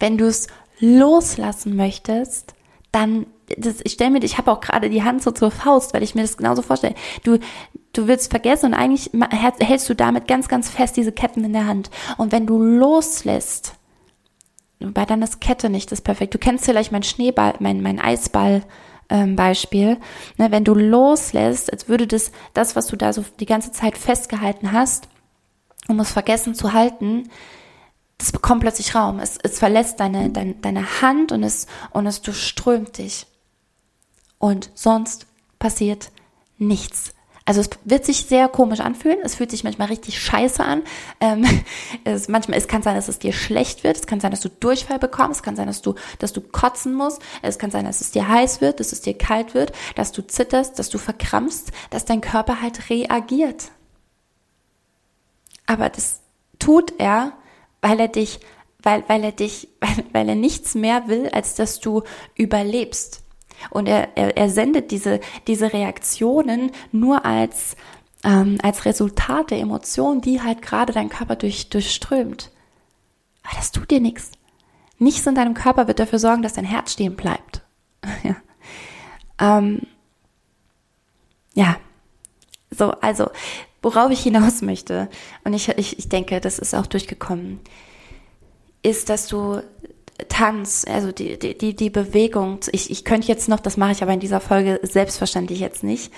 Wenn 0.00 0.18
du 0.18 0.26
es 0.26 0.48
loslassen 0.80 1.76
möchtest, 1.76 2.52
dann 2.92 3.24
das, 3.56 3.76
ich 3.84 3.92
stelle 3.92 4.10
mir, 4.10 4.22
ich 4.22 4.38
habe 4.38 4.50
auch 4.50 4.60
gerade 4.60 4.90
die 4.90 5.02
Hand 5.02 5.22
so 5.22 5.30
zur 5.30 5.50
Faust, 5.50 5.94
weil 5.94 6.02
ich 6.02 6.14
mir 6.14 6.22
das 6.22 6.36
genauso 6.36 6.62
vorstelle. 6.62 6.94
Du, 7.22 7.38
du 7.92 8.08
willst 8.08 8.30
vergessen 8.30 8.66
und 8.66 8.74
eigentlich 8.74 9.10
hältst 9.60 9.88
du 9.88 9.94
damit 9.94 10.26
ganz, 10.26 10.48
ganz 10.48 10.68
fest 10.68 10.96
diese 10.96 11.12
Ketten 11.12 11.44
in 11.44 11.52
der 11.52 11.66
Hand. 11.66 11.90
Und 12.16 12.32
wenn 12.32 12.46
du 12.46 12.58
loslässt, 12.58 13.74
bei 14.80 15.04
dann 15.04 15.22
ist 15.22 15.40
Kette 15.40 15.70
nicht 15.70 15.90
das 15.92 16.00
perfekt. 16.00 16.34
Du 16.34 16.38
kennst 16.38 16.64
vielleicht 16.64 16.92
mein 16.92 17.02
Schneeball, 17.02 17.54
mein, 17.60 17.80
mein 17.82 18.00
Eisball, 18.00 18.62
ähm, 19.08 19.36
Beispiel. 19.36 19.98
Ne, 20.36 20.50
wenn 20.50 20.64
du 20.64 20.74
loslässt, 20.74 21.72
als 21.72 21.88
würde 21.88 22.06
das, 22.06 22.32
das, 22.54 22.76
was 22.76 22.88
du 22.88 22.96
da 22.96 23.12
so 23.12 23.24
die 23.40 23.46
ganze 23.46 23.72
Zeit 23.72 23.96
festgehalten 23.96 24.72
hast, 24.72 25.08
um 25.88 26.00
es 26.00 26.10
vergessen 26.10 26.54
zu 26.54 26.72
halten, 26.72 27.30
das 28.18 28.32
bekommt 28.32 28.62
plötzlich 28.62 28.94
Raum. 28.94 29.20
Es, 29.20 29.38
es 29.42 29.58
verlässt 29.58 30.00
deine, 30.00 30.30
deine, 30.30 30.54
deine 30.54 31.00
Hand 31.02 31.32
und 31.32 31.42
es, 31.42 31.66
und 31.90 32.06
es 32.06 32.20
durchströmt 32.22 32.98
dich 32.98 33.26
und 34.38 34.70
sonst 34.74 35.26
passiert 35.58 36.10
nichts. 36.58 37.12
Also 37.48 37.60
es 37.60 37.70
wird 37.84 38.04
sich 38.04 38.26
sehr 38.26 38.48
komisch 38.48 38.80
anfühlen. 38.80 39.20
Es 39.22 39.36
fühlt 39.36 39.52
sich 39.52 39.62
manchmal 39.62 39.86
richtig 39.86 40.20
scheiße 40.20 40.64
an. 40.64 40.82
Ähm, 41.20 41.46
es, 42.04 42.26
manchmal 42.26 42.58
es 42.58 42.66
kann 42.66 42.82
sein, 42.82 42.96
dass 42.96 43.06
es 43.08 43.20
dir 43.20 43.32
schlecht 43.32 43.84
wird. 43.84 43.96
Es 43.96 44.06
kann 44.08 44.18
sein, 44.18 44.32
dass 44.32 44.40
du 44.40 44.48
Durchfall 44.48 44.98
bekommst. 44.98 45.38
Es 45.38 45.42
kann 45.44 45.54
sein, 45.54 45.68
dass 45.68 45.80
du, 45.80 45.94
dass 46.18 46.32
du 46.32 46.40
kotzen 46.40 46.92
musst. 46.92 47.22
Es 47.42 47.58
kann 47.60 47.70
sein, 47.70 47.84
dass 47.84 48.00
es 48.00 48.10
dir 48.10 48.28
heiß 48.28 48.60
wird, 48.60 48.80
dass 48.80 48.90
es 48.90 49.00
dir 49.00 49.16
kalt 49.16 49.54
wird, 49.54 49.72
dass 49.94 50.10
du 50.10 50.26
zitterst, 50.26 50.80
dass 50.80 50.90
du 50.90 50.98
verkrampfst, 50.98 51.70
dass 51.90 52.04
dein 52.04 52.20
Körper 52.20 52.60
halt 52.60 52.90
reagiert. 52.90 53.70
Aber 55.66 55.88
das 55.88 56.20
tut 56.58 56.94
er, 56.98 57.32
weil 57.80 58.00
er 58.00 58.08
dich, 58.08 58.40
weil, 58.82 59.04
weil 59.06 59.22
er 59.22 59.32
dich, 59.32 59.68
weil, 59.80 60.04
weil 60.12 60.28
er 60.28 60.34
nichts 60.34 60.74
mehr 60.74 61.06
will, 61.06 61.28
als 61.28 61.54
dass 61.54 61.78
du 61.78 62.02
überlebst. 62.34 63.22
Und 63.70 63.86
er, 63.86 64.16
er, 64.16 64.36
er 64.36 64.50
sendet 64.50 64.90
diese, 64.90 65.20
diese 65.46 65.72
Reaktionen 65.72 66.72
nur 66.92 67.24
als, 67.24 67.76
ähm, 68.24 68.58
als 68.62 68.84
Resultat 68.84 69.50
der 69.50 69.60
Emotionen, 69.60 70.20
die 70.20 70.42
halt 70.42 70.62
gerade 70.62 70.92
dein 70.92 71.08
Körper 71.08 71.36
durch, 71.36 71.68
durchströmt. 71.68 72.50
Aber 73.42 73.56
das 73.56 73.72
tut 73.72 73.90
dir 73.90 74.00
nichts. 74.00 74.32
Nichts 74.98 75.26
in 75.26 75.34
deinem 75.34 75.54
Körper 75.54 75.88
wird 75.88 75.98
dafür 75.98 76.18
sorgen, 76.18 76.42
dass 76.42 76.54
dein 76.54 76.64
Herz 76.64 76.92
stehen 76.92 77.16
bleibt. 77.16 77.62
ja. 78.22 78.36
Ähm, 79.38 79.82
ja. 81.54 81.76
So, 82.70 82.90
also, 82.92 83.30
worauf 83.82 84.10
ich 84.10 84.20
hinaus 84.20 84.62
möchte, 84.62 85.08
und 85.44 85.52
ich, 85.52 85.68
ich, 85.68 85.98
ich 85.98 86.08
denke, 86.08 86.40
das 86.40 86.58
ist 86.58 86.74
auch 86.74 86.86
durchgekommen, 86.86 87.60
ist, 88.82 89.08
dass 89.08 89.28
du 89.28 89.62
Tanz, 90.28 90.84
also 90.88 91.12
die, 91.12 91.38
die, 91.38 91.74
die 91.74 91.90
Bewegung, 91.90 92.60
ich, 92.72 92.90
ich 92.90 93.04
könnte 93.04 93.28
jetzt 93.28 93.48
noch, 93.48 93.60
das 93.60 93.76
mache 93.76 93.92
ich 93.92 94.02
aber 94.02 94.12
in 94.12 94.20
dieser 94.20 94.40
Folge 94.40 94.80
selbstverständlich 94.82 95.60
jetzt 95.60 95.82
nicht, 95.84 96.12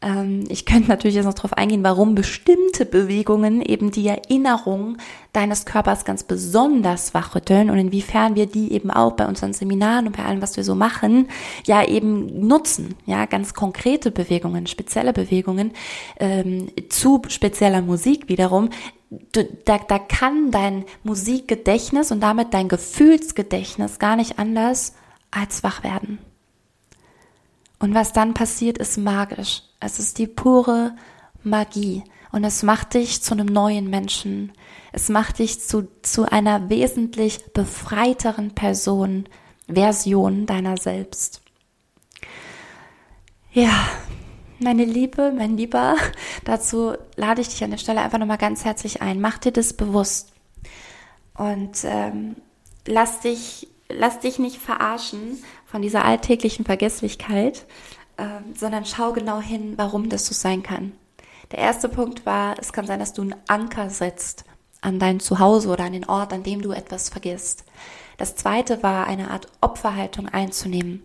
Ähm, 0.00 0.44
ich 0.48 0.64
könnte 0.64 0.88
natürlich 0.88 1.16
jetzt 1.16 1.24
noch 1.24 1.34
darauf 1.34 1.54
eingehen, 1.54 1.82
warum 1.82 2.14
bestimmte 2.14 2.84
Bewegungen 2.84 3.60
eben 3.62 3.90
die 3.90 4.06
Erinnerung 4.06 4.96
deines 5.32 5.64
Körpers 5.66 6.04
ganz 6.04 6.22
besonders 6.22 7.14
wachrütteln 7.14 7.68
und 7.68 7.78
inwiefern 7.78 8.36
wir 8.36 8.46
die 8.46 8.72
eben 8.72 8.90
auch 8.90 9.12
bei 9.12 9.26
unseren 9.26 9.52
Seminaren 9.52 10.06
und 10.06 10.16
bei 10.16 10.24
allem, 10.24 10.40
was 10.40 10.56
wir 10.56 10.64
so 10.64 10.74
machen, 10.74 11.28
ja 11.66 11.84
eben 11.84 12.46
nutzen. 12.46 12.94
Ja, 13.06 13.26
ganz 13.26 13.54
konkrete 13.54 14.10
Bewegungen, 14.10 14.66
spezielle 14.66 15.12
Bewegungen 15.12 15.72
ähm, 16.20 16.68
zu 16.88 17.22
spezieller 17.28 17.82
Musik 17.82 18.28
wiederum. 18.28 18.70
Du, 19.10 19.44
da, 19.64 19.78
da 19.78 19.98
kann 19.98 20.50
dein 20.50 20.84
Musikgedächtnis 21.02 22.10
und 22.12 22.20
damit 22.20 22.52
dein 22.52 22.68
Gefühlsgedächtnis 22.68 23.98
gar 23.98 24.16
nicht 24.16 24.38
anders 24.38 24.94
als 25.30 25.62
wach 25.62 25.82
werden. 25.82 26.18
Und 27.78 27.94
was 27.94 28.12
dann 28.12 28.34
passiert, 28.34 28.78
ist 28.78 28.98
magisch. 28.98 29.62
Es 29.80 29.98
ist 29.98 30.18
die 30.18 30.26
pure 30.26 30.94
Magie. 31.42 32.04
Und 32.32 32.44
es 32.44 32.62
macht 32.62 32.94
dich 32.94 33.22
zu 33.22 33.34
einem 33.34 33.46
neuen 33.46 33.88
Menschen. 33.88 34.52
Es 34.92 35.08
macht 35.08 35.38
dich 35.38 35.60
zu, 35.60 35.88
zu 36.02 36.30
einer 36.30 36.68
wesentlich 36.68 37.52
befreiteren 37.52 38.54
Person, 38.54 39.24
Version 39.66 40.46
deiner 40.46 40.76
selbst. 40.76 41.40
Ja, 43.52 43.88
meine 44.58 44.84
Liebe, 44.84 45.32
mein 45.36 45.56
Lieber, 45.56 45.96
dazu 46.44 46.94
lade 47.16 47.40
ich 47.40 47.48
dich 47.48 47.64
an 47.64 47.70
der 47.70 47.78
Stelle 47.78 48.00
einfach 48.00 48.18
nochmal 48.18 48.38
ganz 48.38 48.64
herzlich 48.64 49.02
ein. 49.02 49.20
Mach 49.20 49.38
dir 49.38 49.52
das 49.52 49.72
bewusst. 49.72 50.32
Und 51.34 51.84
ähm, 51.84 52.36
lass 52.86 53.20
dich 53.20 53.68
lass 53.88 54.20
dich 54.20 54.38
nicht 54.38 54.58
verarschen 54.58 55.42
von 55.66 55.82
dieser 55.82 56.04
alltäglichen 56.04 56.64
Vergesslichkeit, 56.64 57.66
äh, 58.16 58.24
sondern 58.54 58.84
schau 58.84 59.12
genau 59.12 59.40
hin, 59.40 59.74
warum 59.76 60.08
das 60.08 60.26
so 60.26 60.34
sein 60.34 60.62
kann. 60.62 60.92
Der 61.50 61.60
erste 61.60 61.88
Punkt 61.88 62.26
war, 62.26 62.56
es 62.58 62.72
kann 62.72 62.86
sein, 62.86 63.00
dass 63.00 63.14
du 63.14 63.22
einen 63.22 63.36
Anker 63.46 63.90
setzt 63.90 64.44
an 64.80 64.98
dein 64.98 65.18
Zuhause 65.18 65.68
oder 65.70 65.84
an 65.84 65.92
den 65.92 66.08
Ort, 66.08 66.32
an 66.32 66.42
dem 66.42 66.62
du 66.62 66.72
etwas 66.72 67.08
vergisst. 67.08 67.64
Das 68.18 68.34
zweite 68.34 68.82
war, 68.82 69.06
eine 69.06 69.30
Art 69.30 69.46
Opferhaltung 69.60 70.28
einzunehmen 70.28 71.02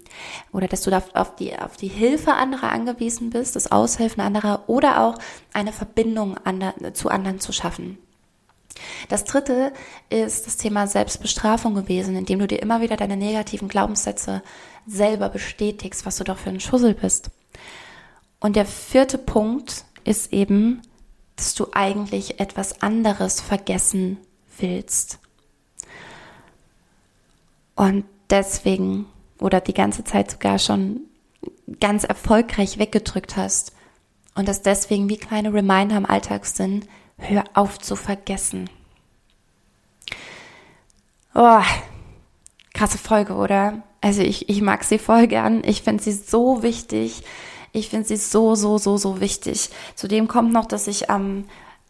oder 0.51 0.67
dass 0.67 0.81
du 0.81 0.91
auf 1.13 1.35
die, 1.35 1.57
auf 1.57 1.77
die 1.77 1.87
Hilfe 1.87 2.33
anderer 2.33 2.71
angewiesen 2.71 3.29
bist, 3.29 3.55
das 3.55 3.71
Aushelfen 3.71 4.21
anderer 4.21 4.63
oder 4.67 5.01
auch 5.01 5.19
eine 5.53 5.71
Verbindung 5.71 6.37
zu 6.93 7.09
anderen 7.09 7.39
zu 7.39 7.53
schaffen. 7.53 7.99
Das 9.09 9.25
dritte 9.25 9.71
ist 10.09 10.47
das 10.47 10.57
Thema 10.57 10.87
Selbstbestrafung 10.87 11.75
gewesen, 11.75 12.15
indem 12.15 12.39
du 12.39 12.47
dir 12.47 12.59
immer 12.61 12.81
wieder 12.81 12.97
deine 12.97 13.15
negativen 13.15 13.67
Glaubenssätze 13.67 14.41
selber 14.87 15.29
bestätigst, 15.29 16.07
was 16.07 16.17
du 16.17 16.23
doch 16.23 16.39
für 16.39 16.49
ein 16.49 16.59
Schussel 16.59 16.95
bist. 16.95 17.29
Und 18.39 18.55
der 18.55 18.65
vierte 18.65 19.19
Punkt 19.19 19.85
ist 20.03 20.33
eben, 20.33 20.81
dass 21.35 21.53
du 21.53 21.67
eigentlich 21.73 22.39
etwas 22.39 22.81
anderes 22.81 23.39
vergessen 23.39 24.17
willst. 24.57 25.19
Und 27.75 28.05
deswegen 28.29 29.05
oder 29.39 29.61
die 29.61 29.73
ganze 29.73 30.03
Zeit 30.03 30.31
sogar 30.31 30.59
schon 30.59 31.01
ganz 31.79 32.03
erfolgreich 32.03 32.77
weggedrückt 32.77 33.35
hast. 33.35 33.73
Und 34.35 34.47
das 34.47 34.61
deswegen 34.61 35.09
wie 35.09 35.17
kleine 35.17 35.53
Reminder 35.53 35.97
im 35.97 36.05
Alltag 36.05 36.45
sind, 36.45 36.87
Hör 37.17 37.43
auf 37.53 37.79
zu 37.79 37.95
vergessen. 37.95 38.69
Oh, 41.35 41.61
krasse 42.73 42.97
Folge, 42.97 43.35
oder? 43.35 43.83
Also 44.01 44.21
ich, 44.21 44.49
ich 44.49 44.61
mag 44.61 44.83
sie 44.83 44.97
voll 44.97 45.27
gern. 45.27 45.63
Ich 45.63 45.83
finde 45.83 46.03
sie 46.03 46.11
so 46.11 46.63
wichtig. 46.63 47.23
Ich 47.71 47.89
finde 47.89 48.07
sie 48.07 48.17
so, 48.17 48.55
so, 48.55 48.77
so, 48.77 48.97
so 48.97 49.21
wichtig. 49.21 49.69
Zudem 49.95 50.27
kommt 50.27 50.51
noch, 50.51 50.65
dass 50.65 50.87
ich 50.87 51.09
am 51.09 51.45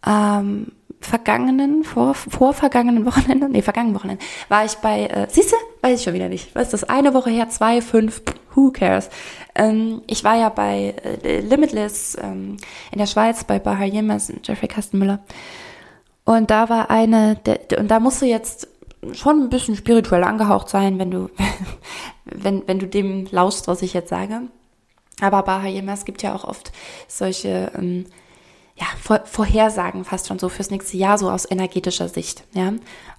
ähm, 0.06 0.72
vergangenen, 1.02 1.84
vor, 1.84 2.14
vor 2.14 2.54
vergangenen 2.54 3.06
Wochenende, 3.06 3.50
nee, 3.50 3.62
vergangenen 3.62 3.96
Wochenende, 3.96 4.24
war 4.50 4.64
ich 4.66 4.76
bei, 4.76 5.08
äh, 5.08 5.28
siehste, 5.30 5.56
weiß 5.84 6.00
ich 6.00 6.04
schon 6.06 6.14
wieder 6.14 6.30
nicht. 6.30 6.56
Was 6.56 6.68
ist 6.68 6.74
das? 6.74 6.84
Eine 6.86 7.14
Woche 7.14 7.30
her, 7.30 7.50
zwei, 7.50 7.82
fünf, 7.82 8.22
who 8.56 8.72
cares? 8.72 9.10
Ähm, 9.54 10.02
ich 10.08 10.24
war 10.24 10.36
ja 10.38 10.50
bei 10.50 10.96
äh, 11.24 11.42
Limitless 11.42 12.18
ähm, 12.22 12.58
in 12.92 13.00
der 13.00 13.06
Schweiz 13.06 13.44
bei 13.44 13.60
Bahar 13.60 13.86
Yilmaz 13.86 14.30
und 14.30 14.48
Jeffrey 14.48 14.70
Kastenmüller. 14.70 15.20
Und 16.24 16.50
da 16.52 16.70
war 16.70 16.90
eine, 16.90 17.36
der, 17.36 17.60
und 17.78 17.90
da 17.90 18.00
musst 18.00 18.22
du 18.22 18.26
jetzt 18.26 18.70
schon 19.12 19.42
ein 19.42 19.50
bisschen 19.50 19.76
spirituell 19.76 20.24
angehaucht 20.24 20.70
sein, 20.70 20.98
wenn 21.00 21.12
du, 21.12 21.30
wenn, 22.26 22.66
wenn 22.66 22.80
du 22.80 22.88
dem 22.88 23.28
lauschst, 23.30 23.68
was 23.68 23.82
ich 23.82 23.94
jetzt 23.94 24.10
sage. 24.10 24.44
Aber 25.20 25.44
Bahar 25.44 25.68
Yilmaz 25.68 26.06
gibt 26.06 26.24
ja 26.24 26.34
auch 26.34 26.46
oft 26.46 26.72
solche, 27.10 27.72
ähm, 27.76 28.06
ja, 28.76 28.86
Vor 29.02 29.22
Vorhersagen 29.26 30.04
fast 30.04 30.28
schon 30.28 30.40
so 30.40 30.50
fürs 30.50 30.72
nächste 30.72 30.98
Jahr, 30.98 31.18
so 31.18 31.30
aus 31.30 31.50
energetischer 31.50 32.10
Sicht, 32.10 32.44
ja. 32.54 32.74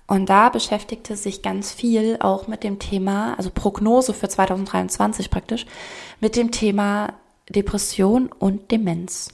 Und 0.07 0.29
da 0.29 0.51
beschäftigte 0.51 1.17
sich 1.17 1.41
ganz 1.41 1.73
viel 1.73 2.19
auch 2.21 2.47
mit 2.47 2.63
dem 2.63 2.79
Thema, 2.79 3.35
also 3.39 3.51
Prognose 3.51 4.13
für 4.13 4.29
2023 4.29 5.31
praktisch, 5.31 5.65
mit 6.21 6.37
dem 6.37 6.51
Thema 6.51 7.15
Depression 7.49 8.31
und 8.39 8.71
Demenz. 8.71 9.29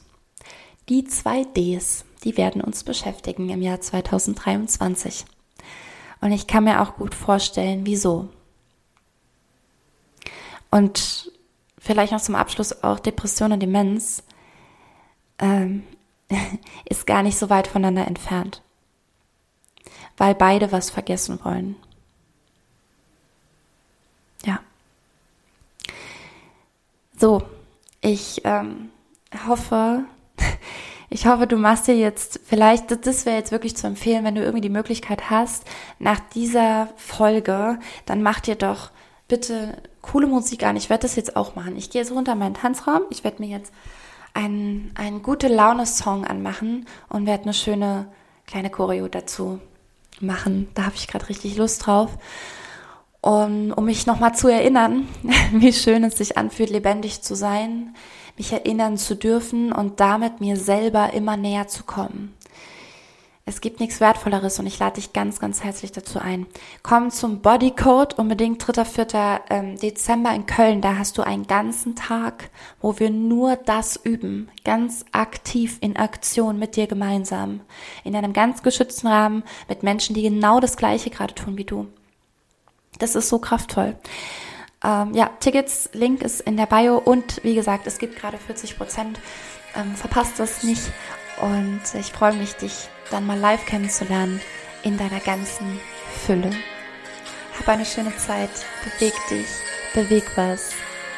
Die 0.88 1.04
zwei 1.04 1.44
Ds, 1.44 2.04
die 2.22 2.36
werden 2.36 2.62
uns 2.62 2.84
beschäftigen 2.84 3.48
im 3.48 3.62
Jahr 3.62 3.80
2023. 3.80 5.24
Und 6.20 6.32
ich 6.32 6.46
kann 6.46 6.64
mir 6.64 6.82
auch 6.82 6.96
gut 6.96 7.14
vorstellen, 7.14 7.80
wieso. 7.84 8.28
Und 10.70 11.32
vielleicht 11.78 12.12
noch 12.12 12.20
zum 12.20 12.34
Abschluss 12.34 12.84
auch 12.84 13.00
Depression 13.00 13.52
und 13.52 13.60
Demenz 13.60 14.22
ähm, 15.38 15.82
ist 16.88 17.06
gar 17.06 17.22
nicht 17.22 17.38
so 17.38 17.50
weit 17.50 17.66
voneinander 17.66 18.06
entfernt 18.06 18.62
weil 20.20 20.34
beide 20.34 20.70
was 20.70 20.90
vergessen 20.90 21.40
wollen. 21.44 21.76
Ja. 24.44 24.60
So, 27.18 27.42
ich 28.02 28.42
ähm, 28.44 28.90
hoffe, 29.46 30.04
ich 31.08 31.26
hoffe, 31.26 31.46
du 31.46 31.56
machst 31.56 31.86
dir 31.86 31.96
jetzt 31.96 32.38
vielleicht, 32.44 33.06
das 33.06 33.24
wäre 33.24 33.38
jetzt 33.38 33.50
wirklich 33.50 33.78
zu 33.78 33.86
empfehlen, 33.86 34.22
wenn 34.22 34.34
du 34.34 34.42
irgendwie 34.42 34.60
die 34.60 34.68
Möglichkeit 34.68 35.30
hast, 35.30 35.64
nach 35.98 36.20
dieser 36.20 36.88
Folge, 36.96 37.78
dann 38.04 38.22
mach 38.22 38.40
dir 38.40 38.56
doch 38.56 38.90
bitte 39.26 39.78
coole 40.02 40.26
Musik 40.26 40.64
an. 40.64 40.76
Ich 40.76 40.90
werde 40.90 41.02
das 41.02 41.16
jetzt 41.16 41.34
auch 41.34 41.56
machen. 41.56 41.76
Ich 41.78 41.88
gehe 41.88 42.02
jetzt 42.02 42.12
runter 42.12 42.32
in 42.32 42.38
meinen 42.40 42.54
Tanzraum. 42.54 43.04
Ich 43.08 43.24
werde 43.24 43.42
mir 43.42 43.48
jetzt 43.48 43.72
einen, 44.34 44.92
einen 44.94 45.22
gute 45.22 45.48
Laune-Song 45.48 46.24
anmachen 46.24 46.86
und 47.08 47.26
werde 47.26 47.44
eine 47.44 47.54
schöne 47.54 48.06
kleine 48.46 48.70
Choreo 48.70 49.08
dazu 49.08 49.60
machen. 50.20 50.68
Da 50.74 50.84
habe 50.86 50.96
ich 50.96 51.08
gerade 51.08 51.28
richtig 51.28 51.56
Lust 51.56 51.86
drauf. 51.86 52.10
Und 53.20 53.72
um 53.72 53.84
mich 53.84 54.06
nochmal 54.06 54.34
zu 54.34 54.48
erinnern, 54.48 55.08
wie 55.52 55.72
schön 55.72 56.04
es 56.04 56.16
sich 56.18 56.38
anfühlt, 56.38 56.70
lebendig 56.70 57.22
zu 57.22 57.34
sein, 57.34 57.94
mich 58.36 58.52
erinnern 58.52 58.96
zu 58.96 59.14
dürfen 59.14 59.72
und 59.72 60.00
damit 60.00 60.40
mir 60.40 60.56
selber 60.56 61.12
immer 61.12 61.36
näher 61.36 61.68
zu 61.68 61.84
kommen. 61.84 62.34
Es 63.46 63.60
gibt 63.60 63.80
nichts 63.80 64.00
Wertvolleres 64.00 64.58
und 64.58 64.66
ich 64.66 64.78
lade 64.78 64.96
dich 64.96 65.12
ganz, 65.12 65.40
ganz 65.40 65.64
herzlich 65.64 65.90
dazu 65.90 66.20
ein. 66.20 66.46
Komm 66.82 67.10
zum 67.10 67.40
Bodycode, 67.40 68.18
unbedingt 68.18 68.64
3. 68.64 68.84
4. 68.84 69.40
Ähm, 69.50 69.78
Dezember 69.78 70.32
in 70.34 70.46
Köln. 70.46 70.80
Da 70.80 70.96
hast 70.98 71.18
du 71.18 71.22
einen 71.22 71.46
ganzen 71.46 71.96
Tag, 71.96 72.50
wo 72.80 72.98
wir 72.98 73.10
nur 73.10 73.56
das 73.56 73.96
üben. 73.96 74.50
Ganz 74.64 75.04
aktiv 75.12 75.78
in 75.80 75.96
Aktion 75.96 76.58
mit 76.58 76.76
dir 76.76 76.86
gemeinsam. 76.86 77.60
In 78.04 78.14
einem 78.14 78.32
ganz 78.32 78.62
geschützten 78.62 79.08
Rahmen 79.08 79.42
mit 79.68 79.82
Menschen, 79.82 80.14
die 80.14 80.22
genau 80.22 80.60
das 80.60 80.76
Gleiche 80.76 81.10
gerade 81.10 81.34
tun 81.34 81.56
wie 81.56 81.64
du. 81.64 81.88
Das 82.98 83.14
ist 83.14 83.28
so 83.28 83.38
kraftvoll. 83.38 83.96
Ähm, 84.84 85.14
ja, 85.14 85.30
Tickets, 85.40 85.90
Link 85.92 86.22
ist 86.22 86.40
in 86.42 86.56
der 86.56 86.66
Bio 86.66 86.98
und 86.98 87.42
wie 87.42 87.54
gesagt, 87.54 87.86
es 87.86 87.98
gibt 87.98 88.16
gerade 88.16 88.38
40 88.38 88.76
Prozent. 88.76 89.18
Ähm, 89.74 89.94
verpasst 89.94 90.38
das 90.38 90.62
nicht 90.62 90.82
und 91.40 91.80
ich 91.98 92.12
freue 92.12 92.34
mich, 92.34 92.54
dich 92.54 92.88
dann 93.10 93.26
mal 93.26 93.38
live 93.38 93.64
kennenzulernen 93.66 94.40
in 94.82 94.96
deiner 94.96 95.20
ganzen 95.20 95.80
Fülle. 96.24 96.50
Hab 97.58 97.68
eine 97.68 97.84
schöne 97.84 98.16
Zeit, 98.16 98.50
beweg 98.84 99.14
dich, 99.28 99.48
beweg 99.94 100.24
was. 100.36 100.72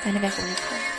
Deine 0.04 0.20
Veronika. 0.20 0.91